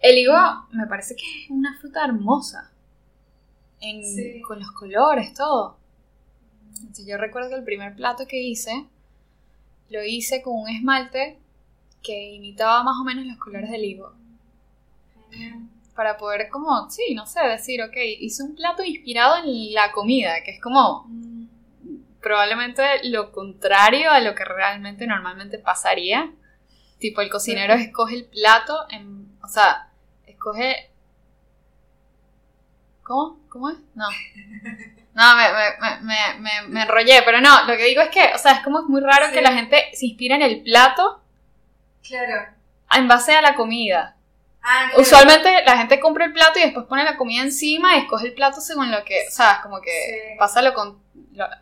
El 0.00 0.18
higo 0.18 0.34
me 0.72 0.86
parece 0.86 1.14
que 1.14 1.22
es 1.22 1.50
una 1.50 1.78
fruta 1.78 2.04
hermosa. 2.04 2.72
Con 4.46 4.60
los 4.60 4.72
colores, 4.72 5.34
todo. 5.34 5.78
yo 7.06 7.16
recuerdo 7.16 7.48
que 7.48 7.56
el 7.56 7.64
primer 7.64 7.94
plato 7.96 8.26
que 8.26 8.40
hice 8.40 8.86
lo 9.90 10.04
hice 10.04 10.40
con 10.40 10.54
un 10.56 10.68
esmalte 10.68 11.38
que 12.02 12.32
imitaba 12.32 12.82
más 12.82 12.96
o 12.98 13.04
menos 13.04 13.26
los 13.26 13.36
colores 13.36 13.70
del 13.70 13.84
higo. 13.84 14.14
Para 15.94 16.16
poder 16.16 16.48
como, 16.48 16.88
sí, 16.88 17.14
no 17.14 17.26
sé, 17.26 17.40
decir, 17.46 17.82
ok, 17.82 17.96
hice 18.20 18.42
un 18.42 18.54
plato 18.54 18.82
inspirado 18.82 19.44
en 19.44 19.74
la 19.74 19.92
comida, 19.92 20.42
que 20.44 20.52
es 20.52 20.62
como 20.62 21.04
mm. 21.08 21.46
probablemente 22.22 22.82
lo 23.04 23.32
contrario 23.32 24.10
a 24.10 24.20
lo 24.20 24.34
que 24.34 24.44
realmente 24.44 25.06
normalmente 25.06 25.58
pasaría. 25.58 26.32
Tipo, 26.98 27.20
el 27.20 27.30
cocinero 27.30 27.74
escoge 27.74 28.14
el 28.14 28.24
plato, 28.26 28.76
en, 28.90 29.36
o 29.42 29.48
sea, 29.48 29.90
escoge... 30.26 30.90
¿Cómo? 33.02 33.40
¿Cómo 33.48 33.70
es? 33.70 33.78
No. 33.94 34.06
No, 35.12 35.36
me, 35.36 35.44
me, 36.02 36.38
me, 36.38 36.68
me, 36.68 36.82
enrollé, 36.82 37.22
pero 37.24 37.40
no, 37.40 37.64
lo 37.64 37.76
que 37.76 37.84
digo 37.84 38.00
es 38.00 38.10
que, 38.10 38.30
o 38.34 38.38
sea, 38.38 38.52
es 38.52 38.60
como 38.60 38.80
es 38.80 38.84
muy 38.86 39.00
raro 39.00 39.32
que 39.32 39.40
la 39.40 39.52
gente 39.52 39.90
se 39.92 40.06
inspire 40.06 40.36
en 40.36 40.42
el 40.42 40.62
plato. 40.62 41.20
Claro. 42.06 42.46
En 42.92 43.08
base 43.08 43.34
a 43.34 43.42
la 43.42 43.54
comida. 43.54 44.16
Ah, 44.62 44.90
Usualmente 44.96 45.64
la 45.64 45.78
gente 45.78 45.98
compra 45.98 46.26
el 46.26 46.32
plato 46.32 46.58
y 46.58 46.62
después 46.62 46.86
pone 46.86 47.02
la 47.02 47.16
comida 47.16 47.42
encima 47.42 47.96
y 47.96 48.00
escoge 48.00 48.28
el 48.28 48.34
plato 48.34 48.60
según 48.60 48.90
lo 48.90 49.04
que, 49.04 49.26
o 49.26 49.30
sea, 49.30 49.60
como 49.62 49.80
que 49.80 50.36
pasa 50.38 50.62
lo 50.62 50.74
con, 50.74 51.02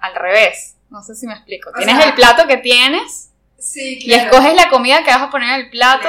al 0.01 0.15
revés. 0.15 0.77
No 0.91 1.03
sé 1.03 1.15
si 1.15 1.27
me 1.27 1.35
explico. 1.35 1.71
tienes 1.73 2.05
el 2.05 2.15
plato 2.15 2.47
que 2.47 2.57
tienes 2.57 3.31
sí, 3.59 3.99
claro. 4.05 4.23
y 4.23 4.27
escoges 4.27 4.55
la 4.55 4.69
comida 4.69 5.05
que 5.05 5.11
vas 5.11 5.23
a 5.23 5.31
poner 5.31 5.49
en 5.51 5.67
el 5.67 5.71
plato. 5.71 6.09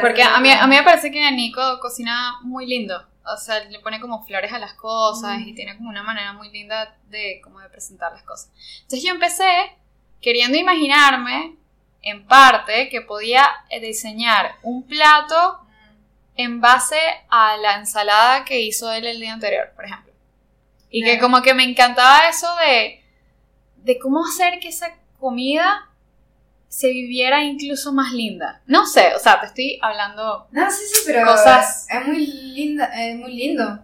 Porque 0.00 0.22
a 0.22 0.38
mí, 0.40 0.50
a 0.50 0.66
mí 0.66 0.76
me 0.76 0.82
parece 0.82 1.10
que 1.10 1.30
Nico 1.32 1.78
cocina 1.80 2.38
muy 2.42 2.66
lindo 2.66 3.06
o 3.26 3.36
sea, 3.36 3.60
le 3.64 3.80
pone 3.80 4.00
como 4.00 4.24
flores 4.24 4.52
a 4.52 4.58
las 4.58 4.74
cosas 4.74 5.40
y 5.40 5.54
tiene 5.54 5.76
como 5.76 5.88
una 5.88 6.02
manera 6.02 6.32
muy 6.32 6.50
linda 6.50 6.96
de 7.08 7.40
como 7.42 7.60
de 7.60 7.68
presentar 7.68 8.12
las 8.12 8.22
cosas. 8.22 8.50
Entonces 8.82 9.02
yo 9.02 9.14
empecé 9.14 9.46
queriendo 10.20 10.58
imaginarme 10.58 11.56
en 12.02 12.26
parte 12.26 12.88
que 12.90 13.00
podía 13.00 13.48
diseñar 13.80 14.56
un 14.62 14.86
plato 14.86 15.60
en 16.36 16.60
base 16.60 16.98
a 17.28 17.56
la 17.56 17.76
ensalada 17.76 18.44
que 18.44 18.60
hizo 18.60 18.92
él 18.92 19.06
el 19.06 19.20
día 19.20 19.32
anterior, 19.32 19.72
por 19.74 19.84
ejemplo. 19.84 20.12
Y 20.90 21.02
que 21.02 21.18
como 21.18 21.42
que 21.42 21.54
me 21.54 21.64
encantaba 21.64 22.28
eso 22.28 22.48
de, 22.56 23.02
de 23.76 23.98
cómo 23.98 24.24
hacer 24.24 24.60
que 24.60 24.68
esa 24.68 24.96
comida 25.18 25.88
se 26.74 26.88
viviera 26.88 27.44
incluso 27.44 27.92
más 27.92 28.12
linda. 28.12 28.60
No 28.66 28.84
sé, 28.84 29.14
o 29.14 29.20
sea, 29.20 29.38
te 29.38 29.46
estoy 29.46 29.78
hablando. 29.80 30.48
No, 30.50 30.68
sí, 30.72 30.82
sí, 30.92 31.02
pero 31.06 31.24
cosas... 31.24 31.86
es 31.88 32.04
muy 32.04 32.26
linda, 32.26 32.86
es 32.86 33.16
muy 33.16 33.32
lindo. 33.32 33.78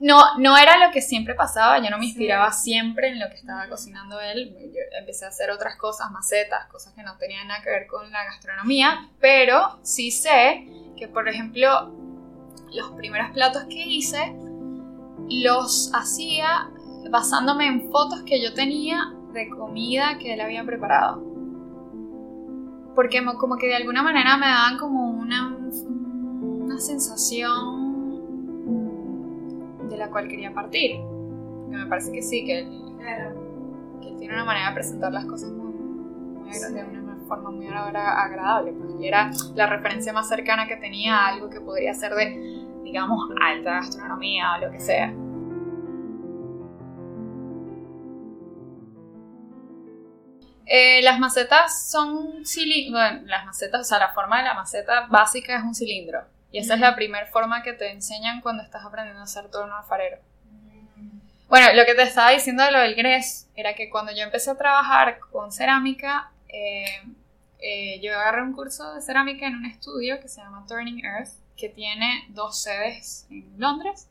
No, 0.00 0.36
no 0.38 0.58
era 0.58 0.86
lo 0.86 0.92
que 0.92 1.00
siempre 1.00 1.34
pasaba, 1.34 1.78
yo 1.78 1.88
no 1.88 1.96
me 1.96 2.04
inspiraba 2.04 2.52
siempre 2.52 3.08
en 3.08 3.20
lo 3.20 3.30
que 3.30 3.36
estaba 3.36 3.66
cocinando 3.70 4.20
él, 4.20 4.54
yo 4.54 4.80
empecé 4.98 5.24
a 5.24 5.28
hacer 5.28 5.50
otras 5.50 5.76
cosas, 5.76 6.10
macetas, 6.10 6.66
cosas 6.66 6.92
que 6.92 7.02
no 7.02 7.16
tenían 7.16 7.48
nada 7.48 7.62
que 7.62 7.70
ver 7.70 7.86
con 7.86 8.12
la 8.12 8.22
gastronomía, 8.24 9.08
pero 9.18 9.78
sí 9.82 10.10
sé 10.10 10.66
que, 10.98 11.08
por 11.08 11.26
ejemplo, 11.26 11.90
los 12.70 12.90
primeros 12.98 13.30
platos 13.30 13.64
que 13.64 13.82
hice 13.82 14.36
los 15.30 15.90
hacía 15.94 16.68
basándome 17.08 17.66
en 17.66 17.90
fotos 17.90 18.24
que 18.24 18.42
yo 18.42 18.52
tenía 18.52 19.14
de 19.32 19.48
comida 19.48 20.18
que 20.18 20.34
él 20.34 20.42
había 20.42 20.64
preparado 20.64 21.33
porque 22.94 23.24
como 23.38 23.56
que 23.56 23.66
de 23.66 23.76
alguna 23.76 24.02
manera 24.02 24.36
me 24.36 24.46
daban 24.46 24.78
como 24.78 25.10
una, 25.10 25.56
una 26.40 26.78
sensación 26.78 27.84
de 29.88 29.96
la 29.96 30.10
cual 30.10 30.28
quería 30.28 30.52
partir. 30.52 30.96
Que 31.70 31.76
me 31.76 31.86
parece 31.86 32.12
que 32.12 32.22
sí, 32.22 32.44
que 32.44 32.60
él, 32.60 32.68
que 34.02 34.12
tiene 34.18 34.34
una 34.34 34.44
manera 34.44 34.68
de 34.68 34.74
presentar 34.74 35.12
las 35.12 35.24
cosas 35.26 35.50
muy, 35.52 35.72
muy 35.72 36.50
de 36.50 36.84
una 37.00 37.16
forma 37.26 37.50
muy 37.50 37.66
agradable. 37.66 38.72
Pues, 38.72 38.94
y 39.00 39.08
era 39.08 39.30
la 39.54 39.66
referencia 39.66 40.12
más 40.12 40.28
cercana 40.28 40.66
que 40.66 40.76
tenía 40.76 41.16
a 41.16 41.28
algo 41.28 41.50
que 41.50 41.60
podría 41.60 41.94
ser 41.94 42.14
de, 42.14 42.66
digamos, 42.84 43.28
alta 43.42 43.72
gastronomía 43.72 44.54
o 44.56 44.66
lo 44.66 44.70
que 44.70 44.80
sea. 44.80 45.12
Eh, 50.66 51.02
las 51.02 51.18
macetas 51.18 51.90
son 51.90 52.44
cilindros, 52.46 52.92
bueno, 52.92 53.26
las 53.26 53.44
macetas, 53.44 53.82
o 53.82 53.84
sea, 53.84 53.98
la 53.98 54.12
forma 54.12 54.38
de 54.38 54.44
la 54.44 54.54
maceta 54.54 55.06
básica 55.08 55.56
es 55.56 55.62
un 55.62 55.74
cilindro. 55.74 56.22
Y 56.50 56.58
esa 56.58 56.74
es 56.74 56.80
la 56.80 56.94
primera 56.94 57.26
forma 57.26 57.62
que 57.62 57.72
te 57.72 57.90
enseñan 57.90 58.40
cuando 58.40 58.62
estás 58.62 58.84
aprendiendo 58.84 59.20
a 59.20 59.24
hacer 59.24 59.50
torno 59.50 59.76
alfarero. 59.76 60.18
Bueno, 61.48 61.72
lo 61.74 61.84
que 61.84 61.94
te 61.94 62.02
estaba 62.02 62.30
diciendo 62.30 62.64
de 62.64 62.72
lo 62.72 62.80
del 62.80 62.94
grés 62.94 63.48
era 63.54 63.74
que 63.74 63.90
cuando 63.90 64.12
yo 64.12 64.22
empecé 64.22 64.50
a 64.50 64.56
trabajar 64.56 65.18
con 65.30 65.52
cerámica, 65.52 66.30
eh, 66.48 67.02
eh, 67.60 68.00
yo 68.02 68.12
agarré 68.12 68.42
un 68.42 68.52
curso 68.52 68.94
de 68.94 69.02
cerámica 69.02 69.46
en 69.46 69.56
un 69.56 69.66
estudio 69.66 70.20
que 70.20 70.28
se 70.28 70.40
llama 70.40 70.64
Turning 70.66 71.04
Earth, 71.04 71.32
que 71.56 71.68
tiene 71.68 72.24
dos 72.30 72.62
sedes 72.62 73.26
en 73.30 73.54
Londres. 73.58 74.08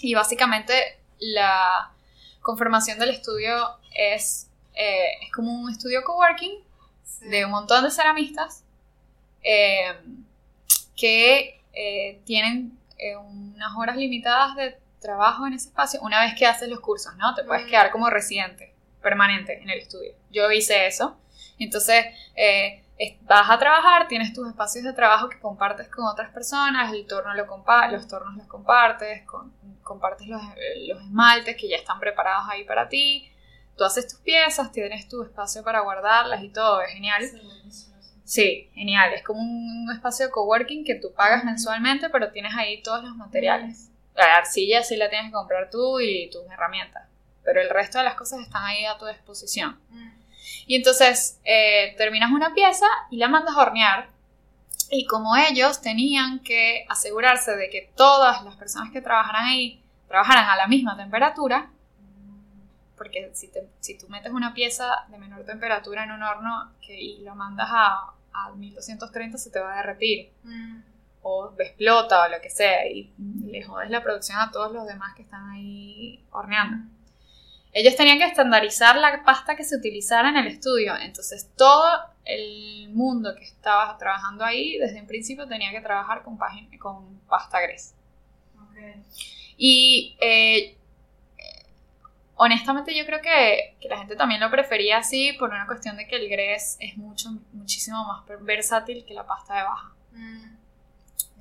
Y 0.00 0.14
básicamente 0.14 0.74
la 1.18 1.92
conformación 2.40 2.98
del 2.98 3.10
estudio 3.10 3.78
es, 3.94 4.48
eh, 4.74 5.12
es 5.22 5.32
como 5.32 5.52
un 5.52 5.70
estudio 5.70 6.02
coworking 6.04 6.62
de 7.30 7.44
un 7.44 7.50
montón 7.50 7.84
de 7.84 7.90
ceramistas 7.90 8.64
que 10.96 11.60
tienen 12.24 12.78
unas 13.18 13.76
horas 13.76 13.96
limitadas 13.96 14.54
de 14.54 14.78
trabajo 15.00 15.46
en 15.46 15.54
ese 15.54 15.68
espacio 15.68 16.00
una 16.02 16.20
vez 16.20 16.34
que 16.34 16.46
haces 16.46 16.68
los 16.68 16.80
cursos, 16.80 17.14
¿no? 17.16 17.34
Te 17.34 17.44
puedes 17.44 17.66
quedar 17.66 17.90
como 17.90 18.08
residente 18.08 18.72
permanente 19.02 19.60
en 19.60 19.68
el 19.68 19.80
estudio. 19.80 20.14
Yo 20.30 20.50
hice 20.50 20.86
eso. 20.86 21.18
Entonces, 21.58 22.06
eh, 22.34 22.82
vas 23.22 23.50
a 23.50 23.58
trabajar, 23.58 24.06
tienes 24.08 24.32
tus 24.32 24.48
espacios 24.48 24.84
de 24.84 24.92
trabajo 24.92 25.28
que 25.28 25.40
compartes 25.40 25.88
con 25.88 26.06
otras 26.06 26.30
personas, 26.30 26.92
el 26.92 27.06
torno 27.06 27.34
lo 27.34 27.46
compa 27.46 27.88
los 27.88 28.06
tornos 28.06 28.36
los 28.36 28.46
compartes, 28.46 29.22
compartes 29.82 30.28
los, 30.28 30.40
los, 30.88 31.00
esmaltes 31.00 31.56
que 31.56 31.68
ya 31.68 31.76
están 31.76 31.98
preparados 31.98 32.48
ahí 32.48 32.64
para 32.64 32.88
ti, 32.88 33.31
tú 33.82 33.86
haces 33.86 34.06
tus 34.06 34.20
piezas, 34.20 34.70
tienes 34.70 35.08
tu 35.08 35.24
espacio 35.24 35.64
para 35.64 35.80
guardarlas 35.80 36.40
y 36.44 36.50
todo, 36.50 36.82
es 36.82 36.92
genial. 36.92 37.28
Sí, 38.22 38.70
genial, 38.74 39.12
es 39.12 39.24
como 39.24 39.40
un 39.40 39.90
espacio 39.92 40.26
de 40.26 40.30
coworking 40.30 40.84
que 40.84 40.94
tú 40.94 41.12
pagas 41.12 41.42
mensualmente, 41.42 42.08
pero 42.08 42.30
tienes 42.30 42.54
ahí 42.54 42.80
todos 42.80 43.02
los 43.02 43.16
materiales. 43.16 43.90
La 44.14 44.36
arcilla 44.36 44.84
sí 44.84 44.96
la 44.96 45.10
tienes 45.10 45.30
que 45.30 45.32
comprar 45.32 45.68
tú 45.68 45.98
y 45.98 46.30
tus 46.30 46.48
herramientas, 46.48 47.08
pero 47.42 47.60
el 47.60 47.70
resto 47.70 47.98
de 47.98 48.04
las 48.04 48.14
cosas 48.14 48.38
están 48.42 48.64
ahí 48.64 48.84
a 48.84 48.96
tu 48.98 49.06
disposición. 49.06 49.80
Mm. 49.90 50.12
Y 50.68 50.76
entonces 50.76 51.40
eh, 51.42 51.96
terminas 51.98 52.30
una 52.30 52.54
pieza 52.54 52.86
y 53.10 53.16
la 53.16 53.26
mandas 53.26 53.56
a 53.56 53.62
hornear. 53.62 54.10
Y 54.92 55.06
como 55.06 55.34
ellos 55.36 55.80
tenían 55.80 56.38
que 56.44 56.86
asegurarse 56.88 57.56
de 57.56 57.68
que 57.68 57.90
todas 57.96 58.44
las 58.44 58.54
personas 58.54 58.92
que 58.92 59.00
trabajaran 59.00 59.46
ahí 59.46 59.82
trabajaran 60.06 60.48
a 60.48 60.54
la 60.54 60.68
misma 60.68 60.96
temperatura, 60.96 61.68
porque 63.02 63.30
si, 63.34 63.50
si 63.80 63.98
tú 63.98 64.08
metes 64.08 64.32
una 64.32 64.54
pieza 64.54 65.04
de 65.08 65.18
menor 65.18 65.44
temperatura 65.44 66.04
en 66.04 66.12
un 66.12 66.22
horno 66.22 66.72
que, 66.80 67.00
y 67.00 67.22
lo 67.24 67.34
mandas 67.34 67.68
a, 67.70 68.12
a 68.32 68.50
1230 68.54 69.38
se 69.38 69.50
te 69.50 69.58
va 69.58 69.74
a 69.74 69.76
derretir. 69.78 70.30
Mm 70.44 70.92
o 71.22 71.54
explota 71.58 72.24
o 72.24 72.28
lo 72.28 72.40
que 72.40 72.50
sea 72.50 72.86
y 72.86 73.12
le 73.46 73.62
jodes 73.62 73.90
la 73.90 74.02
producción 74.02 74.38
a 74.38 74.50
todos 74.50 74.72
los 74.72 74.86
demás 74.86 75.14
que 75.14 75.22
están 75.22 75.50
ahí 75.50 76.24
horneando. 76.30 76.88
Ellos 77.72 77.96
tenían 77.96 78.18
que 78.18 78.26
estandarizar 78.26 78.96
la 78.96 79.22
pasta 79.24 79.56
que 79.56 79.64
se 79.64 79.76
utilizara 79.76 80.28
en 80.28 80.36
el 80.36 80.46
estudio, 80.48 80.94
entonces 80.96 81.50
todo 81.56 81.88
el 82.24 82.90
mundo 82.90 83.34
que 83.34 83.44
estaba 83.44 83.96
trabajando 83.96 84.44
ahí 84.44 84.76
desde 84.78 85.00
un 85.00 85.06
principio 85.06 85.48
tenía 85.48 85.70
que 85.70 85.80
trabajar 85.80 86.22
con, 86.22 86.38
con 86.78 87.18
pasta 87.28 87.60
gres. 87.60 87.94
Y 89.56 90.16
eh, 90.20 90.76
honestamente 92.36 92.96
yo 92.96 93.04
creo 93.06 93.20
que, 93.20 93.76
la 93.88 93.98
gente 93.98 94.16
también 94.16 94.40
lo 94.40 94.50
prefería 94.50 94.98
así 94.98 95.32
por 95.34 95.50
una 95.50 95.66
cuestión 95.66 95.96
de 95.96 96.06
que 96.06 96.16
el 96.16 96.28
gres 96.28 96.76
es 96.80 96.96
mucho, 96.96 97.30
muchísimo 97.52 98.04
más 98.04 98.24
versátil 98.40 99.04
que 99.04 99.14
la 99.14 99.26
pasta 99.26 99.56
de 99.56 99.62
baja. 99.62 99.92
Mm. 100.12 100.52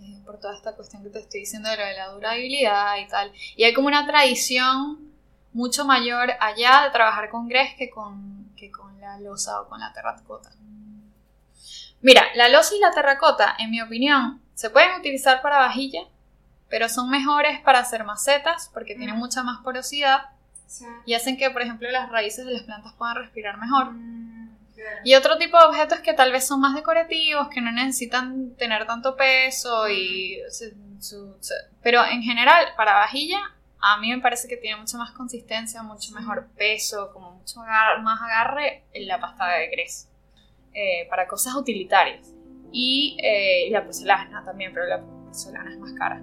Eh, 0.01 0.21
por 0.25 0.39
toda 0.39 0.55
esta 0.55 0.73
cuestión 0.73 1.03
que 1.03 1.09
te 1.09 1.19
estoy 1.19 1.41
diciendo 1.41 1.69
de, 1.69 1.77
la 1.77 2.09
durabilidad 2.09 2.97
y 2.97 3.07
tal. 3.07 3.31
Y 3.55 3.63
hay 3.63 3.73
como 3.73 3.87
una 3.87 4.05
tradición 4.05 5.11
mucho 5.53 5.85
mayor 5.85 6.31
allá 6.39 6.83
de 6.83 6.91
trabajar 6.91 7.29
con 7.29 7.47
grés 7.47 7.75
que 7.77 7.89
con, 7.89 8.51
que 8.55 8.71
con 8.71 8.99
la 8.99 9.19
losa 9.19 9.61
o 9.61 9.67
con 9.67 9.79
la 9.79 9.93
terracota. 9.93 10.51
Mira, 12.01 12.23
la 12.35 12.49
losa 12.49 12.73
y 12.75 12.79
la 12.79 12.91
terracota, 12.91 13.55
en 13.59 13.69
mi 13.69 13.81
opinión, 13.81 14.41
se 14.55 14.71
pueden 14.71 14.99
utilizar 14.99 15.41
para 15.41 15.59
vajilla, 15.59 16.01
pero 16.67 16.89
son 16.89 17.09
mejores 17.09 17.59
para 17.61 17.79
hacer 17.79 18.03
macetas 18.03 18.71
porque 18.73 18.95
tienen 18.95 19.17
mm. 19.17 19.19
mucha 19.19 19.43
más 19.43 19.59
porosidad 19.63 20.31
y 21.05 21.13
hacen 21.13 21.38
que, 21.38 21.49
por 21.49 21.61
ejemplo, 21.61 21.89
las 21.91 22.09
raíces 22.09 22.45
de 22.45 22.53
las 22.53 22.63
plantas 22.63 22.93
puedan 22.93 23.15
respirar 23.15 23.57
mejor. 23.57 23.91
Mm. 23.91 24.32
Y 25.03 25.15
otro 25.15 25.38
tipo 25.38 25.57
de 25.57 25.65
objetos 25.65 25.99
que 25.99 26.13
tal 26.13 26.32
vez 26.32 26.47
son 26.47 26.59
más 26.59 26.76
decorativos, 26.76 27.49
que 27.49 27.61
no 27.61 27.72
necesitan 27.72 28.55
tener 28.55 28.88
tanto 28.88 29.15
peso 29.15 29.88
y... 29.89 30.39
pero 31.84 32.03
en 32.05 32.24
general, 32.24 32.67
para 32.76 32.93
vajilla, 32.93 33.39
a 33.80 33.97
mí 33.99 34.13
me 34.13 34.22
parece 34.22 34.47
que 34.47 34.57
tiene 34.57 34.78
mucha 34.78 34.97
más 34.97 35.11
consistencia, 35.11 35.84
mucho 35.84 36.11
mejor 36.13 36.47
peso, 36.57 37.11
como 37.13 37.32
mucho 37.32 37.59
más 37.59 38.22
agarre 38.22 38.84
en 38.93 39.07
la 39.07 39.19
pasta 39.19 39.47
de 39.47 39.67
gres. 39.67 40.07
Eh, 40.74 41.05
para 41.09 41.28
cosas 41.28 41.53
utilitarias. 41.55 42.34
Y 42.72 43.17
eh, 43.22 43.69
la 43.72 43.84
porcelana 43.84 44.43
también, 44.45 44.72
pero 44.74 44.86
la 44.86 45.01
porcelana 45.01 45.72
es 45.72 45.78
más 45.78 45.91
cara. 45.93 46.22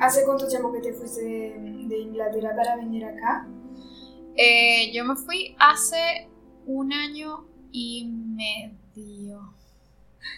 ¿Hace 0.00 0.24
cuánto 0.24 0.48
tiempo 0.48 0.72
que 0.72 0.80
te 0.80 0.94
fuiste 0.94 1.22
de, 1.22 1.98
Inglaterra 1.98 2.56
para 2.56 2.76
venir 2.76 3.04
acá? 3.04 3.46
Eh, 4.34 4.90
yo 4.92 5.04
me 5.04 5.14
fui 5.14 5.54
hace 5.58 6.28
un 6.64 6.92
año 6.92 7.46
y 7.70 8.06
medio. 8.06 9.54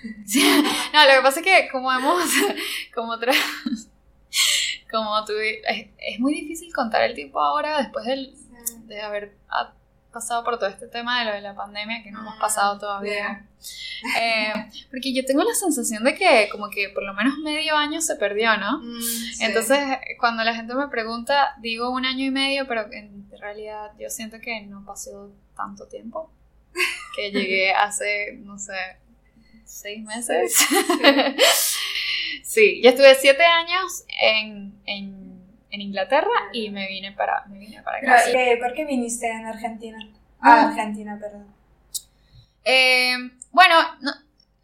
no, 0.04 1.06
lo 1.06 1.14
que 1.16 1.22
pasa 1.22 1.40
es 1.40 1.46
que 1.46 1.68
como 1.70 1.92
hemos, 1.92 2.24
como 2.94 3.12
otra, 3.12 3.32
como 4.90 5.24
tuve, 5.24 5.62
es, 5.98 6.18
muy 6.18 6.34
difícil 6.34 6.72
contar 6.72 7.02
el 7.02 7.14
tiempo 7.14 7.40
ahora 7.40 7.78
después 7.78 8.04
de 8.04 9.00
haber 9.00 9.36
pasado 10.12 10.44
por 10.44 10.58
todo 10.58 10.68
este 10.68 10.86
tema 10.86 11.20
de 11.20 11.24
lo 11.26 11.32
de 11.32 11.40
la 11.40 11.54
pandemia 11.54 12.02
que 12.02 12.10
no 12.10 12.20
hemos 12.20 12.36
pasado 12.36 12.78
todavía. 12.78 13.46
Eh, 14.20 14.52
porque 14.90 15.14
yo 15.14 15.24
tengo 15.24 15.42
la 15.42 15.54
sensación 15.54 16.04
de 16.04 16.14
que 16.14 16.48
como 16.50 16.68
que 16.70 16.88
por 16.90 17.02
lo 17.04 17.14
menos 17.14 17.38
medio 17.38 17.76
año 17.76 18.00
se 18.00 18.16
perdió, 18.16 18.56
¿no? 18.56 18.78
Mm, 18.78 19.00
Entonces, 19.40 19.78
cuando 20.18 20.44
la 20.44 20.54
gente 20.54 20.74
me 20.74 20.88
pregunta, 20.88 21.54
digo 21.60 21.90
un 21.90 22.04
año 22.04 22.24
y 22.24 22.30
medio, 22.30 22.66
pero 22.66 22.92
en 22.92 23.30
realidad 23.38 23.92
yo 23.98 24.10
siento 24.10 24.40
que 24.40 24.60
no 24.62 24.84
pasó 24.84 25.32
tanto 25.56 25.86
tiempo. 25.86 26.30
Que 27.14 27.30
llegué 27.30 27.72
hace, 27.74 28.38
no 28.40 28.58
sé, 28.58 28.74
seis 29.64 30.02
meses. 30.04 30.56
sí, 32.42 32.80
ya 32.82 32.90
estuve 32.90 33.14
siete 33.14 33.44
años 33.44 34.04
en, 34.20 34.74
en 34.86 35.21
en 35.72 35.80
Inglaterra 35.80 36.30
y 36.52 36.70
me 36.70 36.86
vine 36.86 37.12
para, 37.12 37.44
me 37.46 37.58
vine 37.58 37.82
para 37.82 37.98
acá. 37.98 38.22
¿Por 38.60 38.74
qué 38.74 38.84
viniste 38.84 39.28
en 39.28 39.46
Argentina? 39.46 39.98
Ah, 40.40 40.68
Argentina, 40.68 41.18
perdón. 41.18 41.46
Eh, 42.64 43.16
bueno, 43.50 43.74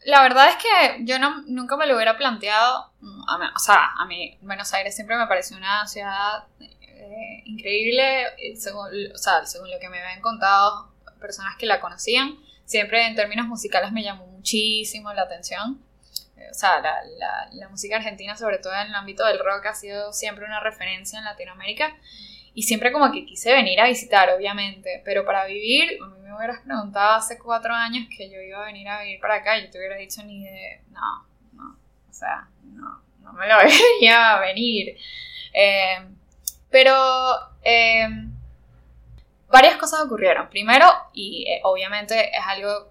la 0.05 0.23
verdad 0.23 0.51
es 0.51 0.57
que 0.57 1.05
yo 1.05 1.19
no, 1.19 1.43
nunca 1.47 1.77
me 1.77 1.87
lo 1.87 1.97
hubiera 1.97 2.19
planteado. 2.19 2.93
o 3.01 3.59
sea, 3.59 3.93
a 3.99 4.05
mí 4.05 4.37
Buenos 4.43 4.73
Aires 4.75 4.95
siempre 4.95 5.17
me 5.17 5.27
pareció 5.27 5.57
una 5.57 5.87
ciudad 5.87 6.45
eh, 6.61 7.43
increíble, 7.47 8.27
según, 8.57 8.89
o 9.13 9.19
sea, 9.19 9.47
según 9.47 9.71
lo 9.71 9.79
que 9.81 9.89
me 9.89 10.01
habían 10.01 10.21
contado 10.21 10.93
personas 11.19 11.57
que 11.57 11.67
la 11.67 11.81
conocían. 11.81 12.39
Siempre 12.67 13.07
en 13.07 13.17
términos 13.17 13.47
musicales 13.47 13.93
me 13.93 14.03
llamó 14.03 14.27
muchísimo 14.27 15.13
la 15.15 15.23
atención 15.23 15.83
o 16.51 16.55
sea, 16.55 16.81
la, 16.81 17.69
música 17.69 17.97
argentina, 17.97 18.37
sobre 18.37 18.59
todo 18.59 18.75
en 18.75 18.89
el 18.89 18.95
ámbito 18.95 19.25
del 19.27 19.39
rock, 19.39 19.67
ha 19.67 19.75
sido 19.75 20.13
siempre 20.13 20.45
una 20.45 20.61
referencia 20.61 21.19
en 21.19 21.25
Latinoamérica. 21.25 21.97
Y 22.55 22.63
siempre 22.63 22.91
como 22.91 23.13
que 23.13 23.25
quise 23.25 23.53
venir 23.53 23.81
a 23.81 23.87
visitar, 23.87 24.31
obviamente. 24.31 25.03
Pero 25.05 25.25
para 25.25 25.45
vivir, 25.47 25.99
a 26.03 26.07
mí 26.07 26.21
me 26.23 26.35
hubieras 26.35 26.61
preguntado 26.63 27.17
hace 27.17 27.39
cuatro 27.39 27.73
años 27.73 28.09
que 28.17 28.29
yo 28.31 28.41
iba 28.41 28.63
a 28.63 28.67
venir 28.67 28.89
a 28.89 29.03
vivir 29.03 29.21
para 29.21 29.37
acá 29.37 29.59
y 29.59 29.67
yo 29.67 29.71
te 29.71 29.79
hubiera 29.79 29.97
dicho 29.97 30.23
ni 30.25 30.45
de... 30.45 30.83
No, 30.91 31.27
no. 31.53 31.79
O 32.09 32.13
sea, 32.13 32.49
no, 32.65 33.03
no 33.21 33.33
me 33.35 33.47
lo 33.47 33.59
veía 34.01 34.35
a 34.35 34.41
venir. 34.41 34.97
Eh, 35.53 35.99
pero... 36.71 36.95
Eh, 37.63 38.09
varias 39.49 39.77
cosas 39.77 40.01
ocurrieron. 40.01 40.49
Primero, 40.49 40.87
y 41.13 41.47
eh, 41.49 41.61
obviamente 41.65 42.37
es 42.37 42.45
algo 42.47 42.91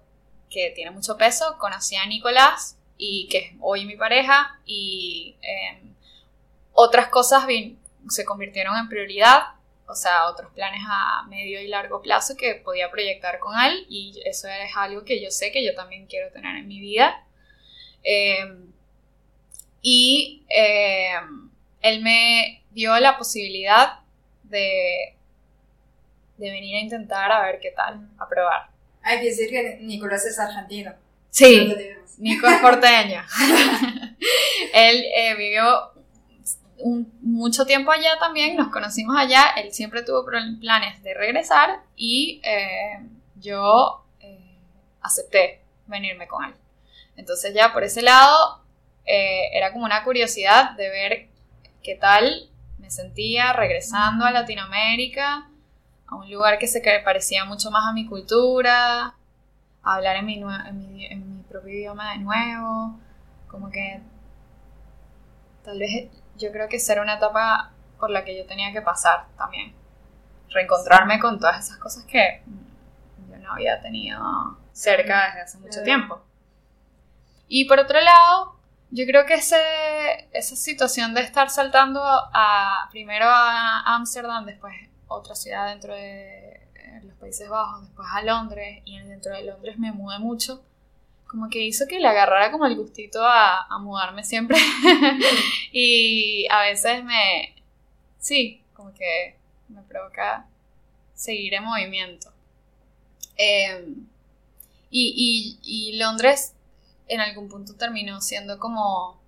que 0.50 0.72
tiene 0.74 0.90
mucho 0.90 1.16
peso, 1.16 1.56
conocí 1.58 1.96
a 1.96 2.06
Nicolás 2.06 2.77
y 2.98 3.28
que 3.28 3.38
es 3.38 3.52
hoy 3.60 3.86
mi 3.86 3.96
pareja 3.96 4.60
y 4.66 5.36
em, 5.40 5.94
otras 6.72 7.08
cosas 7.08 7.44
se 8.08 8.24
convirtieron 8.24 8.76
en 8.76 8.88
prioridad, 8.88 9.54
o 9.86 9.94
sea, 9.94 10.26
otros 10.26 10.52
planes 10.52 10.82
a 10.86 11.24
medio 11.28 11.60
y 11.62 11.68
largo 11.68 12.02
plazo 12.02 12.36
que 12.36 12.56
podía 12.56 12.90
proyectar 12.90 13.38
con 13.38 13.58
él 13.58 13.86
y 13.88 14.20
eso 14.24 14.48
es 14.48 14.76
algo 14.76 15.04
que 15.04 15.22
yo 15.22 15.30
sé 15.30 15.50
que 15.52 15.64
yo 15.64 15.74
también 15.74 16.06
quiero 16.06 16.30
tener 16.30 16.56
en 16.56 16.68
mi 16.68 16.80
vida. 16.80 17.24
Em, 18.02 18.72
y 19.80 20.44
em, 20.48 21.50
él 21.80 22.02
me 22.02 22.62
dio 22.70 22.98
la 22.98 23.16
posibilidad 23.16 24.00
de, 24.42 25.14
de 26.36 26.50
venir 26.50 26.76
a 26.76 26.80
intentar 26.80 27.30
a 27.30 27.42
ver 27.42 27.60
qué 27.60 27.70
tal, 27.70 28.08
a 28.18 28.28
probar. 28.28 28.70
Hay 29.02 29.20
que 29.20 29.26
decir 29.26 29.48
que 29.48 29.78
Nicolás 29.80 30.26
es 30.26 30.38
argentino. 30.38 30.94
Sí, 31.30 31.74
Nico 32.18 32.46
es 32.48 32.60
porteño. 32.60 33.22
Él 34.72 35.04
eh, 35.14 35.34
vivió 35.36 35.92
mucho 37.22 37.66
tiempo 37.66 37.90
allá 37.90 38.18
también, 38.20 38.56
nos 38.56 38.68
conocimos 38.68 39.16
allá, 39.18 39.50
él 39.56 39.72
siempre 39.72 40.04
tuvo 40.04 40.24
planes 40.24 41.02
de 41.02 41.12
regresar 41.12 41.80
y 41.96 42.40
eh, 42.44 43.00
yo 43.34 44.04
eh, 44.20 44.60
acepté 45.00 45.60
venirme 45.86 46.28
con 46.28 46.44
él. 46.44 46.54
Entonces 47.16 47.52
ya 47.52 47.72
por 47.72 47.82
ese 47.82 48.00
lado 48.00 48.62
era 49.04 49.72
como 49.72 49.86
una 49.86 50.04
curiosidad 50.04 50.72
de 50.72 50.88
ver 50.90 51.28
qué 51.82 51.94
tal 51.96 52.48
me 52.78 52.90
sentía 52.90 53.54
regresando 53.54 54.24
a 54.26 54.30
Latinoamérica, 54.30 55.48
a 56.06 56.14
un 56.14 56.30
lugar 56.30 56.58
que 56.58 56.68
se 56.68 56.80
parecía 57.02 57.44
mucho 57.44 57.70
más 57.70 57.88
a 57.88 57.92
mi 57.92 58.06
cultura, 58.06 59.14
a 59.82 59.94
hablar 59.94 60.16
en 60.16 60.26
mi, 60.26 60.34
en 60.34 61.27
mi 61.27 61.27
propio 61.48 61.74
idioma 61.74 62.12
de 62.12 62.18
nuevo, 62.18 62.98
como 63.48 63.70
que 63.70 64.00
tal 65.64 65.78
vez 65.78 66.08
yo 66.36 66.52
creo 66.52 66.68
que 66.68 66.76
esa 66.76 66.92
era 66.94 67.02
una 67.02 67.16
etapa 67.16 67.72
por 67.98 68.10
la 68.10 68.24
que 68.24 68.36
yo 68.36 68.46
tenía 68.46 68.72
que 68.72 68.82
pasar 68.82 69.26
también. 69.36 69.74
Reencontrarme 70.50 71.18
con 71.18 71.38
todas 71.38 71.66
esas 71.66 71.78
cosas 71.78 72.04
que 72.04 72.42
yo 73.28 73.36
no 73.38 73.52
había 73.52 73.80
tenido 73.80 74.58
cerca 74.72 75.26
desde 75.26 75.40
hace 75.42 75.58
mucho 75.58 75.82
tiempo. 75.82 76.22
Y 77.48 77.66
por 77.66 77.78
otro 77.78 78.00
lado, 78.00 78.56
yo 78.90 79.04
creo 79.06 79.26
que 79.26 79.34
ese, 79.34 79.56
esa 80.32 80.56
situación 80.56 81.14
de 81.14 81.22
estar 81.22 81.50
saltando 81.50 82.00
a, 82.02 82.88
primero 82.90 83.26
a 83.26 83.94
Ámsterdam, 83.94 84.46
después 84.46 84.74
otra 85.08 85.34
ciudad 85.34 85.68
dentro 85.68 85.94
de 85.94 86.68
los 87.04 87.16
Países 87.16 87.48
Bajos, 87.48 87.82
después 87.82 88.08
a 88.12 88.22
Londres, 88.22 88.82
y 88.84 88.98
dentro 89.00 89.32
de 89.32 89.44
Londres 89.44 89.78
me 89.78 89.92
mudé 89.92 90.18
mucho, 90.18 90.64
como 91.28 91.48
que 91.50 91.62
hizo 91.62 91.86
que 91.86 92.00
le 92.00 92.08
agarrara 92.08 92.50
como 92.50 92.66
el 92.66 92.74
gustito 92.74 93.22
a, 93.22 93.66
a 93.66 93.78
mudarme 93.78 94.24
siempre. 94.24 94.58
y 95.72 96.46
a 96.50 96.62
veces 96.62 97.04
me, 97.04 97.54
sí, 98.18 98.62
como 98.74 98.92
que 98.94 99.36
me 99.68 99.82
provoca 99.82 100.46
seguir 101.14 101.54
en 101.54 101.64
movimiento. 101.64 102.32
Em, 103.36 104.06
y, 104.90 105.58
y, 105.62 105.90
y 105.90 105.98
Londres 105.98 106.54
en 107.06 107.20
algún 107.20 107.48
punto 107.48 107.74
terminó 107.74 108.20
siendo 108.20 108.58
como 108.58 109.20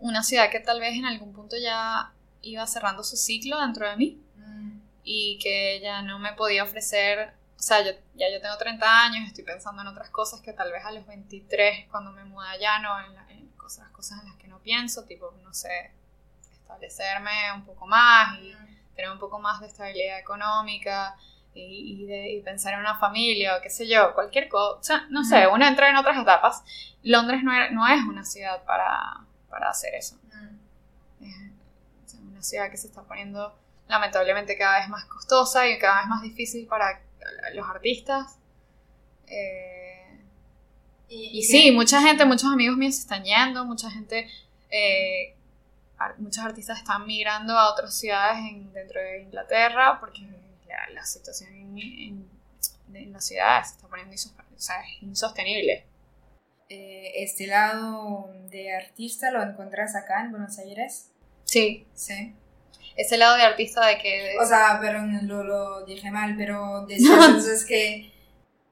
una 0.00 0.22
ciudad 0.22 0.50
que 0.50 0.60
tal 0.60 0.80
vez 0.80 0.94
en 0.94 1.06
algún 1.06 1.32
punto 1.32 1.56
ya 1.56 2.12
iba 2.42 2.66
cerrando 2.66 3.02
su 3.02 3.16
ciclo 3.16 3.60
dentro 3.60 3.88
de 3.88 3.96
mí 3.96 4.20
mm. 4.36 4.80
y 5.04 5.38
que 5.38 5.80
ya 5.80 6.02
no 6.02 6.18
me 6.18 6.32
podía 6.34 6.64
ofrecer 6.64 7.32
o 7.58 7.62
sea, 7.62 7.82
yo, 7.82 7.90
ya 8.14 8.30
yo 8.32 8.40
tengo 8.40 8.56
30 8.56 9.04
años, 9.04 9.26
estoy 9.26 9.42
pensando 9.42 9.82
en 9.82 9.88
otras 9.88 10.10
cosas 10.10 10.40
que 10.40 10.52
tal 10.52 10.70
vez 10.70 10.84
a 10.84 10.92
los 10.92 11.04
23, 11.06 11.88
cuando 11.90 12.12
me 12.12 12.24
muda 12.24 12.50
allá, 12.50 12.78
no, 12.78 13.00
en, 13.00 13.48
cosas, 13.56 13.88
cosas 13.90 14.22
en 14.22 14.28
las 14.28 14.38
que 14.38 14.46
no 14.46 14.60
pienso, 14.60 15.04
tipo, 15.04 15.34
no 15.42 15.52
sé, 15.52 15.90
establecerme 16.52 17.52
un 17.52 17.64
poco 17.64 17.86
más 17.86 18.38
y 18.38 18.54
tener 18.94 19.10
un 19.10 19.18
poco 19.18 19.40
más 19.40 19.60
de 19.60 19.66
estabilidad 19.66 20.20
económica 20.20 21.16
y, 21.52 22.06
de, 22.06 22.40
pensar 22.44 22.74
en 22.74 22.80
una 22.80 22.96
familia 22.96 23.56
o 23.56 23.60
qué 23.60 23.70
sé 23.70 23.88
yo, 23.88 24.14
cualquier 24.14 24.48
cosa, 24.48 25.06
no 25.10 25.24
sé, 25.24 25.48
uno 25.48 25.66
entra 25.66 25.90
en 25.90 25.96
otras 25.96 26.16
etapas. 26.16 26.62
Londres 27.02 27.42
no, 27.42 27.52
no 27.70 27.88
es 27.88 28.00
una 28.04 28.24
ciudad 28.24 28.62
para, 28.64 29.24
para 29.50 29.70
hacer 29.70 29.96
eso. 29.96 30.16
Es 32.06 32.14
una 32.14 32.40
ciudad 32.40 32.70
que 32.70 32.76
se 32.76 32.86
está 32.86 33.02
poniendo 33.02 33.58
lamentablemente 33.88 34.56
cada 34.56 34.78
vez 34.78 34.88
más 34.88 35.04
costosa 35.06 35.66
y 35.66 35.76
cada 35.78 35.98
vez 36.02 36.06
más 36.06 36.22
difícil 36.22 36.68
para 36.68 37.00
los 37.54 37.68
artistas. 37.68 38.36
Eh, 39.26 40.18
y, 41.08 41.42
sí, 41.42 41.70
mucha 41.72 42.00
gente, 42.02 42.24
muchos 42.24 42.52
amigos 42.52 42.76
míos 42.76 42.96
se 42.96 43.02
están 43.02 43.24
yendo, 43.24 43.64
mucha 43.64 43.90
gente, 43.90 44.28
eh, 44.70 45.34
muchos 46.18 46.44
artistas 46.44 46.78
están 46.78 47.06
migrando 47.06 47.56
a 47.58 47.72
otras 47.72 47.94
ciudades 47.98 48.42
dentro 48.72 49.00
de 49.00 49.22
Inglaterra 49.22 49.98
porque 50.00 50.20
la, 50.92 51.04
situación 51.04 51.50
en, 51.54 52.28
las 53.12 53.26
ciudades 53.26 53.68
se 53.68 53.74
está 53.76 53.88
poniendo 53.88 54.14
insostenible. 55.00 55.86
Eh, 56.68 57.12
¿Este 57.22 57.46
lado 57.46 58.30
de 58.50 58.74
artista 58.74 59.30
lo 59.30 59.42
encuentras 59.42 59.96
acá 59.96 60.22
en 60.22 60.30
Buenos 60.30 60.58
Aires? 60.58 61.10
Sí. 61.44 61.86
Sí 61.94 62.34
ese 62.98 63.16
lado 63.16 63.36
de 63.36 63.42
artista 63.42 63.86
de 63.86 63.96
que... 63.98 64.34
O 64.42 64.44
sea, 64.44 64.78
pero 64.82 65.00
lo, 65.22 65.44
lo 65.44 65.86
dije 65.86 66.10
mal, 66.10 66.34
pero 66.36 66.84
decía 66.84 67.14
entonces 67.14 67.64
que, 67.64 68.12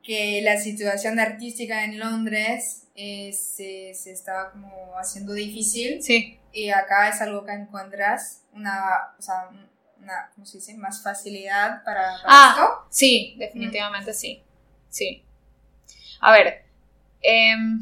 que 0.03 0.43
la 0.43 0.59
situación 0.59 1.21
artística 1.21 1.85
en 1.85 2.01
Londres 2.01 2.89
eh, 2.97 3.33
se, 3.33 3.95
se, 3.95 4.11
estaba 4.11 4.51
como 4.51 4.99
haciendo 4.99 5.33
difícil. 5.33 6.03
Sí. 6.03 6.41
Y 6.53 6.71
acá 6.71 7.09
es 7.09 7.21
algo 7.21 7.45
que 7.45 7.53
encuentras 7.53 8.43
una, 8.53 9.15
o 9.17 9.23
sea, 9.23 9.49
una, 10.03 10.29
¿cómo 10.35 10.45
se 10.45 10.59
dice? 10.59 10.75
Más 10.75 11.05
facilidad 11.05 11.85
para, 11.85 12.17
ah, 12.25 12.57
esto. 12.57 12.87
Sí, 12.91 13.37
definitivamente 13.39 14.13
sí. 14.13 14.43
Sí. 14.89 15.25
A 16.21 16.33
ver, 16.33 16.65
em, 17.23 17.81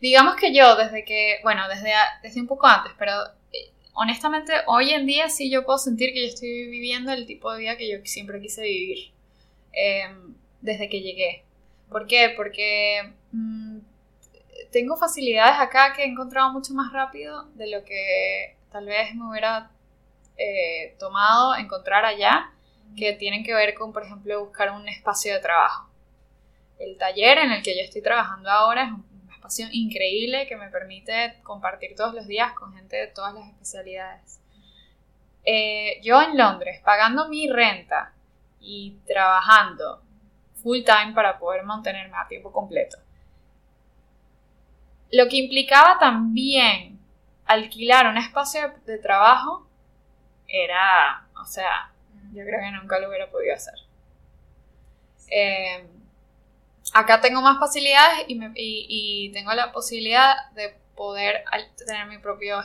digamos 0.00 0.36
que 0.36 0.54
yo 0.54 0.74
desde 0.76 1.04
que, 1.04 1.40
bueno, 1.42 1.68
desde, 1.68 1.92
desde 2.22 2.40
un 2.40 2.46
poco 2.46 2.66
antes, 2.66 2.92
pero 2.98 3.12
honestamente, 3.98 4.52
hoy 4.66 4.90
en 4.90 5.06
día 5.06 5.28
sí 5.28 5.50
yo 5.50 5.64
puedo 5.64 5.78
sentir 5.78 6.12
que 6.12 6.22
yo 6.22 6.28
estoy 6.28 6.68
viviendo 6.68 7.12
el 7.12 7.26
tipo 7.26 7.52
de 7.52 7.58
vida 7.58 7.76
que 7.76 7.90
yo 7.90 7.98
siempre 8.04 8.40
quise 8.40 8.62
vivir 8.62 9.12
em, 9.72 10.34
desde 10.60 10.88
que 10.88 11.00
llegué. 11.00 11.44
¿Por 11.90 12.06
qué? 12.06 12.32
Porque 12.36 13.12
mm, 13.32 13.78
tengo 14.70 14.96
facilidades 14.96 15.58
acá 15.58 15.94
que 15.94 16.04
he 16.04 16.06
encontrado 16.06 16.52
mucho 16.52 16.74
más 16.74 16.92
rápido 16.92 17.46
de 17.54 17.70
lo 17.70 17.84
que 17.84 18.56
tal 18.70 18.86
vez 18.86 19.14
me 19.16 19.28
hubiera 19.28 19.72
eh, 20.36 20.94
tomado 21.00 21.56
encontrar 21.56 22.04
allá, 22.04 22.52
que 22.96 23.14
tienen 23.14 23.42
que 23.42 23.52
ver 23.52 23.74
con, 23.74 23.92
por 23.92 24.04
ejemplo, 24.04 24.44
buscar 24.44 24.70
un 24.70 24.88
espacio 24.88 25.34
de 25.34 25.40
trabajo. 25.40 25.90
El 26.78 26.96
taller 26.96 27.38
en 27.38 27.50
el 27.50 27.62
que 27.62 27.76
yo 27.76 27.82
estoy 27.82 28.02
trabajando 28.02 28.48
ahora 28.48 28.84
es 28.84 28.92
un 28.92 29.02
increíble 29.72 30.46
que 30.46 30.56
me 30.56 30.68
permite 30.68 31.36
compartir 31.42 31.94
todos 31.96 32.14
los 32.14 32.26
días 32.26 32.52
con 32.52 32.74
gente 32.74 32.96
de 32.96 33.06
todas 33.08 33.34
las 33.34 33.48
especialidades. 33.48 34.40
Eh, 35.44 36.00
yo 36.02 36.20
en 36.20 36.36
Londres, 36.36 36.80
pagando 36.84 37.28
mi 37.28 37.48
renta 37.48 38.12
y 38.60 38.98
trabajando 39.06 40.02
full 40.62 40.80
time 40.84 41.12
para 41.14 41.38
poder 41.38 41.62
mantenerme 41.64 42.16
a 42.16 42.26
tiempo 42.26 42.52
completo. 42.52 42.98
Lo 45.10 45.26
que 45.28 45.36
implicaba 45.36 45.98
también 45.98 46.98
alquilar 47.46 48.08
un 48.08 48.18
espacio 48.18 48.74
de 48.84 48.98
trabajo 48.98 49.66
era, 50.46 51.26
o 51.40 51.46
sea, 51.46 51.92
yo 52.32 52.44
creo 52.44 52.60
que 52.60 52.70
nunca 52.72 52.98
lo 52.98 53.08
hubiera 53.08 53.30
podido 53.30 53.54
hacer. 53.54 53.74
Eh, 55.30 55.86
acá 56.94 57.20
tengo 57.20 57.40
más 57.40 57.58
facilidades 57.58 58.24
y, 58.28 59.30
tengo 59.32 59.52
la 59.52 59.72
posibilidad 59.72 60.50
de 60.52 60.74
poder 60.94 61.44
tener 61.86 62.06
mi 62.06 62.18
propio 62.18 62.60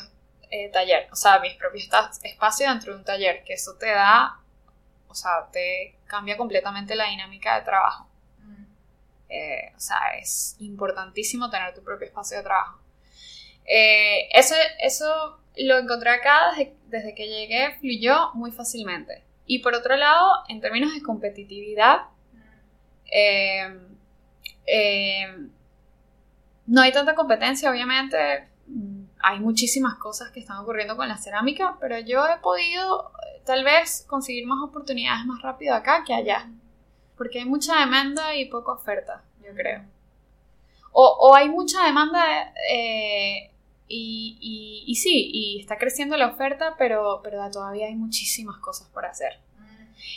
eh, 0.50 0.70
taller, 0.70 1.08
o 1.12 1.16
sea, 1.16 1.40
mis 1.40 1.54
propios 1.56 1.90
espacios 2.24 2.70
dentro 2.70 2.94
de 2.94 3.00
un 3.00 3.06
taller, 3.06 3.44
que 3.44 3.54
eso 3.54 3.76
te 3.80 3.88
da, 3.88 4.40
o 5.08 5.16
sea, 5.16 5.50
te 5.52 5.98
cambia 6.06 6.38
completamente 6.38 6.96
la 6.96 7.10
dinámica 7.10 7.60
de 7.60 7.66
trabajo. 7.66 8.10
Mm. 8.40 8.66
Eh, 9.30 9.74
o 9.76 9.80
sea, 9.80 10.00
es 10.20 10.56
importantísimo 10.60 11.50
tener 11.50 11.74
tu 11.74 11.84
propio 11.84 12.08
espacio 12.08 12.38
de 12.38 12.44
trabajo. 12.44 12.80
Eh, 13.66 14.30
eso, 14.34 14.56
eso 14.80 15.40
lo 15.56 15.78
encontré 15.78 16.10
acá 16.10 16.52
desde, 16.52 16.76
desde, 16.88 17.16
que 17.16 17.28
llegué, 17.28 17.76
fluyó 17.80 18.32
muy 18.34 18.52
fácilmente. 18.52 19.24
Y 19.46 19.60
por 19.60 19.74
otro 19.76 19.96
lado, 19.96 20.44
en 20.50 20.62
términos 20.62 20.94
de 20.94 21.02
competitividad, 21.02 22.02
mm. 22.32 23.93
Eh, 24.66 25.48
no 26.66 26.82
hay 26.82 26.92
tanta 26.92 27.16
competencia, 27.16 27.70
obviamente. 27.70 28.48
Mm, 28.68 29.04
hay 29.20 29.40
muchísimas 29.40 29.96
cosas 29.96 30.32
que 30.32 30.40
están 30.40 30.58
ocurriendo 30.58 30.96
con 30.96 31.08
la 31.08 31.18
cerámica, 31.18 31.78
pero 31.80 32.00
yo 32.00 32.26
he 32.28 32.38
podido 32.40 33.12
tal 33.46 33.64
vez 33.64 34.06
conseguir 34.08 34.48
más 34.48 34.60
oportunidades 34.64 35.26
más 35.26 35.42
rápido 35.42 35.76
acá 35.76 36.04
que 36.06 36.14
allá. 36.14 36.50
Porque 37.18 37.40
hay 37.40 37.46
mucha 37.46 37.80
demanda 37.80 38.36
y 38.36 38.46
poca 38.46 38.72
oferta, 38.72 39.24
yo 39.46 39.54
creo. 39.54 39.84
O, 40.96 41.34
hay 41.36 41.50
mucha 41.50 41.84
demanda 41.86 42.54
eh, 42.72 43.50
y, 43.88 44.86
y, 44.88 44.96
sí, 44.96 45.32
y 45.34 45.60
está 45.60 45.80
creciendo 45.80 46.18
la 46.18 46.28
oferta, 46.28 46.76
pero, 46.78 47.22
pero 47.24 47.50
todavía 47.50 47.88
hay 47.88 47.96
muchísimas 47.96 48.58
cosas 48.60 48.90
por 48.90 49.06
hacer. 49.06 49.40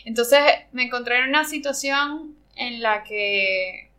Entonces 0.04 0.40
me 0.72 0.84
encontré 0.84 1.18
en 1.18 1.30
una 1.30 1.44
situación 1.44 2.36
en 2.56 2.82
la 2.82 3.04
que 3.04 3.86
Mm, 3.86 3.95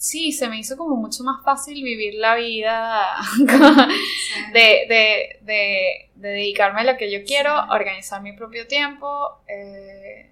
sí, 0.00 0.32
se 0.32 0.48
me 0.48 0.58
hizo 0.58 0.78
como 0.78 0.96
mucho 0.96 1.22
más 1.24 1.44
fácil 1.44 1.84
vivir 1.84 2.14
la 2.14 2.34
vida 2.34 3.02
de, 4.52 4.86
de, 4.88 5.38
de, 5.42 6.10
dedicarme 6.14 6.80
a 6.80 6.84
lo 6.84 6.96
que 6.96 7.12
yo 7.12 7.22
quiero, 7.24 7.54
organizar 7.70 8.22
mi 8.22 8.32
propio 8.32 8.66
tiempo. 8.66 9.42
Eh, 9.46 10.30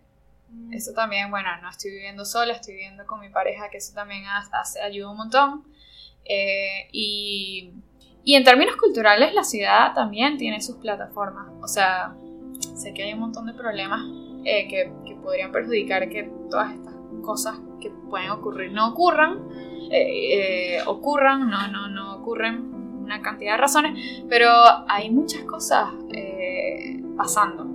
mm. 0.49 0.73
eso 0.73 0.95
también, 0.95 1.31
bueno, 1.31 1.51
no 1.61 1.69
estoy 1.69 1.91
viviendo 1.91 2.25
sola, 2.25 2.55
estoy 2.55 2.75
viviendo 2.75 3.07
con 3.07 3.21
mi 3.21 3.29
pareja, 3.29 3.69
que 3.69 3.77
eso 3.77 3.93
también 3.95 4.25
hace, 4.27 4.81
ayuda 4.81 5.11
un 5.11 5.19
montón. 5.19 5.65
Eh, 6.25 6.89
y, 6.93 7.71
y 8.25 8.35
en 8.37 8.45
términos 8.45 8.77
culturales, 8.77 9.35
la 9.35 9.45
ciudad 9.45 9.93
también 9.95 10.39
tiene 10.39 10.63
sus 10.63 10.77
plataformas. 10.77 11.53
O 11.61 11.69
sea, 11.69 12.15
sé 12.75 12.95
que 12.95 13.03
hay 13.03 13.13
un 13.13 13.21
montón 13.21 13.45
de 13.45 13.53
problemas 13.53 14.01
eh, 14.47 14.67
que, 14.67 14.91
que, 15.07 15.15
podrían 15.17 15.53
perjudicar 15.53 16.09
que 16.09 16.31
todas 16.51 16.73
estas 16.73 16.95
cosas 17.23 17.59
que 17.83 17.91
pueden 18.09 18.31
ocurrir 18.31 18.73
no 18.73 18.89
ocurran, 18.89 19.39
eh, 19.91 20.77
eh, 20.79 20.83
ocurran, 20.87 21.49
no, 21.49 21.69
no, 21.69 21.89
no 21.89 22.17
ocurren 22.17 22.75
una 23.03 23.23
cantidad 23.23 23.53
de 23.53 23.59
razones, 23.59 24.25
pero 24.29 24.51
hay 24.87 25.11
muchas 25.11 25.43
cosas 25.45 25.89
pasando. 27.17 27.67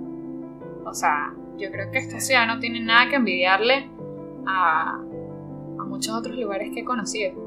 O 0.84 0.94
sea, 0.94 1.34
yo 1.58 1.70
creo 1.70 1.90
que 1.90 1.98
esta 1.98 2.20
ciudad 2.20 2.46
no 2.46 2.60
tiene 2.60 2.80
nada 2.80 3.10
que 3.10 3.16
envidiarle 3.16 3.90
a, 4.46 4.94
a 4.94 5.84
muchos 5.84 6.14
otros 6.14 6.36
lugares 6.36 6.70
que 6.72 6.80
he 6.80 6.84
conocido 6.84 7.44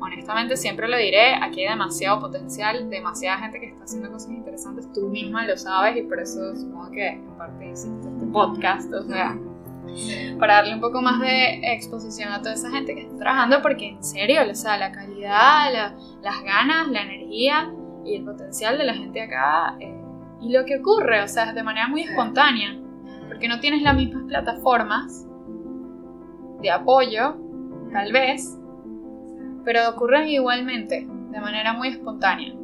honestamente 0.00 0.56
siempre 0.56 0.88
lo 0.88 0.96
diré, 0.96 1.34
aquí 1.34 1.62
hay 1.62 1.70
demasiado 1.70 2.20
potencial, 2.20 2.88
demasiada 2.90 3.38
gente 3.38 3.60
que 3.60 3.66
está 3.66 3.84
haciendo 3.84 4.10
cosas 4.10 4.30
interesantes, 4.30 4.90
tú 4.92 5.08
misma 5.08 5.46
lo 5.46 5.56
sabes 5.56 5.96
y 5.96 6.02
por 6.02 6.20
eso 6.20 6.54
supongo 6.56 6.90
que 6.90 7.08
en 7.08 7.36
parte 7.36 7.70
hiciste 7.70 8.08
este 8.08 8.26
podcast, 8.26 8.92
o 8.92 9.04
sea, 9.04 9.38
para 10.38 10.54
darle 10.54 10.74
un 10.74 10.80
poco 10.80 11.02
más 11.02 11.20
de 11.20 11.60
exposición 11.72 12.32
a 12.32 12.38
toda 12.40 12.54
esa 12.54 12.70
gente 12.70 12.94
que 12.94 13.02
está 13.02 13.16
trabajando, 13.18 13.62
porque 13.62 13.88
en 13.90 14.04
serio, 14.04 14.40
o 14.50 14.54
sea, 14.54 14.76
la 14.76 14.92
calidad, 14.92 15.94
las 16.22 16.42
ganas, 16.42 16.88
la 16.88 17.02
energía 17.02 17.72
y 18.04 18.16
el 18.16 18.24
potencial 18.24 18.78
de 18.78 18.84
la 18.84 18.94
gente 18.94 19.22
acá 19.22 19.76
eh, 19.80 19.94
y 20.40 20.52
lo 20.52 20.64
que 20.64 20.78
ocurre, 20.78 21.22
o 21.22 21.28
sea, 21.28 21.52
de 21.52 21.62
manera 21.62 21.88
muy 21.88 22.02
espontánea, 22.02 22.78
porque 23.26 23.48
no 23.48 23.60
tienes 23.60 23.82
las 23.82 23.96
mismas 23.96 24.24
plataformas 24.24 25.26
de 26.60 26.70
apoyo, 26.70 27.36
tal 27.92 28.12
vez, 28.12 28.58
pero 29.64 29.88
ocurren 29.90 30.28
igualmente, 30.28 31.06
de 31.30 31.40
manera 31.40 31.72
muy 31.72 31.88
espontánea. 31.88 32.54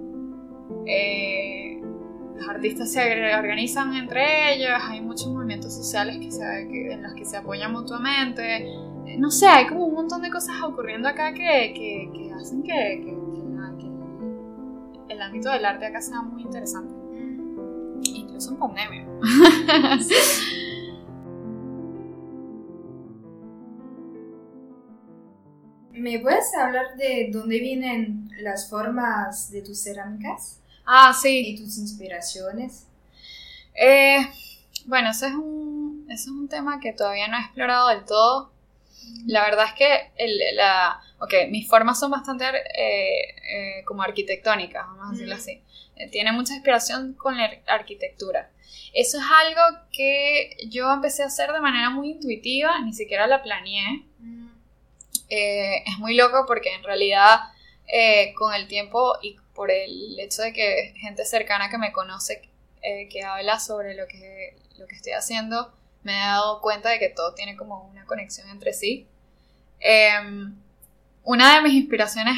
Eh, 0.86 1.73
los 2.34 2.48
artistas 2.48 2.92
se 2.92 3.34
organizan 3.34 3.94
entre 3.94 4.54
ellos, 4.54 4.70
hay 4.82 5.00
muchos 5.00 5.28
movimientos 5.28 5.72
sociales 5.74 6.18
que 6.18 6.28
en 6.92 7.02
los 7.02 7.14
que 7.14 7.24
se 7.24 7.36
apoyan 7.36 7.72
mutuamente. 7.72 8.66
Eh, 9.06 9.16
no 9.18 9.30
sé, 9.30 9.46
hay 9.46 9.66
como 9.66 9.86
un 9.86 9.94
montón 9.94 10.22
de 10.22 10.30
cosas 10.30 10.56
ocurriendo 10.62 11.08
acá 11.08 11.32
que, 11.32 12.30
hacen 12.38 12.62
que, 12.62 13.14
el 15.08 15.22
ámbito 15.22 15.50
del 15.50 15.64
arte 15.64 15.86
acá 15.86 16.00
sea 16.00 16.22
muy 16.22 16.42
interesante. 16.42 16.92
Incluso 18.02 18.50
en 18.50 18.58
pandemia. 18.58 19.06
¿Me 25.92 26.18
puedes 26.18 26.52
hablar 26.56 26.96
de 26.98 27.30
dónde 27.32 27.60
vienen 27.60 28.28
las 28.42 28.68
formas 28.68 29.52
de 29.52 29.62
tus 29.62 29.80
cerámicas? 29.80 30.63
Ah, 30.86 31.12
sí. 31.14 31.48
¿Y 31.48 31.56
tus 31.56 31.78
inspiraciones? 31.78 32.86
Eh, 33.74 34.18
bueno, 34.86 35.10
ese 35.10 35.28
es, 35.28 35.34
un, 35.34 36.06
es 36.10 36.26
un 36.28 36.48
tema 36.48 36.80
que 36.80 36.92
todavía 36.92 37.28
no 37.28 37.36
he 37.36 37.40
explorado 37.40 37.88
del 37.88 38.04
todo. 38.04 38.52
La 39.26 39.44
verdad 39.44 39.66
es 39.66 39.72
que 39.74 40.12
el, 40.16 40.38
la, 40.56 41.00
okay, 41.18 41.50
mis 41.50 41.68
formas 41.68 41.98
son 42.00 42.10
bastante 42.10 42.44
eh, 42.46 43.34
eh, 43.78 43.84
como 43.84 44.02
arquitectónicas, 44.02 44.86
vamos 44.86 45.08
a 45.08 45.12
decirlo 45.12 45.34
así. 45.34 45.62
tiene 46.10 46.32
mucha 46.32 46.54
inspiración 46.54 47.14
con 47.14 47.36
la 47.36 47.50
arquitectura. 47.66 48.50
Eso 48.94 49.18
es 49.18 49.24
algo 49.24 49.80
que 49.92 50.56
yo 50.68 50.90
empecé 50.92 51.24
a 51.24 51.26
hacer 51.26 51.52
de 51.52 51.60
manera 51.60 51.90
muy 51.90 52.12
intuitiva, 52.12 52.80
ni 52.80 52.92
siquiera 52.92 53.26
la 53.26 53.42
planeé. 53.42 54.04
Eh, 55.28 55.82
es 55.84 55.98
muy 55.98 56.14
loco 56.14 56.44
porque 56.46 56.72
en 56.72 56.84
realidad 56.84 57.40
eh, 57.88 58.32
con 58.34 58.54
el 58.54 58.68
tiempo 58.68 59.14
y 59.20 59.36
por 59.54 59.70
el 59.70 60.18
hecho 60.18 60.42
de 60.42 60.52
que 60.52 60.94
gente 60.96 61.24
cercana 61.24 61.70
que 61.70 61.78
me 61.78 61.92
conoce, 61.92 62.42
eh, 62.82 63.08
que 63.08 63.22
habla 63.22 63.58
sobre 63.60 63.94
lo 63.94 64.06
que, 64.06 64.56
lo 64.76 64.86
que 64.86 64.96
estoy 64.96 65.12
haciendo, 65.12 65.72
me 66.02 66.12
he 66.16 66.20
dado 66.20 66.60
cuenta 66.60 66.90
de 66.90 66.98
que 66.98 67.08
todo 67.08 67.34
tiene 67.34 67.56
como 67.56 67.84
una 67.88 68.04
conexión 68.04 68.48
entre 68.50 68.72
sí. 68.72 69.06
Em, 69.80 70.54
una 71.22 71.56
de 71.56 71.62
mis 71.62 71.74
inspiraciones 71.74 72.36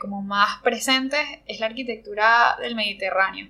como 0.00 0.20
más 0.20 0.60
presentes 0.62 1.26
es 1.46 1.60
la 1.60 1.66
arquitectura 1.66 2.56
del 2.60 2.74
Mediterráneo. 2.74 3.48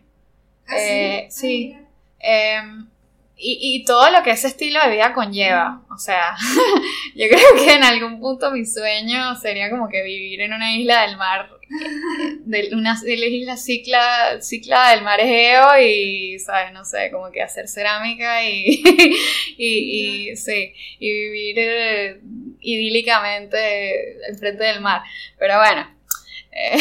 ¿Ah, 0.69 0.77
sí? 0.79 1.27
sí. 1.31 1.77
Ah, 1.77 1.87
em, 2.21 2.89
y, 3.39 3.85
todo 3.85 4.11
lo 4.11 4.23
que 4.23 4.31
ese 4.31 4.47
estilo 4.49 4.81
de 4.83 4.93
vida 4.93 5.13
conlleva. 5.13 5.83
O 5.91 5.99
sea, 5.99 6.37
yo 7.15 7.27
creo 7.29 7.55
que 7.55 7.75
en 7.75 7.85
algún 7.85 8.19
punto 8.19 8.51
mi 8.51 8.65
sueño 8.65 9.37
sería 9.37 9.71
como 9.71 9.89
que 9.89 10.03
vivir 10.03 10.41
en 10.41 10.55
una 10.55 10.75
isla 10.75 11.03
del 11.03 11.19
mar, 11.19 11.51
de 11.69 12.71
una 12.73 12.97
isla 13.05 13.57
cicla, 13.57 14.41
cicla 14.41 14.91
del 14.91 15.03
mar 15.03 15.19
Egeo 15.21 15.79
y, 15.81 16.39
¿sabes? 16.39 16.73
No 16.73 16.85
sé, 16.85 17.11
como 17.11 17.31
que 17.31 17.43
hacer 17.43 17.69
cerámica 17.69 18.49
y, 18.49 18.83
y, 19.57 20.37
sí, 20.37 20.73
y 20.99 21.13
vivir 21.13 21.57
eh, 21.59 22.21
idílicamente 22.61 24.29
enfrente 24.29 24.65
del 24.65 24.81
mar. 24.81 25.03
Pero 25.39 25.59
bueno, 25.59 25.91
eh, 26.53 26.79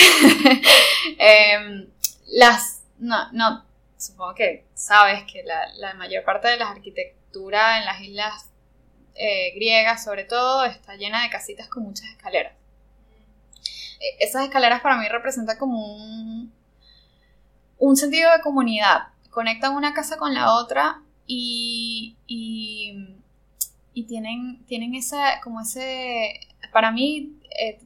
em, 1.17 1.87
las, 2.27 2.83
no, 2.99 3.31
no, 3.31 3.65
supongo 3.97 4.35
que 4.35 4.65
sabes 4.73 5.23
que 5.31 5.43
la, 5.43 5.93
mayor 5.95 6.23
parte 6.23 6.47
de 6.47 6.57
la 6.57 6.69
arquitectura 6.69 7.79
en 7.79 7.85
las 7.85 8.01
islas 8.01 8.49
eh, 9.15 9.51
griegas, 9.55 10.03
sobre 10.03 10.25
todo, 10.25 10.65
está 10.65 10.95
llena 10.95 11.23
de 11.23 11.29
casitas 11.29 11.67
con 11.69 11.83
muchas 11.83 12.07
escaleras. 12.09 12.53
E, 13.99 14.23
esas 14.25 14.43
escaleras 14.43 14.81
para 14.81 14.97
mí 14.97 15.07
representan 15.07 15.57
como 15.57 15.95
un, 15.95 16.53
un 17.77 17.97
sentido 17.97 18.31
de 18.31 18.41
comunidad. 18.41 19.09
Conectan 19.29 19.75
una 19.75 19.93
casa 19.93 20.17
con 20.17 20.33
la 20.33 20.53
otra 20.53 21.01
y, 21.27 22.17
y, 22.27 24.03
tienen, 24.07 24.63
tienen 24.65 24.95
esa, 24.95 25.41
como 25.41 25.61
ese, 25.61 26.39
para 26.71 26.91
mí, 26.91 27.39
eh, 27.59 27.79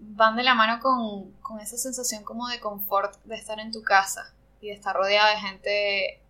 van 0.00 0.36
de 0.36 0.42
la 0.42 0.54
mano 0.54 0.80
con, 0.80 1.32
con 1.40 1.60
esa 1.60 1.76
sensación 1.76 2.24
como 2.24 2.48
de 2.48 2.58
confort 2.60 3.22
de 3.24 3.36
estar 3.36 3.60
en 3.60 3.70
tu 3.70 3.82
casa 3.82 4.34
y 4.60 4.68
de 4.68 4.72
estar 4.72 4.94
rodeada 4.96 5.30
de 5.30 5.36
gente 5.36 6.20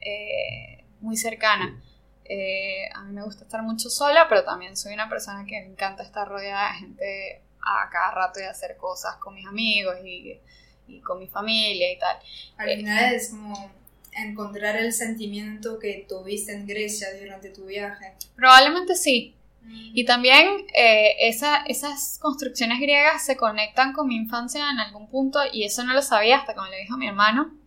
eh, 0.00 0.84
muy 1.00 1.16
cercana. 1.16 1.80
Eh, 2.24 2.88
a 2.94 3.02
mí 3.04 3.12
me 3.12 3.22
gusta 3.22 3.44
estar 3.44 3.62
mucho 3.62 3.90
sola, 3.90 4.26
pero 4.28 4.44
también 4.44 4.76
soy 4.76 4.94
una 4.94 5.08
persona 5.08 5.44
que 5.44 5.60
me 5.60 5.66
encanta 5.66 6.02
estar 6.02 6.28
rodeada 6.28 6.72
de 6.72 6.78
gente 6.78 7.42
a 7.62 7.88
cada 7.90 8.10
rato 8.12 8.40
y 8.40 8.44
hacer 8.44 8.76
cosas 8.76 9.16
con 9.16 9.34
mis 9.34 9.46
amigos 9.46 9.96
y, 10.04 10.40
con 11.04 11.18
mi 11.18 11.26
familia 11.26 11.92
y 11.92 11.98
tal. 11.98 12.16
Al 12.58 12.68
eh, 12.68 12.76
final 12.76 13.14
es 13.14 13.30
como 13.30 13.72
encontrar 14.12 14.76
el 14.76 14.92
sentimiento 14.92 15.78
que 15.78 16.04
tuviste 16.06 16.52
en 16.52 16.66
Grecia 16.66 17.08
durante 17.18 17.48
tu 17.48 17.64
viaje. 17.64 18.12
Probablemente 18.36 18.94
sí. 18.94 19.34
Mm. 19.62 19.90
Y 19.94 20.04
también 20.04 20.66
esas 20.74 22.18
construcciones 22.18 22.78
griegas 22.80 23.24
se 23.24 23.36
conectan 23.36 23.92
con 23.92 24.08
mi 24.08 24.16
infancia 24.16 24.70
en 24.70 24.80
algún 24.80 25.08
punto 25.08 25.38
y 25.50 25.64
eso 25.64 25.84
no 25.84 25.94
lo 25.94 26.02
sabía 26.02 26.38
hasta 26.38 26.52
que 26.52 26.60
me 26.60 26.70
lo 26.70 26.76
dijo 26.76 26.98
mi 26.98 27.08
hermano. 27.08 27.62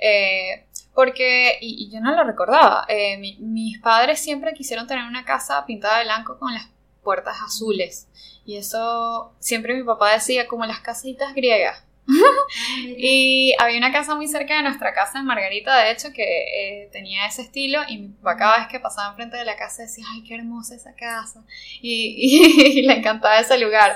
Eh, 0.00 0.66
porque, 0.94 1.58
y, 1.60 1.90
yo 1.90 2.00
no 2.00 2.14
lo 2.16 2.24
recordaba, 2.24 2.84
eh, 2.88 3.16
mis 3.18 3.78
padres 3.78 4.20
siempre 4.20 4.54
quisieron 4.54 4.86
tener 4.86 5.04
una 5.04 5.24
casa 5.24 5.64
pintada 5.66 5.98
de 5.98 6.04
blanco 6.04 6.38
con 6.38 6.52
las 6.52 6.68
puertas 7.02 7.36
azules. 7.42 8.08
Y 8.50 8.56
eso 8.56 9.32
siempre 9.38 9.76
mi 9.76 9.84
papá 9.84 10.12
decía, 10.12 10.48
como 10.48 10.66
las 10.66 10.80
casitas 10.80 11.34
griegas. 11.34 11.84
y 12.98 13.54
había 13.60 13.78
una 13.78 13.92
casa 13.92 14.16
muy 14.16 14.26
cerca 14.26 14.56
de 14.56 14.64
nuestra 14.64 14.92
casa 14.92 15.20
en 15.20 15.26
Margarita, 15.26 15.78
de 15.78 15.92
hecho, 15.92 16.08
que 16.12 16.24
eh, 16.24 16.88
tenía 16.90 17.26
ese 17.26 17.42
estilo 17.42 17.82
y 17.86 17.98
mi 17.98 18.08
papá 18.08 18.36
cada 18.36 18.58
vez 18.58 18.66
que 18.66 18.80
pasaba 18.80 19.10
enfrente 19.10 19.36
de 19.36 19.44
la 19.44 19.54
casa 19.54 19.82
decía, 19.82 20.04
ay, 20.12 20.24
qué 20.24 20.34
hermosa 20.34 20.74
esa 20.74 20.96
casa. 20.96 21.44
Y, 21.80 22.82
le 22.88 22.94
encantaba 22.94 23.38
ese 23.38 23.56
lugar. 23.56 23.94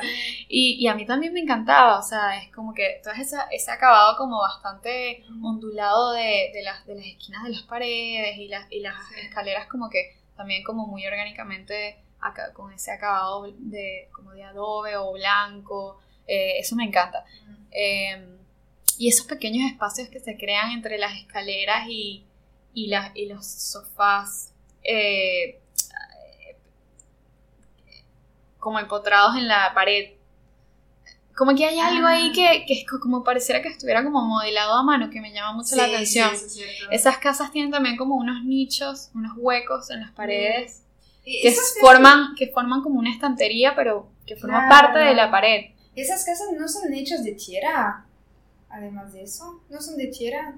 Y, 0.49 0.87
a 0.87 0.95
mí 0.95 1.05
también 1.05 1.33
me 1.33 1.41
encantaba, 1.41 1.99
o 1.99 2.03
sea, 2.05 2.41
es 2.41 2.53
como 2.53 2.75
que 2.75 3.01
todo 3.03 3.13
ese, 3.15 3.37
ese 3.51 3.73
acabado 3.73 4.17
como 4.17 4.39
bastante 4.39 5.25
ondulado 5.43 6.13
de, 6.13 6.53
las, 6.63 6.87
de 6.87 6.95
las 6.95 7.07
esquinas 7.07 7.43
de 7.43 7.51
las 7.51 7.63
paredes 7.63 8.39
y 8.39 8.47
las, 8.47 8.71
y 8.71 8.79
las 8.79 8.95
escaleras 9.21 9.67
como 9.67 9.91
que 9.91 10.17
también 10.37 10.63
como 10.63 10.87
muy 10.87 11.05
orgánicamente 11.05 12.04
acá, 12.25 12.53
con 12.53 12.73
ese 12.73 12.91
acabado 12.93 13.47
de, 13.59 14.09
como 14.13 14.33
de 14.33 14.43
adobe 14.45 14.97
o 14.97 15.13
blanco. 15.13 15.99
Eh, 16.27 16.59
eso 16.59 16.75
me 16.77 16.85
encanta. 16.85 17.25
Em, 17.71 18.37
y 18.99 19.09
esos 19.09 19.27
pequeños 19.27 19.71
espacios 19.71 20.09
que 20.09 20.21
se 20.21 20.37
crean 20.37 20.71
entre 20.71 20.99
las 20.99 21.15
escaleras 21.17 21.87
y, 21.89 22.25
y, 22.75 22.91
y 23.15 23.27
los 23.27 23.45
sofás. 23.47 24.53
Eh, 24.83 25.59
como 28.59 28.79
empotrados 28.79 29.37
en 29.37 29.47
la 29.49 29.73
pared. 29.75 30.13
Como 31.37 31.55
que 31.55 31.67
hay 31.67 31.79
algo 31.81 32.07
ahí 32.07 32.29
Ah. 32.31 32.33
que, 32.35 32.65
que 32.67 32.73
es 32.81 32.87
co- 32.89 33.01
como 33.01 33.25
pareciera 33.25 33.61
que 33.61 33.69
estuviera 33.69 34.05
como 34.05 34.23
modelado 34.25 34.75
a 34.75 34.83
mano, 34.85 35.11
que 35.11 35.21
me 35.21 35.33
llama 35.33 35.53
mucho 35.53 35.75
la 35.77 35.87
Sí, 35.87 35.95
atención. 35.95 36.33
es 36.33 36.55
cierto. 36.55 36.91
Esas 36.93 37.19
casas 37.19 37.51
tienen 37.51 37.73
también 37.73 37.97
como 37.97 38.15
unos 38.15 38.45
nichos, 38.45 39.11
unos 39.15 39.33
huecos 39.37 39.91
en 39.91 40.01
las 40.01 40.13
paredes 40.13 40.84
que 41.25 41.49
esas 41.49 41.65
casas- 41.75 41.81
forman, 41.81 42.35
que 42.37 42.49
forman 42.49 42.83
como 42.83 42.99
una 42.99 43.11
estantería, 43.13 43.75
pero 43.75 44.09
que 44.27 44.37
forma 44.37 44.67
Claro. 44.69 44.89
parte 44.89 44.99
de 45.01 45.15
la 45.15 45.31
pared. 45.31 45.67
Esas 45.97 46.25
casas 46.25 46.49
no 46.59 46.67
son 46.69 46.93
hechas 46.93 47.23
de 47.25 47.33
tierra. 47.33 48.05
Además 48.69 49.13
de 49.13 49.23
eso, 49.23 49.61
no 49.71 49.81
son 49.81 49.97
de 49.97 50.09
tierra. 50.09 50.55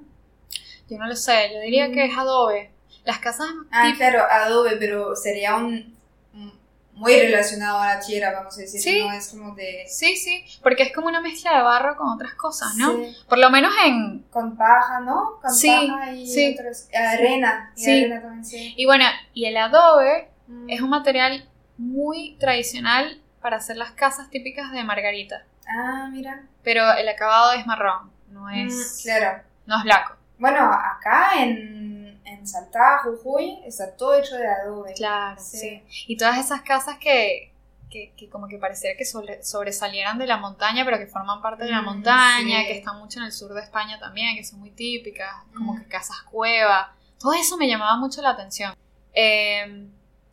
Yo 0.89 0.99
no 0.99 1.07
lo 1.07 1.17
sé, 1.17 1.51
yo 1.53 1.61
diría 1.61 1.89
Mm. 1.89 1.93
que 1.93 2.05
es 2.07 2.17
adobe. 2.17 2.71
Las 3.05 3.19
casas 3.19 3.47
Ah, 3.71 3.93
claro, 3.97 4.25
adobe, 4.31 4.77
pero 4.79 5.15
sería 5.15 5.57
un, 5.57 5.95
un- 6.33 6.53
muy 6.95 7.13
relacionado 7.15 7.79
a 7.79 7.95
la 7.97 8.01
tierra, 8.01 8.33
vamos 8.33 8.57
a 8.57 8.61
decir. 8.63 8.81
Sí. 8.81 9.01
No 9.07 9.13
es 9.13 9.29
como 9.29 9.55
de. 9.55 9.85
Sí, 9.89 10.17
sí, 10.17 10.43
porque 10.63 10.85
es 10.85 10.93
como 10.95 11.09
una 11.09 11.21
mezcla 11.21 11.55
de 11.57 11.63
barro 11.63 11.97
con 11.97 12.09
otras 12.09 12.33
cosas, 12.35 12.75
¿no? 12.77 12.93
Sí, 12.97 13.15
Por 13.29 13.37
lo 13.39 13.51
menos 13.51 13.73
en... 13.85 14.21
con 14.31 14.57
paja, 14.57 15.01
¿no? 15.01 15.39
Con 15.43 15.53
Sí, 15.55 15.69
paja 15.69 16.13
y 16.13 16.27
sí. 16.27 16.55
otras. 16.55 16.89
Arena. 16.95 17.73
Y 17.77 17.91
arena 17.91 18.23
también, 18.23 18.45
sí. 18.45 18.75
Y 18.77 18.87
bueno, 18.87 19.05
y 19.35 19.45
el 19.45 19.57
adobe 19.59 20.31
Mm. 20.47 20.71
es 20.71 20.81
un 20.81 20.91
material 20.91 21.49
muy 21.79 22.37
tradicional 22.39 23.21
para 23.41 23.57
hacer 23.59 23.77
las 23.77 23.93
casas 23.93 24.31
típicas 24.31 24.73
de 24.73 24.83
Margarita. 24.85 25.45
Ah, 25.69 26.09
mira. 26.11 26.45
Pero 26.63 26.93
el 26.95 27.09
acabado 27.09 27.53
es 27.53 27.67
marrón, 27.67 28.11
no 28.31 28.49
es, 28.51 28.73
Mm, 28.75 29.03
claro. 29.05 29.43
no 29.67 29.79
es 29.79 29.85
blanco. 29.85 30.15
Bueno, 30.39 30.71
acá 30.73 31.43
en, 31.43 32.21
en 32.25 32.47
Salta, 32.47 32.99
Jujuy, 33.05 33.61
está 33.65 33.97
todo 33.97 34.15
hecho 34.19 34.37
de 34.37 34.47
adobe. 34.47 34.93
Claro, 34.95 35.41
Sí. 35.41 35.59
sí. 35.89 36.05
Y 36.09 36.17
todas 36.17 36.39
esas 36.39 36.63
casas 36.63 36.99
que, 36.99 37.53
que, 37.91 38.13
que 38.17 38.29
como 38.29 38.47
que 38.49 38.59
pareciera 38.59 38.97
que 38.99 39.05
sobre- 39.05 39.43
sobresalieran 39.43 40.19
de 40.19 40.27
la 40.27 40.37
montaña, 40.37 40.85
pero 40.85 40.99
que 40.99 41.07
forman 41.07 41.41
parte 41.41 41.65
de 41.65 41.71
la 41.71 41.83
Mm, 41.83 41.85
montaña, 41.87 42.61
sí. 42.61 42.67
que 42.67 42.79
están 42.79 42.99
mucho 42.99 43.21
en 43.21 43.27
el 43.27 43.33
sur 43.33 43.53
de 43.55 43.63
España 43.63 43.99
también, 43.99 44.37
que 44.37 44.45
son 44.45 44.61
muy 44.61 44.71
típicas, 44.71 45.31
como 45.55 45.77
que 45.77 45.85
casas 45.87 46.21
cueva. 46.31 46.95
Todo 47.19 47.33
eso 47.35 47.57
me 47.57 47.67
llamaba 47.69 47.97
mucho 47.97 48.21
la 48.23 48.31
atención. 48.31 48.75
Eh, 49.15 49.89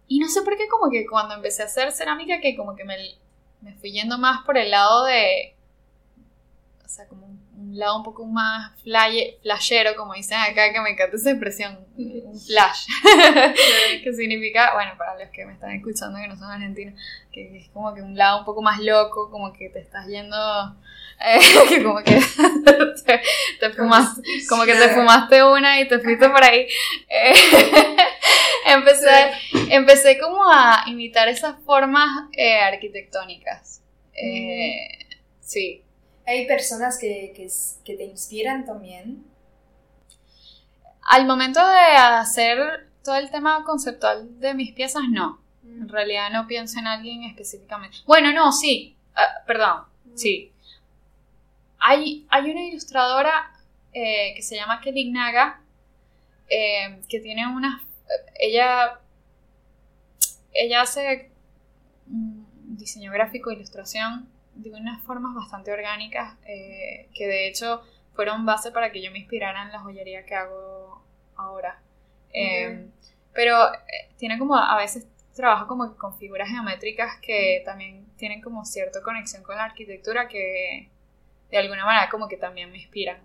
y 0.08 0.20
no 0.20 0.28
sé 0.28 0.42
por 0.42 0.58
qué 0.58 0.68
como 0.68 0.92
que 0.92 1.06
cuando 1.08 1.36
empecé 1.36 1.64
a 1.64 1.66
hacer 1.66 1.92
cerámica, 1.92 2.40
que 2.42 2.56
como 2.56 2.76
que 2.76 2.84
me, 2.84 2.96
me 3.62 3.74
fui 3.76 3.92
yendo 3.92 4.18
más 4.18 4.44
por 4.46 4.58
el 4.58 4.72
lado 4.72 5.06
de... 5.06 5.56
O 6.86 6.88
sea, 6.88 7.08
como 7.08 7.26
un, 7.26 7.78
lado 7.78 7.98
un 7.98 8.04
poco 8.04 8.24
más 8.26 8.72
flaye- 8.84 9.40
flashero, 9.42 9.96
como 9.96 10.14
dicen 10.14 10.38
acá, 10.38 10.72
que 10.72 10.80
me 10.82 10.92
encanta 10.92 11.16
esa 11.16 11.32
expresión, 11.32 11.80
un 11.98 12.40
flash. 12.40 12.86
que 14.04 14.14
significa, 14.14 14.74
bueno, 14.76 14.92
para 14.98 15.18
los 15.18 15.30
que 15.30 15.46
me 15.46 15.54
están 15.54 15.72
escuchando 15.72 16.20
que 16.20 16.28
no 16.28 16.36
son 16.36 16.52
argentinos, 16.52 16.94
que 17.32 17.58
es 17.58 17.70
como 17.70 17.94
que 17.96 18.02
un 18.04 18.16
lado 18.16 18.40
un 18.40 18.46
poco 18.46 18.62
más 18.62 18.80
loco, 18.80 19.32
como 19.32 19.54
que 19.54 19.70
te 19.70 19.80
estás 19.80 20.06
yendo, 20.08 20.38
eh, 21.24 21.40
que 21.70 21.84
como 21.84 22.04
que 22.04 22.20
te, 23.06 23.22
te 23.60 23.70
fumaste, 23.72 24.22
como 24.50 24.64
que 24.66 24.74
te 24.74 24.90
fumaste 24.90 25.44
una 25.44 25.80
y 25.80 25.88
te 25.88 26.00
fuiste 26.00 26.30
por 26.30 26.44
ahí. 26.44 26.68
Eh, 27.10 27.34
empecé, 28.68 29.32
empecé 29.70 30.20
como 30.20 30.44
a 30.44 30.84
imitar 30.88 31.28
esas 31.30 31.60
formas 31.64 32.28
eh, 32.34 32.60
arquitectónicas. 32.60 33.82
Eh, 34.14 34.88
sí. 35.40 35.84
Hay 36.26 36.46
personas 36.48 36.98
que, 37.00 37.34
que, 37.36 37.96
te 37.96 38.04
inspiran 38.04 38.66
también. 38.66 39.26
Al 41.02 41.26
momento 41.26 41.60
de 41.60 41.98
hacer 41.98 42.88
todo 43.04 43.16
el 43.16 43.30
tema 43.30 43.64
conceptual 43.66 44.40
de 44.40 44.54
mis 44.54 44.72
piezas, 44.72 45.04
no. 45.10 45.42
En 45.66 45.90
realidad 45.90 46.30
no 46.32 46.48
pienso 46.48 46.80
en 46.80 46.88
alguien 46.88 47.24
específicamente. 47.24 47.98
Bueno, 48.06 48.32
no, 48.32 48.54
sí. 48.54 48.96
Ah, 49.16 49.44
perdón, 49.46 49.84
sí. 50.16 50.53
Hay, 51.86 52.26
hay 52.30 52.50
una 52.50 52.64
ilustradora 52.64 53.52
eh, 53.92 54.34
que 54.36 54.42
se 54.42 54.56
llama 54.56 54.80
Kelly 54.82 55.12
Naga 55.12 55.62
eh, 56.50 57.02
que 57.10 57.20
tiene 57.20 57.48
unas... 57.48 57.82
Ella, 58.40 59.00
ella 60.54 60.82
hace 60.82 61.32
mm, 62.08 62.44
diseño 62.78 63.12
gráfico 63.12 63.50
e 63.50 63.56
ilustración 63.56 64.30
de 64.56 64.72
unas 64.72 65.04
formas 65.04 65.34
bastante 65.34 65.72
orgánicas 65.72 66.36
eh, 66.46 67.10
que 67.14 67.28
de 67.28 67.48
hecho 67.48 67.82
fueron 68.14 68.46
base 68.46 68.72
para 68.72 68.92
que 68.92 69.02
yo 69.02 69.12
me 69.12 69.20
inspirara 69.20 69.64
en 69.64 69.72
la 69.72 69.80
joyería 69.80 70.26
que 70.26 70.36
hago 70.36 71.04
ahora. 71.36 71.82
Eh, 72.34 72.88
Pero 73.34 73.58
tiene 74.18 74.38
como 74.38 74.56
a 74.56 74.78
veces 74.78 75.08
trabaja 75.36 75.66
como 75.66 75.96
con 75.98 76.16
figuras 76.18 76.50
geométricas 76.50 77.18
que 77.20 77.64
también 77.66 78.06
tienen 78.16 78.42
como 78.42 78.64
cierta 78.66 79.02
conexión 79.02 79.42
con 79.42 79.58
la 79.58 79.66
arquitectura 79.66 80.28
que 80.28 80.90
de 81.54 81.60
alguna 81.60 81.86
manera 81.86 82.10
como 82.10 82.28
que 82.28 82.38
también 82.38 82.72
me 82.72 82.80
inspiran. 82.80 83.18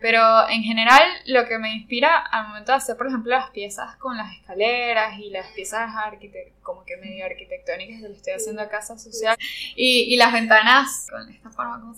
Pero 0.00 0.48
en 0.48 0.62
general 0.62 1.02
lo 1.26 1.46
que 1.46 1.58
me 1.58 1.74
inspira 1.74 2.16
al 2.16 2.48
momento 2.48 2.72
de 2.72 2.78
hacer, 2.78 2.96
por 2.96 3.06
ejemplo, 3.06 3.36
las 3.36 3.50
piezas 3.50 3.96
con 3.96 4.16
las 4.16 4.34
escaleras 4.34 5.18
y 5.18 5.28
las 5.28 5.46
piezas 5.48 5.92
como 6.62 6.86
que 6.86 6.96
medio 6.96 7.26
arquitectónicas 7.26 8.00
que 8.00 8.08
le 8.08 8.14
estoy 8.14 8.32
haciendo 8.32 8.62
a 8.62 8.70
casa 8.70 8.96
social 8.96 9.36
y, 9.76 10.12
y 10.12 10.16
las 10.16 10.32
ventanas 10.32 11.06
con 11.10 11.28
esta 11.28 11.50
forma 11.50 11.80
como... 11.80 11.94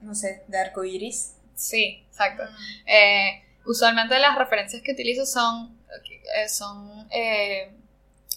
No 0.00 0.14
sé, 0.14 0.44
de 0.46 0.58
arco 0.58 0.82
iris. 0.84 1.34
Sí, 1.54 2.04
exacto. 2.08 2.42
Eh, 2.86 3.42
usualmente 3.66 4.18
las 4.18 4.38
referencias 4.38 4.80
que 4.82 4.92
utilizo 4.92 5.26
son, 5.26 5.78
eh, 6.36 6.48
son 6.48 7.06
eh, 7.10 7.70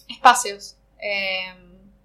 espacios, 0.08 0.76
eh, 0.98 1.54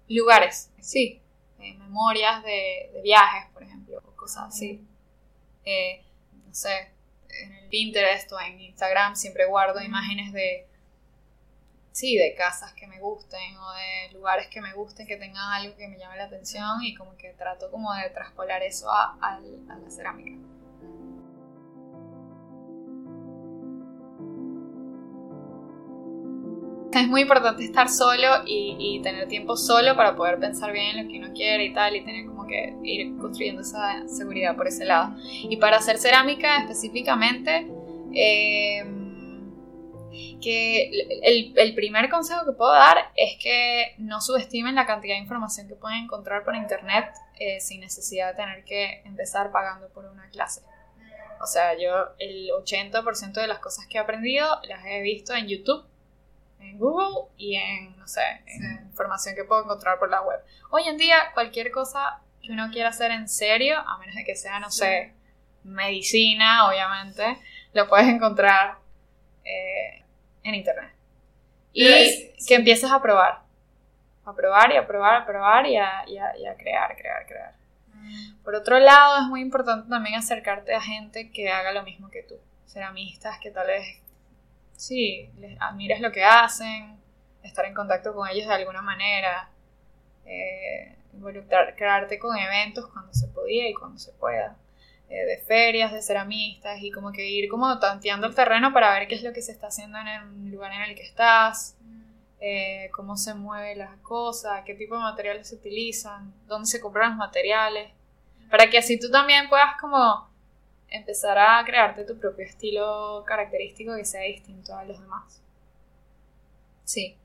lugares, 0.08 0.70
sí, 0.80 1.20
memorias 1.58 2.42
de, 2.44 2.90
de 2.94 3.02
viajes, 3.02 3.50
por 3.52 3.62
ejemplo, 3.62 4.00
cosas 4.26 4.48
así. 4.48 4.84
Eh, 5.64 6.04
no 6.46 6.54
sé, 6.54 6.90
en 7.28 7.52
el 7.52 7.68
Pinterest 7.68 8.30
o 8.32 8.40
en 8.40 8.60
Instagram 8.60 9.14
siempre 9.14 9.46
guardo 9.46 9.80
imágenes 9.80 10.32
de, 10.32 10.66
sí, 11.92 12.16
de 12.16 12.34
casas 12.34 12.72
que 12.72 12.86
me 12.86 12.98
gusten 12.98 13.56
o 13.56 13.72
de 13.72 14.12
lugares 14.14 14.48
que 14.48 14.60
me 14.60 14.72
gusten, 14.72 15.06
que 15.06 15.16
tengan 15.16 15.52
algo 15.52 15.76
que 15.76 15.86
me 15.88 15.98
llame 15.98 16.16
la 16.16 16.24
atención 16.24 16.82
y 16.82 16.94
como 16.94 17.16
que 17.16 17.32
trato 17.34 17.70
como 17.70 17.92
de 17.94 18.10
traspolar 18.10 18.62
eso 18.62 18.90
a, 18.90 19.16
a 19.20 19.40
la 19.40 19.90
cerámica. 19.90 20.45
Es 26.96 27.08
muy 27.08 27.22
importante 27.22 27.62
estar 27.62 27.88
solo 27.90 28.42
y, 28.46 28.76
y 28.78 29.02
tener 29.02 29.28
tiempo 29.28 29.56
solo 29.56 29.94
para 29.96 30.16
poder 30.16 30.38
pensar 30.38 30.72
bien 30.72 30.96
en 30.96 31.04
lo 31.04 31.12
que 31.12 31.18
uno 31.18 31.34
quiere 31.34 31.66
y 31.66 31.74
tal, 31.74 31.94
y 31.94 32.04
tener 32.04 32.26
como 32.26 32.46
que 32.46 32.74
ir 32.84 33.16
construyendo 33.18 33.62
esa 33.62 34.08
seguridad 34.08 34.56
por 34.56 34.66
ese 34.66 34.86
lado. 34.86 35.14
Y 35.42 35.56
para 35.58 35.76
hacer 35.76 35.98
cerámica 35.98 36.58
específicamente, 36.62 37.66
eh, 38.14 38.84
que 40.40 40.90
el, 41.22 41.52
el 41.56 41.74
primer 41.74 42.08
consejo 42.08 42.46
que 42.46 42.52
puedo 42.52 42.72
dar 42.72 42.96
es 43.14 43.36
que 43.42 43.94
no 43.98 44.20
subestimen 44.20 44.74
la 44.74 44.86
cantidad 44.86 45.14
de 45.14 45.20
información 45.20 45.68
que 45.68 45.74
pueden 45.74 46.04
encontrar 46.04 46.44
por 46.44 46.54
internet 46.54 47.06
eh, 47.38 47.60
sin 47.60 47.80
necesidad 47.80 48.28
de 48.28 48.42
tener 48.42 48.64
que 48.64 49.02
empezar 49.04 49.50
pagando 49.52 49.88
por 49.88 50.06
una 50.06 50.28
clase. 50.30 50.62
O 51.42 51.46
sea, 51.46 51.78
yo 51.78 52.14
el 52.18 52.48
80% 52.48 53.32
de 53.32 53.46
las 53.46 53.58
cosas 53.58 53.86
que 53.86 53.98
he 53.98 54.00
aprendido 54.00 54.46
las 54.66 54.86
he 54.86 55.02
visto 55.02 55.34
en 55.34 55.48
YouTube 55.48 55.84
en 56.70 56.78
Google 56.78 57.28
y 57.36 57.56
en, 57.56 57.96
no 57.98 58.06
sé, 58.06 58.22
en 58.46 58.86
información 58.86 59.34
que 59.34 59.44
puedo 59.44 59.62
encontrar 59.64 59.98
por 59.98 60.10
la 60.10 60.22
web. 60.22 60.40
Hoy 60.70 60.84
en 60.88 60.96
día, 60.96 61.16
cualquier 61.34 61.70
cosa 61.70 62.20
que 62.42 62.52
uno 62.52 62.70
quiera 62.70 62.90
hacer 62.90 63.10
en 63.10 63.28
serio, 63.28 63.78
a 63.78 63.98
menos 63.98 64.14
de 64.14 64.24
que 64.24 64.36
sea, 64.36 64.60
no 64.60 64.70
sé, 64.70 65.12
medicina, 65.64 66.68
obviamente, 66.68 67.38
lo 67.72 67.88
puedes 67.88 68.06
encontrar 68.08 68.76
eh, 69.44 70.02
en 70.44 70.54
internet. 70.54 70.92
Y 71.72 71.84
que 72.46 72.54
empieces 72.54 72.90
a 72.90 73.02
probar. 73.02 73.40
A 74.24 74.32
probar 74.34 74.72
y 74.72 74.76
a 74.76 74.86
probar, 74.86 75.14
a 75.22 75.26
probar 75.26 75.66
y 75.66 75.76
a, 75.76 76.04
y 76.08 76.18
a- 76.18 76.36
y 76.36 76.46
a 76.46 76.56
crear, 76.56 76.96
crear, 76.96 77.26
crear. 77.26 77.54
Por 78.44 78.54
otro 78.54 78.78
lado, 78.78 79.16
es 79.18 79.22
muy 79.24 79.40
importante 79.40 79.88
también 79.90 80.14
acercarte 80.16 80.74
a 80.74 80.80
gente 80.80 81.30
que 81.32 81.50
haga 81.50 81.72
lo 81.72 81.82
mismo 81.82 82.08
que 82.10 82.22
tú. 82.22 82.36
Ceramistas 82.66 83.38
que 83.40 83.50
tal 83.50 83.66
vez, 83.66 83.84
sí, 84.76 85.30
les 85.38 85.60
admires 85.60 86.00
lo 86.00 86.12
que 86.12 86.24
hacen, 86.24 86.98
estar 87.42 87.64
en 87.64 87.74
contacto 87.74 88.14
con 88.14 88.28
ellos 88.28 88.46
de 88.46 88.54
alguna 88.54 88.82
manera, 88.82 89.50
eh, 90.24 90.96
involucrarte 91.12 92.18
con 92.18 92.36
eventos 92.36 92.86
cuando 92.92 93.12
se 93.14 93.28
podía 93.28 93.68
y 93.68 93.74
cuando 93.74 93.98
se 93.98 94.12
pueda, 94.12 94.56
eh, 95.08 95.24
de 95.24 95.38
ferias, 95.38 95.92
de 95.92 96.02
ceramistas 96.02 96.82
y 96.82 96.90
como 96.90 97.12
que 97.12 97.28
ir 97.28 97.48
como 97.48 97.78
tanteando 97.78 98.26
el 98.26 98.34
terreno 98.34 98.72
para 98.72 98.92
ver 98.92 99.08
qué 99.08 99.14
es 99.14 99.22
lo 99.22 99.32
que 99.32 99.42
se 99.42 99.52
está 99.52 99.68
haciendo 99.68 99.98
en 99.98 100.08
el 100.08 100.50
lugar 100.50 100.72
en 100.72 100.82
el 100.82 100.94
que 100.94 101.04
estás, 101.04 101.76
eh, 102.40 102.90
cómo 102.94 103.16
se 103.16 103.34
mueven 103.34 103.78
las 103.78 103.96
cosas, 104.00 104.62
qué 104.66 104.74
tipo 104.74 104.94
de 104.96 105.02
materiales 105.02 105.48
se 105.48 105.54
utilizan, 105.54 106.34
dónde 106.46 106.66
se 106.66 106.80
compran 106.80 107.10
los 107.10 107.18
materiales, 107.18 107.90
para 108.50 108.68
que 108.68 108.78
así 108.78 108.98
tú 108.98 109.10
también 109.10 109.48
puedas 109.48 109.80
como 109.80 110.28
empezar 110.88 111.38
a 111.38 111.64
crearte 111.64 112.04
tu 112.04 112.18
propio 112.18 112.44
estilo 112.44 113.24
característico 113.26 113.96
que 113.96 114.04
sea 114.04 114.22
distinto 114.22 114.74
a 114.74 114.84
los 114.84 115.00
demás. 115.00 115.42
Sí, 116.84 117.16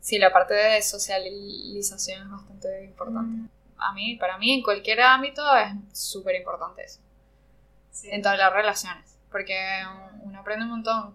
sí, 0.00 0.18
la 0.18 0.32
parte 0.32 0.54
de 0.54 0.82
socialización 0.82 2.22
es 2.22 2.30
bastante 2.30 2.84
importante. 2.84 3.50
A 3.76 3.92
mí, 3.92 4.16
para 4.16 4.38
mí, 4.38 4.54
en 4.54 4.62
cualquier 4.62 5.02
ámbito 5.02 5.42
es 5.56 5.74
súper 5.92 6.36
importante 6.36 6.82
eso. 6.84 7.00
En 8.04 8.22
todas 8.22 8.38
las 8.38 8.52
relaciones. 8.52 9.18
Porque 9.30 9.56
uno 10.22 10.40
aprende 10.40 10.64
un 10.64 10.70
montón. 10.70 11.14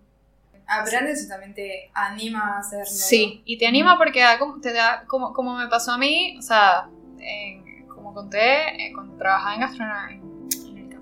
Aprendes 0.68 1.24
y 1.24 1.28
también 1.28 1.54
te 1.56 1.90
anima 1.96 2.58
a 2.58 2.60
hacerlo. 2.60 2.86
Sí, 2.86 3.42
y 3.44 3.58
te 3.58 3.66
anima 3.66 3.98
porque 3.98 4.24
te 4.62 4.72
da, 4.72 5.04
como, 5.08 5.34
como 5.34 5.56
me 5.58 5.68
pasó 5.68 5.94
a 5.94 5.98
mí, 5.98 6.38
o 6.38 6.42
sea, 6.44 6.88
como 7.88 8.14
conté, 8.14 8.86
eh, 8.86 8.92
cuando 8.94 9.18
trabajaba 9.18 9.56
en 9.56 9.62
gastronomía, 9.62 10.19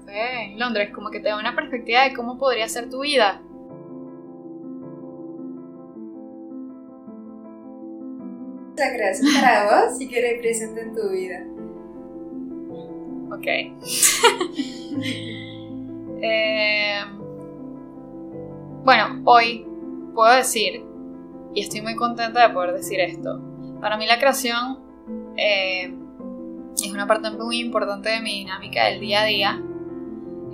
en 0.08 0.60
Londres, 0.60 0.92
como 0.94 1.12
que 1.12 1.20
te 1.20 1.30
da 1.30 1.40
una 1.40 1.56
perspectiva 1.56 2.04
de 2.04 2.14
cómo 2.14 2.38
podría 2.38 2.68
ser 2.68 2.90
tu 2.90 3.02
vida 3.02 3.42
la 8.78 8.94
creación 8.94 9.34
para 9.34 9.66
vos 9.66 10.00
y 10.00 10.08
que 10.08 10.22
representa 10.22 10.82
en 10.82 10.96
tu 10.96 11.10
vida. 11.10 11.46
Ok. 13.32 13.48
Eh, 16.20 17.00
bueno, 18.84 19.22
hoy 19.26 19.68
puedo 20.16 20.36
decir, 20.36 20.84
y 21.54 21.62
estoy 21.62 21.84
muy 21.84 21.96
contenta 21.96 22.48
de 22.48 22.54
poder 22.56 22.74
decir 22.74 23.00
esto, 23.00 23.40
para 23.80 23.98
mí 23.98 24.08
la 24.08 24.18
creación 24.18 24.80
eh, 25.38 25.94
es 26.84 26.92
una 26.92 27.06
parte 27.06 27.30
muy 27.30 27.60
importante 27.60 28.10
de 28.10 28.22
mi 28.22 28.40
dinámica 28.40 28.86
del 28.86 29.00
día 29.00 29.22
a 29.22 29.26
día, 29.26 29.64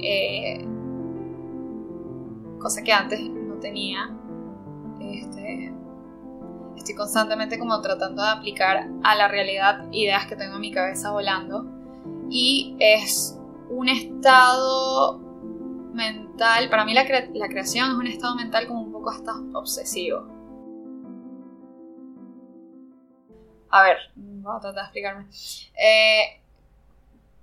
eh, 0.06 0.66
cosa 2.60 2.84
que 2.84 2.94
antes 2.94 3.20
no 3.22 3.56
tenía. 3.56 4.10
Este, 5.00 5.74
estoy 6.78 6.96
constantemente 6.96 7.60
como 7.60 7.80
tratando 7.82 8.24
de 8.24 8.30
aplicar 8.30 8.90
a 9.04 9.16
la 9.16 9.28
realidad 9.28 9.86
ideas 9.92 10.28
que 10.28 10.36
tengo 10.36 10.56
en 10.56 10.62
mi 10.62 10.72
cabeza 10.72 11.12
volando. 11.12 11.66
Y 12.30 12.76
es 12.80 13.40
un 13.70 13.90
estado 13.90 15.20
mental, 15.94 16.70
para 16.70 16.86
mí 16.86 16.94
la, 16.94 17.06
creación 17.06 17.92
es 17.92 17.96
un 17.96 18.08
estado 18.08 18.36
mental 18.36 18.68
como 18.68 18.82
un 18.82 18.92
poco 18.92 19.12
hasta 19.12 19.34
obsesivo. 19.54 20.28
A 23.70 23.84
ver, 23.84 23.98
voy 24.16 24.56
a 24.56 24.60
tratar 24.60 24.76
de 24.76 24.82
explicarme. 24.82 25.26
Eh, 25.80 26.40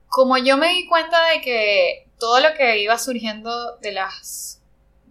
como 0.09 0.39
yo 0.39 0.57
me 0.57 0.69
di 0.69 0.87
cuenta 0.89 1.17
de 1.33 1.41
que 1.41 2.10
todo 2.21 2.39
lo 2.41 2.55
que 2.55 2.81
iba 2.81 2.97
surgiendo 2.99 3.77
de 3.79 3.93
las 3.93 4.61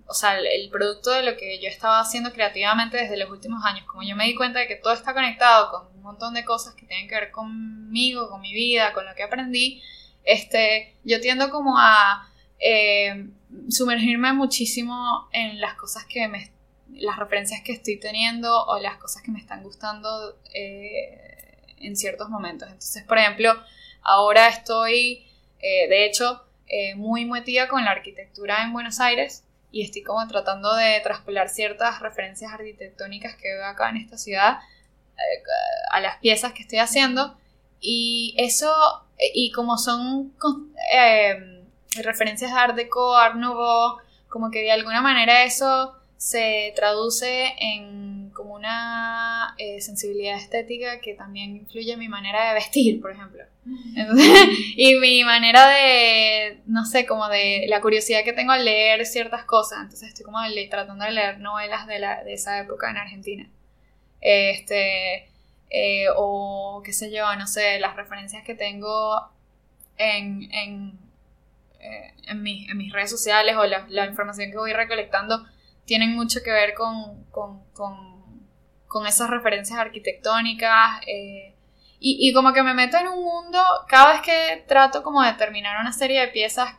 o 0.09 0.13
sea, 0.15 0.39
el, 0.39 0.69
producto 0.71 1.11
de 1.11 1.21
lo 1.21 1.37
que 1.37 1.59
yo 1.59 1.69
estaba 1.69 1.99
haciendo 1.99 2.33
creativamente 2.33 2.97
desde 2.97 3.15
los 3.15 3.29
últimos 3.29 3.63
años, 3.63 3.85
como 3.85 4.01
yo 4.01 4.15
me 4.15 4.25
di 4.25 4.33
cuenta 4.33 4.57
de 4.57 4.67
que 4.67 4.75
todo 4.75 4.91
está 4.91 5.13
conectado 5.13 5.69
con 5.69 5.95
un 5.95 6.01
montón 6.01 6.33
de 6.33 6.43
cosas 6.43 6.73
que 6.73 6.87
tienen 6.87 7.07
que 7.07 7.13
ver 7.13 7.29
conmigo, 7.29 8.27
con 8.27 8.41
mi 8.41 8.51
vida, 8.51 8.91
con 8.93 9.05
lo 9.05 9.13
que 9.13 9.21
aprendí, 9.21 9.83
este, 10.23 10.95
yo 11.03 11.21
tiendo 11.21 11.51
como 11.51 11.77
a 11.77 12.27
eh, 12.57 13.29
sumergirme 13.69 14.33
muchísimo 14.33 15.29
en 15.31 15.61
las 15.61 15.75
cosas 15.75 16.05
que 16.05 16.27
me, 16.27 16.51
las 16.91 17.17
referencias 17.17 17.61
que 17.61 17.73
estoy 17.73 17.99
teniendo 17.99 18.65
o 18.65 18.79
las 18.79 18.97
cosas 18.97 19.21
que 19.21 19.29
me 19.29 19.39
están 19.39 19.61
gustando 19.61 20.39
eh, 20.55 21.75
en 21.77 21.95
ciertos 21.95 22.29
momentos. 22.29 22.67
Entonces, 22.67 23.03
por 23.03 23.19
ejemplo, 23.19 23.53
ahora 24.01 24.47
estoy, 24.47 25.27
eh, 25.59 25.87
de 25.87 26.05
hecho, 26.05 26.48
muy 26.95 27.25
metida 27.25 27.67
con 27.67 27.83
la 27.83 27.91
arquitectura 27.91 28.63
en 28.63 28.73
Buenos 28.73 28.99
Aires 28.99 29.43
y 29.71 29.83
estoy 29.83 30.03
como 30.03 30.27
tratando 30.27 30.75
de 30.75 30.99
traspolar 31.01 31.49
ciertas 31.49 31.99
referencias 31.99 32.51
arquitectónicas 32.51 33.35
que 33.35 33.53
veo 33.53 33.65
acá 33.65 33.89
en 33.89 33.97
esta 33.97 34.17
ciudad 34.17 34.59
eh, 35.17 35.43
a 35.91 35.99
las 35.99 36.17
piezas 36.17 36.53
que 36.53 36.63
estoy 36.63 36.79
haciendo. 36.79 37.37
Y 37.79 38.35
eso 38.37 38.71
y 39.33 39.51
como 39.51 39.77
son 39.77 40.33
eh, 40.93 41.63
referencias 42.01 42.51
de 42.51 42.59
Art 42.59 42.75
Deco, 42.75 43.15
Art 43.15 43.35
Nouveau, 43.35 43.97
como 44.27 44.49
que 44.49 44.59
de 44.61 44.71
alguna 44.71 45.01
manera 45.01 45.43
eso 45.43 45.95
se 46.17 46.73
traduce 46.75 47.53
en 47.59 48.08
una 48.59 49.55
eh, 49.57 49.81
sensibilidad 49.81 50.37
estética 50.37 50.99
que 50.99 51.15
también 51.15 51.55
influye 51.55 51.93
en 51.93 51.99
mi 51.99 52.07
manera 52.07 52.49
de 52.49 52.53
vestir, 52.53 53.01
por 53.01 53.11
ejemplo. 53.11 53.43
y 54.75 54.95
mi 54.95 55.23
manera 55.23 55.67
de, 55.67 56.61
no 56.65 56.85
sé, 56.85 57.05
como 57.05 57.27
de 57.29 57.65
la 57.67 57.81
curiosidad 57.81 58.23
que 58.23 58.33
tengo 58.33 58.51
al 58.51 58.65
leer 58.65 59.05
ciertas 59.05 59.45
cosas. 59.45 59.79
Entonces 59.81 60.09
estoy 60.09 60.25
como 60.25 60.39
tratando 60.69 61.05
de 61.05 61.11
leer 61.11 61.39
novelas 61.39 61.87
de, 61.87 61.99
la, 61.99 62.23
de 62.23 62.33
esa 62.33 62.59
época 62.59 62.89
en 62.89 62.97
Argentina. 62.97 63.49
Este, 64.21 65.29
eh, 65.69 66.05
o 66.15 66.81
qué 66.83 66.93
sé 66.93 67.11
yo, 67.11 67.35
no 67.35 67.47
sé, 67.47 67.79
las 67.79 67.95
referencias 67.95 68.43
que 68.43 68.55
tengo 68.55 69.29
en, 69.97 70.51
en, 70.51 70.99
eh, 71.79 72.33
mis 72.35 72.91
redes 72.91 73.11
sociales 73.11 73.55
o 73.55 73.65
la, 73.65 74.05
información 74.05 74.51
que 74.51 74.57
voy 74.57 74.73
recolectando 74.73 75.45
tienen 75.85 76.15
mucho 76.15 76.39
que 76.43 76.51
ver 76.51 76.73
con, 76.73 77.23
con, 77.31 77.63
con 78.89 79.07
esas 79.07 79.29
referencias 79.29 79.79
arquitectónicas. 79.79 80.99
Eh, 81.07 81.55
y, 82.01 82.33
como 82.33 82.53
que 82.53 82.63
me 82.63 82.73
meto 82.73 82.97
en 82.97 83.09
un 83.09 83.23
mundo, 83.23 83.59
cada 83.87 84.13
vez 84.13 84.21
que 84.21 84.63
trato 84.67 85.03
como 85.03 85.21
de 85.21 85.33
terminar 85.33 85.79
una 85.81 85.91
serie 85.91 86.21
de 86.21 86.29
piezas 86.29 86.75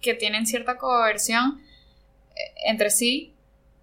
que 0.00 0.12
tienen 0.12 0.46
cierta 0.46 0.76
coerción 0.76 1.62
eh, 2.36 2.54
entre 2.66 2.90
sí, 2.90 3.34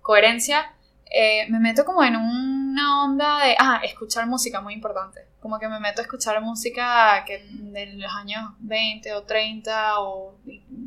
coherencia, 0.01 0.72
eh, 1.10 1.47
me 1.49 1.60
meto 1.60 1.86
como 1.86 2.03
en 2.03 2.16
una 2.16 3.03
onda 3.03 3.39
de, 3.39 3.55
ah, 3.57 3.82
escuchar 3.84 4.28
música, 4.28 4.62
muy 4.62 4.76
importante. 4.76 5.22
Como 5.41 5.57
que 5.57 5.68
me 5.68 5.80
meto 5.80 6.01
a 6.01 6.03
escuchar 6.03 6.39
música 6.39 7.24
que 7.26 7.47
de 7.49 7.88
los 7.93 8.14
años 8.14 8.51
20 8.60 9.14
o 9.14 9.24
30 9.24 9.99
o, 10.01 10.36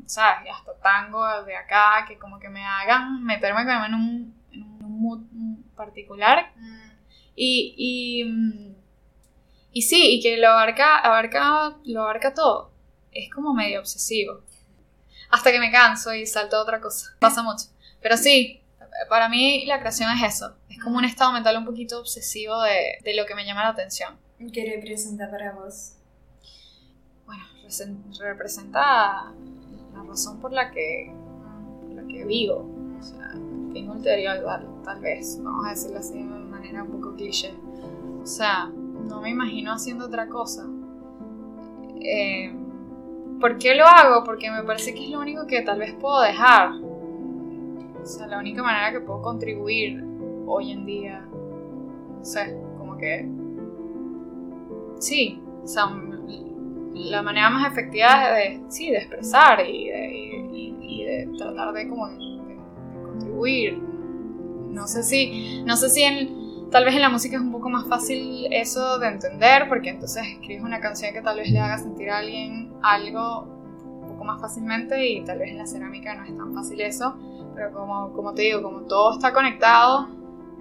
¿sabes? 0.06 0.48
Hasta 0.52 0.74
tango 0.80 1.42
de 1.42 1.56
acá, 1.56 2.04
que 2.06 2.18
como 2.18 2.38
que 2.38 2.48
me 2.48 2.64
hagan 2.64 3.24
meterme 3.24 3.64
como 3.64 3.84
en 3.84 3.94
un, 3.94 4.34
en 4.52 4.62
un 4.62 5.00
mood 5.00 5.20
particular. 5.84 6.52
Y, 7.34 7.74
y 7.76 8.72
y 9.72 9.82
sí, 9.82 10.16
y 10.16 10.22
que 10.22 10.36
lo 10.36 10.48
abarca, 10.48 10.98
abarca, 10.98 11.78
lo 11.84 12.02
abarca 12.02 12.34
todo. 12.34 12.70
Es 13.10 13.32
como 13.32 13.54
medio 13.54 13.80
obsesivo. 13.80 14.42
Hasta 15.30 15.50
que 15.50 15.58
me 15.58 15.72
canso 15.72 16.12
y 16.14 16.26
salto 16.26 16.56
a 16.56 16.62
otra 16.62 16.80
cosa. 16.80 17.16
Pasa 17.18 17.42
mucho. 17.42 17.66
Pero 18.02 18.18
sí, 18.18 18.62
para 19.08 19.30
mí 19.30 19.64
la 19.64 19.80
creación 19.80 20.10
es 20.10 20.34
eso. 20.34 20.56
Es 20.68 20.78
como 20.78 20.98
un 20.98 21.06
estado 21.06 21.32
mental 21.32 21.56
un 21.56 21.64
poquito 21.64 21.98
obsesivo 21.98 22.60
de, 22.62 22.98
de 23.02 23.14
lo 23.14 23.24
que 23.24 23.34
me 23.34 23.46
llama 23.46 23.62
la 23.62 23.70
atención. 23.70 24.18
¿Qué 24.52 24.74
representa 24.76 25.30
para 25.30 25.52
vos? 25.52 25.94
Bueno, 27.24 27.44
representa 28.20 29.32
la 29.94 30.02
razón 30.06 30.38
por 30.38 30.52
la 30.52 30.70
que, 30.70 31.10
por 31.80 31.92
la 31.92 32.06
que 32.06 32.24
vivo. 32.26 32.68
O 32.98 33.02
sea, 33.02 33.32
fin 33.72 33.90
ulterior, 33.90 34.36
tal, 34.84 35.00
vez. 35.00 35.40
Vamos 35.42 35.66
a 35.66 35.70
decirlo 35.70 35.98
así 35.98 36.18
de 36.18 36.24
manera 36.24 36.82
un 36.82 36.90
poco 36.90 37.14
cliché. 37.14 37.54
O 38.22 38.26
sea, 38.26 38.66
no 38.66 39.20
me 39.20 39.30
imagino 39.30 39.72
haciendo 39.72 40.06
otra 40.06 40.28
cosa. 40.28 40.66
Eh, 42.00 42.52
¿Por 43.40 43.58
qué 43.58 43.74
lo 43.74 43.84
hago? 43.84 44.24
Porque 44.24 44.50
me 44.50 44.62
parece 44.62 44.94
que 44.94 45.04
es 45.04 45.10
lo 45.10 45.20
único 45.20 45.46
que 45.46 45.62
tal 45.62 45.78
vez 45.78 45.94
puedo 45.94 46.20
dejar. 46.22 46.72
O 48.02 48.06
sea, 48.06 48.26
la 48.26 48.38
única 48.38 48.62
manera 48.62 48.92
que 48.92 49.00
puedo 49.00 49.22
contribuir 49.22 50.04
hoy 50.46 50.72
en 50.72 50.86
día. 50.86 51.26
No 51.30 52.24
sé, 52.24 52.56
como 52.78 52.96
que. 52.96 53.28
Sí, 54.98 55.42
o 55.64 55.66
sea, 55.66 55.86
la 56.94 57.22
manera 57.22 57.50
más 57.50 57.72
efectiva 57.72 58.32
de, 58.34 58.62
sí, 58.68 58.90
de 58.90 58.98
expresar 58.98 59.60
y 59.66 59.88
de, 59.88 61.28
tratar 61.36 61.72
de, 61.72 61.88
como, 61.88 62.08
de 62.08 62.31
contribuir. 63.12 63.78
No 63.78 64.86
sé 64.86 65.02
si, 65.02 65.62
no 65.64 65.76
sé 65.76 65.90
si 65.90 66.02
en, 66.02 66.42
Tal 66.72 66.86
vez 66.86 66.94
en 66.94 67.02
la 67.02 67.10
música 67.10 67.36
es 67.36 67.42
un 67.42 67.52
poco 67.52 67.68
más 67.68 67.86
fácil 67.86 68.50
eso 68.50 68.98
de 68.98 69.06
entender, 69.06 69.68
porque 69.68 69.90
entonces 69.90 70.26
escribes 70.26 70.64
una 70.64 70.80
canción 70.80 71.12
que 71.12 71.20
tal 71.20 71.36
vez 71.36 71.50
le 71.50 71.60
haga 71.60 71.76
sentir 71.76 72.08
a 72.08 72.16
alguien 72.16 72.72
algo 72.80 73.42
un 74.00 74.08
poco 74.08 74.24
más 74.24 74.40
fácilmente 74.40 75.06
y 75.06 75.22
tal 75.22 75.38
vez 75.38 75.50
en 75.50 75.58
la 75.58 75.66
cerámica 75.66 76.14
no 76.14 76.24
es 76.24 76.34
tan 76.34 76.54
fácil 76.54 76.80
eso, 76.80 77.14
pero 77.54 77.72
como, 77.72 78.14
como 78.14 78.32
te 78.32 78.42
digo, 78.42 78.62
como 78.62 78.80
todo 78.86 79.12
está 79.12 79.34
conectado, 79.34 80.08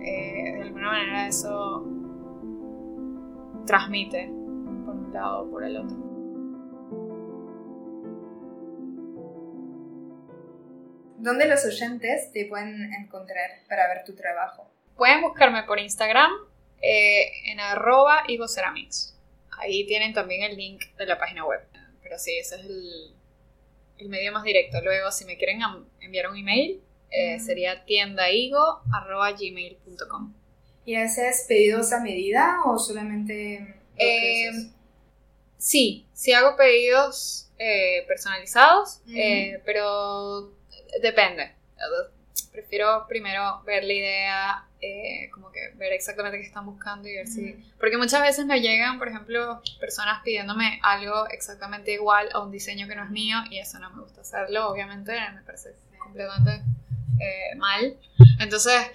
eh, 0.02 0.56
de 0.56 0.62
alguna 0.64 0.88
manera 0.88 1.28
eso 1.28 1.88
transmite 3.66 4.30
por 4.86 4.96
un 4.96 5.14
lado 5.14 5.44
o 5.44 5.50
por 5.50 5.64
el 5.64 5.78
otro. 5.78 6.11
¿Dónde 11.22 11.46
los 11.46 11.64
oyentes 11.66 12.32
te 12.32 12.46
pueden 12.46 12.92
encontrar 12.94 13.52
para 13.70 13.88
ver 13.88 14.04
tu 14.04 14.16
trabajo? 14.16 14.68
Pueden 14.98 15.22
buscarme 15.22 15.62
por 15.64 15.80
Instagram 15.80 16.32
eh, 16.82 17.32
en 17.46 17.60
arroba 17.60 18.24
Ceramics. 18.48 19.16
Ahí 19.52 19.86
tienen 19.86 20.14
también 20.14 20.42
el 20.44 20.58
link 20.58 20.84
de 20.98 21.06
la 21.06 21.20
página 21.20 21.46
web. 21.46 21.62
Pero 22.02 22.18
sí, 22.18 22.36
ese 22.40 22.56
es 22.56 22.66
el, 22.66 23.14
el 24.00 24.10
medio 24.10 24.32
más 24.32 24.44
directo. 24.44 24.82
Luego, 24.82 25.12
si 25.12 25.26
me 25.26 25.38
quieren 25.38 25.60
enviar 26.00 26.28
un 26.28 26.38
email, 26.38 26.82
eh, 27.12 27.40
sería 27.40 27.86
tiendaigo.gmail.com. 27.86 30.34
¿Y 30.86 30.96
haces 30.96 31.46
pedidos 31.48 31.94
a 31.94 32.00
medida 32.00 32.62
o 32.66 32.80
solamente... 32.80 33.76
Eh, 33.98 34.50
sí, 35.58 36.08
sí 36.14 36.34
hago 36.34 36.56
pedidos 36.56 37.52
eh, 37.60 38.04
personalizados, 38.08 39.02
eh, 39.14 39.62
pero 39.64 40.60
depende. 41.02 41.54
Prefiero 42.52 43.06
primero 43.08 43.62
ver 43.64 43.84
la 43.84 43.94
idea, 43.94 44.66
como 45.34 45.52
que 45.52 45.72
ver 45.76 45.94
exactamente 45.94 46.40
qué 46.40 46.46
están 46.46 46.66
buscando 46.66 47.08
y 47.08 47.16
ver 47.16 47.28
si... 47.28 47.54
Porque 47.80 47.98
muchas 47.98 48.22
veces 48.22 48.46
me 48.46 48.60
llegan, 48.60 48.98
por 49.00 49.08
ejemplo, 49.08 49.62
personas 49.80 50.22
pidiéndome 50.24 50.80
algo 50.84 51.28
exactamente 51.30 51.94
igual 51.94 52.30
a 52.34 52.40
un 52.40 52.52
diseño 52.52 52.88
que 52.88 52.96
no 52.96 53.04
es 53.04 53.10
mío 53.10 53.38
y 53.50 53.60
eso 53.60 53.80
no 53.80 53.90
me 53.92 54.02
gusta 54.02 54.22
hacerlo, 54.22 54.70
obviamente, 54.70 55.14
me 55.34 55.42
parece 55.42 55.76
completamente 56.00 56.64
mal. 57.58 57.98
Entonces 58.40 58.92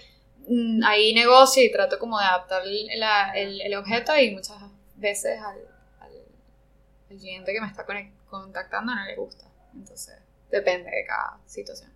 Mm, 0.49 0.85
ahí 0.85 1.13
negocio 1.13 1.63
y 1.65 1.73
trato 1.73 1.99
como 1.99 2.19
de 2.21 2.25
adaptar 2.25 2.63
el, 2.65 3.75
objeto 3.75 4.17
y 4.17 4.31
muchas 4.33 4.59
veces 4.95 5.41
al, 5.41 5.59
cliente 7.09 7.53
que 7.53 7.61
me 7.61 7.67
está 7.67 7.85
contactando 8.29 8.95
no 8.95 9.05
le 9.05 9.17
gusta. 9.17 9.47
Entonces, 9.75 10.19
Depende 10.51 10.91
de 10.91 11.05
cada 11.07 11.39
situación. 11.47 11.91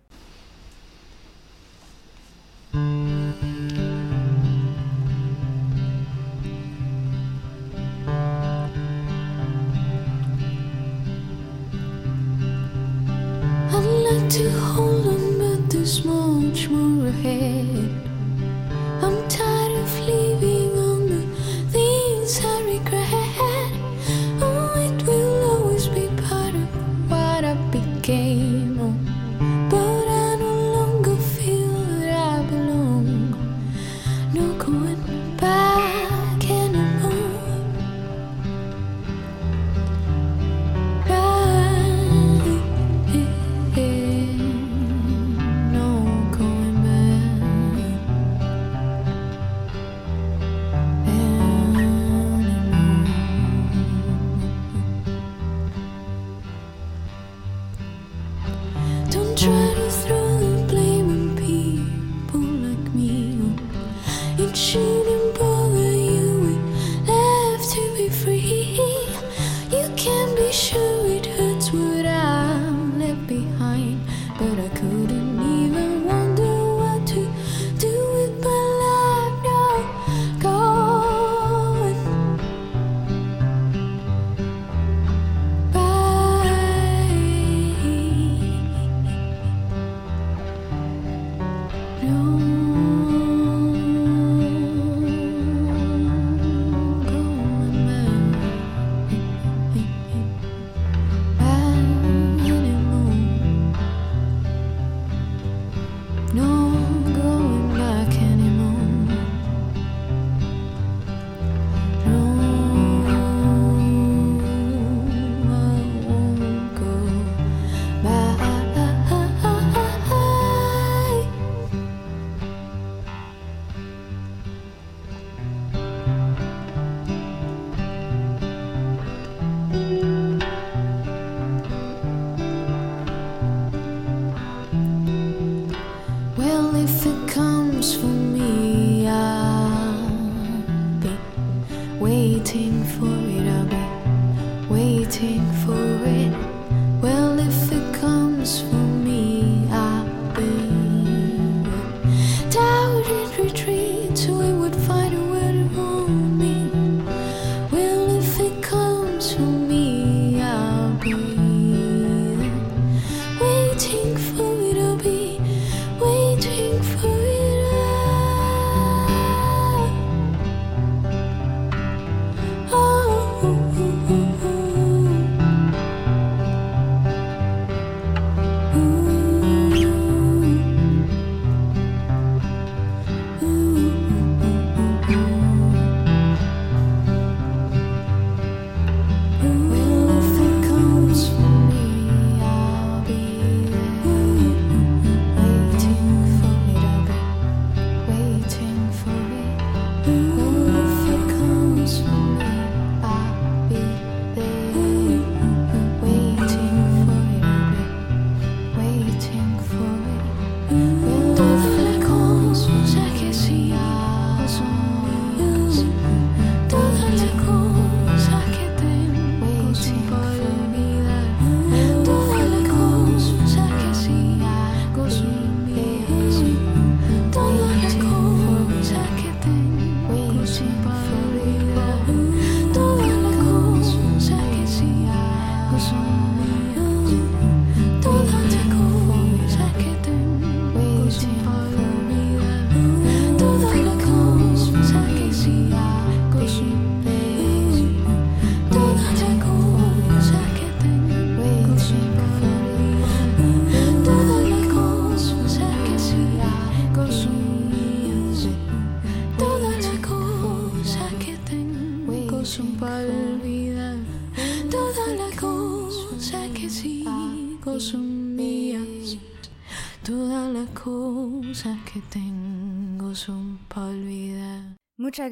I'd 13.73 13.85
like 13.85 14.29
to 14.29 14.49
hold 14.59 15.07
on, 15.07 15.37
but 15.39 15.69
there's 15.69 16.03
much 16.03 16.69
more 16.69 17.07
ahead. 17.07 17.60
gate. 28.11 28.50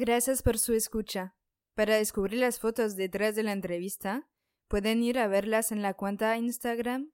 Gracias 0.00 0.42
por 0.42 0.58
su 0.58 0.74
escucha. 0.74 1.36
Para 1.74 1.96
descubrir 1.96 2.40
las 2.40 2.58
fotos 2.58 2.96
detrás 2.96 3.36
de 3.36 3.44
la 3.44 3.52
entrevista, 3.52 4.28
pueden 4.66 5.02
ir 5.02 5.18
a 5.18 5.28
verlas 5.28 5.70
en 5.70 5.82
la 5.82 5.94
cuenta 5.94 6.36
Instagram 6.36 7.12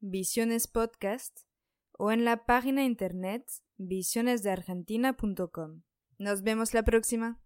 Visiones 0.00 0.68
Podcast 0.68 1.40
o 1.92 2.12
en 2.12 2.24
la 2.24 2.46
página 2.46 2.84
internet 2.84 3.44
visionesdeargentina.com. 3.76 5.82
Nos 6.18 6.42
vemos 6.42 6.74
la 6.74 6.84
próxima. 6.84 7.40